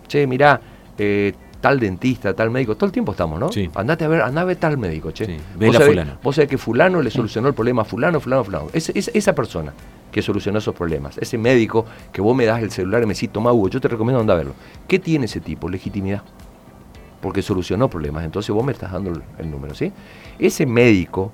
Che, 0.07 0.25
mirá, 0.27 0.61
eh, 0.97 1.33
tal 1.59 1.79
dentista, 1.79 2.33
tal 2.33 2.49
médico, 2.49 2.75
todo 2.75 2.85
el 2.85 2.91
tiempo 2.91 3.11
estamos, 3.11 3.39
¿no? 3.39 3.51
Sí. 3.51 3.69
Andate 3.75 4.05
a 4.05 4.07
ver, 4.07 4.21
andá 4.21 4.41
a 4.41 4.45
ver 4.45 4.57
tal 4.57 4.77
médico, 4.77 5.11
che. 5.11 5.25
Sí. 5.25 5.37
¿Vos, 5.59 5.73
sabés, 5.73 5.89
fulano. 5.89 6.17
vos 6.23 6.35
sabés 6.35 6.49
que 6.49 6.57
fulano 6.57 7.01
le 7.01 7.09
solucionó 7.09 7.47
el 7.47 7.53
problema 7.53 7.81
a 7.81 7.85
fulano, 7.85 8.19
fulano, 8.19 8.43
fulano. 8.43 8.67
Es, 8.73 8.89
esa 8.89 9.33
persona 9.33 9.73
que 10.11 10.21
solucionó 10.21 10.59
esos 10.59 10.73
problemas, 10.73 11.17
ese 11.17 11.37
médico 11.37 11.85
que 12.11 12.21
vos 12.21 12.35
me 12.35 12.45
das 12.45 12.61
el 12.61 12.71
celular 12.71 13.03
y 13.03 13.05
me 13.07 13.13
decís, 13.13 13.29
toma 13.29 13.51
Hugo, 13.51 13.69
yo 13.69 13.81
te 13.81 13.87
recomiendo 13.87 14.21
andar 14.21 14.35
a 14.35 14.37
verlo. 14.37 14.53
¿Qué 14.87 14.99
tiene 14.99 15.25
ese 15.25 15.41
tipo? 15.41 15.67
Legitimidad. 15.67 16.21
Porque 17.21 17.41
solucionó 17.41 17.89
problemas, 17.89 18.23
entonces 18.23 18.53
vos 18.53 18.63
me 18.63 18.71
estás 18.71 18.91
dando 18.91 19.21
el 19.39 19.51
número, 19.51 19.73
¿sí? 19.73 19.91
Ese 20.37 20.67
médico 20.67 21.31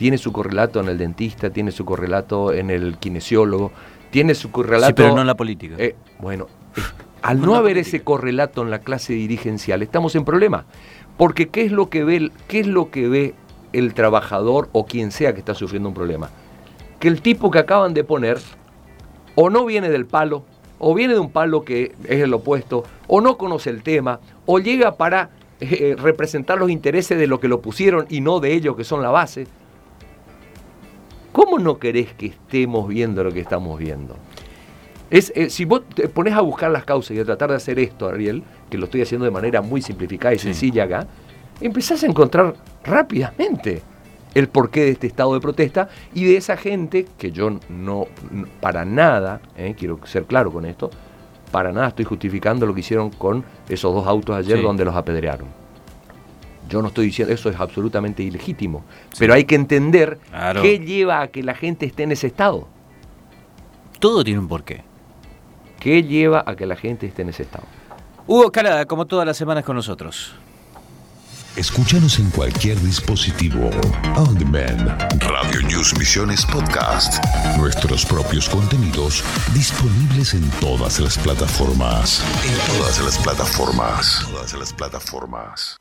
tiene 0.00 0.16
su 0.16 0.32
correlato 0.32 0.80
en 0.80 0.88
el 0.88 0.96
dentista, 0.96 1.50
tiene 1.50 1.72
su 1.72 1.84
correlato 1.84 2.54
en 2.54 2.70
el 2.70 2.96
kinesiólogo, 2.96 3.70
tiene 4.10 4.34
su 4.34 4.50
correlato... 4.50 4.86
Sí, 4.86 4.92
pero 4.94 5.14
no 5.14 5.20
en 5.20 5.26
la 5.26 5.36
política. 5.36 5.74
Eh, 5.76 5.94
bueno, 6.18 6.46
al 7.22 7.42
no, 7.42 7.54
haber 7.54 7.76
ese 7.76 8.00
correlato 8.00 8.62
en 8.62 8.70
la 8.70 8.78
clase 8.78 9.12
dirigencial, 9.12 9.82
estamos 9.82 10.14
en 10.14 10.24
problema. 10.24 10.64
Porque 11.18 11.50
¿qué 11.50 11.66
es 11.66 11.70
lo 11.70 11.90
que 11.90 12.02
ve, 12.02 12.32
qué 12.48 12.60
es 12.60 12.66
lo 12.66 12.90
que 12.90 13.08
ve 13.08 13.34
el 13.74 13.92
trabajador 13.92 14.70
o 14.72 14.86
quien 14.86 15.10
sea 15.10 15.34
que 15.34 15.40
está 15.40 15.52
sufriendo 15.52 15.90
un 15.90 15.94
problema. 15.94 16.30
Que 16.98 17.08
el 17.08 17.20
tipo 17.20 17.50
que 17.50 17.58
acaban 17.58 17.92
de 17.92 18.02
poner 18.02 18.38
o 19.34 19.50
no 19.50 19.66
viene 19.66 19.90
del 19.90 20.06
palo, 20.06 20.46
o 20.78 20.94
viene 20.94 21.12
de 21.12 21.20
un 21.20 21.30
palo 21.30 21.62
que 21.62 21.94
es 22.04 22.22
el 22.22 22.32
opuesto, 22.32 22.84
o 23.06 23.20
no 23.20 23.36
conoce 23.36 23.68
el 23.68 23.82
tema, 23.82 24.18
o 24.46 24.60
llega 24.60 24.96
para 24.96 25.28
eh, 25.60 25.94
representar 25.98 26.58
los 26.58 26.70
intereses 26.70 27.18
de 27.18 27.26
lo 27.26 27.38
que 27.38 27.48
lo 27.48 27.60
pusieron 27.60 28.06
y 28.08 28.22
no 28.22 28.40
de 28.40 28.54
ellos 28.54 28.76
que 28.76 28.84
son 28.84 29.02
la 29.02 29.10
base. 29.10 29.46
¿Cómo 31.32 31.58
no 31.58 31.78
querés 31.78 32.12
que 32.14 32.26
estemos 32.26 32.88
viendo 32.88 33.22
lo 33.22 33.32
que 33.32 33.40
estamos 33.40 33.78
viendo? 33.78 34.16
Es, 35.10 35.32
eh, 35.34 35.50
si 35.50 35.64
vos 35.64 35.82
te 35.94 36.08
pones 36.08 36.34
a 36.34 36.40
buscar 36.40 36.70
las 36.70 36.84
causas 36.84 37.16
y 37.16 37.20
a 37.20 37.24
tratar 37.24 37.50
de 37.50 37.56
hacer 37.56 37.78
esto, 37.78 38.08
Ariel, 38.08 38.42
que 38.68 38.78
lo 38.78 38.84
estoy 38.84 39.02
haciendo 39.02 39.24
de 39.24 39.30
manera 39.30 39.60
muy 39.60 39.82
simplificada 39.82 40.34
y 40.34 40.38
sencilla 40.38 40.84
acá, 40.84 41.06
empezás 41.60 42.02
a 42.04 42.06
encontrar 42.06 42.54
rápidamente 42.84 43.82
el 44.34 44.48
porqué 44.48 44.82
de 44.82 44.90
este 44.90 45.08
estado 45.08 45.34
de 45.34 45.40
protesta 45.40 45.88
y 46.14 46.24
de 46.24 46.36
esa 46.36 46.56
gente 46.56 47.06
que 47.18 47.32
yo 47.32 47.58
no, 47.68 48.06
para 48.60 48.84
nada, 48.84 49.40
eh, 49.56 49.74
quiero 49.76 49.98
ser 50.06 50.24
claro 50.24 50.52
con 50.52 50.64
esto, 50.64 50.90
para 51.50 51.72
nada 51.72 51.88
estoy 51.88 52.04
justificando 52.04 52.64
lo 52.66 52.74
que 52.74 52.80
hicieron 52.80 53.10
con 53.10 53.44
esos 53.68 53.92
dos 53.92 54.06
autos 54.06 54.36
ayer 54.36 54.62
donde 54.62 54.84
los 54.84 54.94
apedrearon. 54.94 55.59
Yo 56.70 56.80
no 56.80 56.88
estoy 56.88 57.06
diciendo, 57.06 57.34
eso 57.34 57.50
es 57.50 57.58
absolutamente 57.58 58.22
ilegítimo, 58.22 58.84
pero 59.18 59.34
hay 59.34 59.44
que 59.44 59.56
entender 59.56 60.18
qué 60.62 60.78
lleva 60.78 61.20
a 61.20 61.28
que 61.28 61.42
la 61.42 61.54
gente 61.54 61.84
esté 61.84 62.04
en 62.04 62.12
ese 62.12 62.28
estado. 62.28 62.68
Todo 63.98 64.22
tiene 64.22 64.38
un 64.38 64.48
porqué. 64.48 64.82
¿Qué 65.80 66.04
lleva 66.04 66.44
a 66.46 66.54
que 66.54 66.66
la 66.66 66.76
gente 66.76 67.06
esté 67.06 67.22
en 67.22 67.30
ese 67.30 67.42
estado? 67.42 67.64
Hugo 68.26 68.52
Calada, 68.52 68.86
como 68.86 69.06
todas 69.06 69.26
las 69.26 69.36
semanas 69.36 69.64
con 69.64 69.74
nosotros. 69.74 70.34
Escúchanos 71.56 72.20
en 72.20 72.30
cualquier 72.30 72.78
dispositivo. 72.80 73.70
On 74.16 74.38
demand. 74.38 74.88
Radio 75.18 75.62
News 75.62 75.98
Misiones 75.98 76.46
Podcast. 76.46 77.22
Nuestros 77.56 78.06
propios 78.06 78.48
contenidos 78.48 79.24
disponibles 79.52 80.34
en 80.34 80.48
todas 80.60 81.00
las 81.00 81.18
plataformas. 81.18 82.22
En 82.44 82.78
todas 82.78 83.00
las 83.02 83.18
plataformas. 83.18 84.24
Todas 84.30 84.54
las 84.54 84.72
plataformas. 84.72 85.79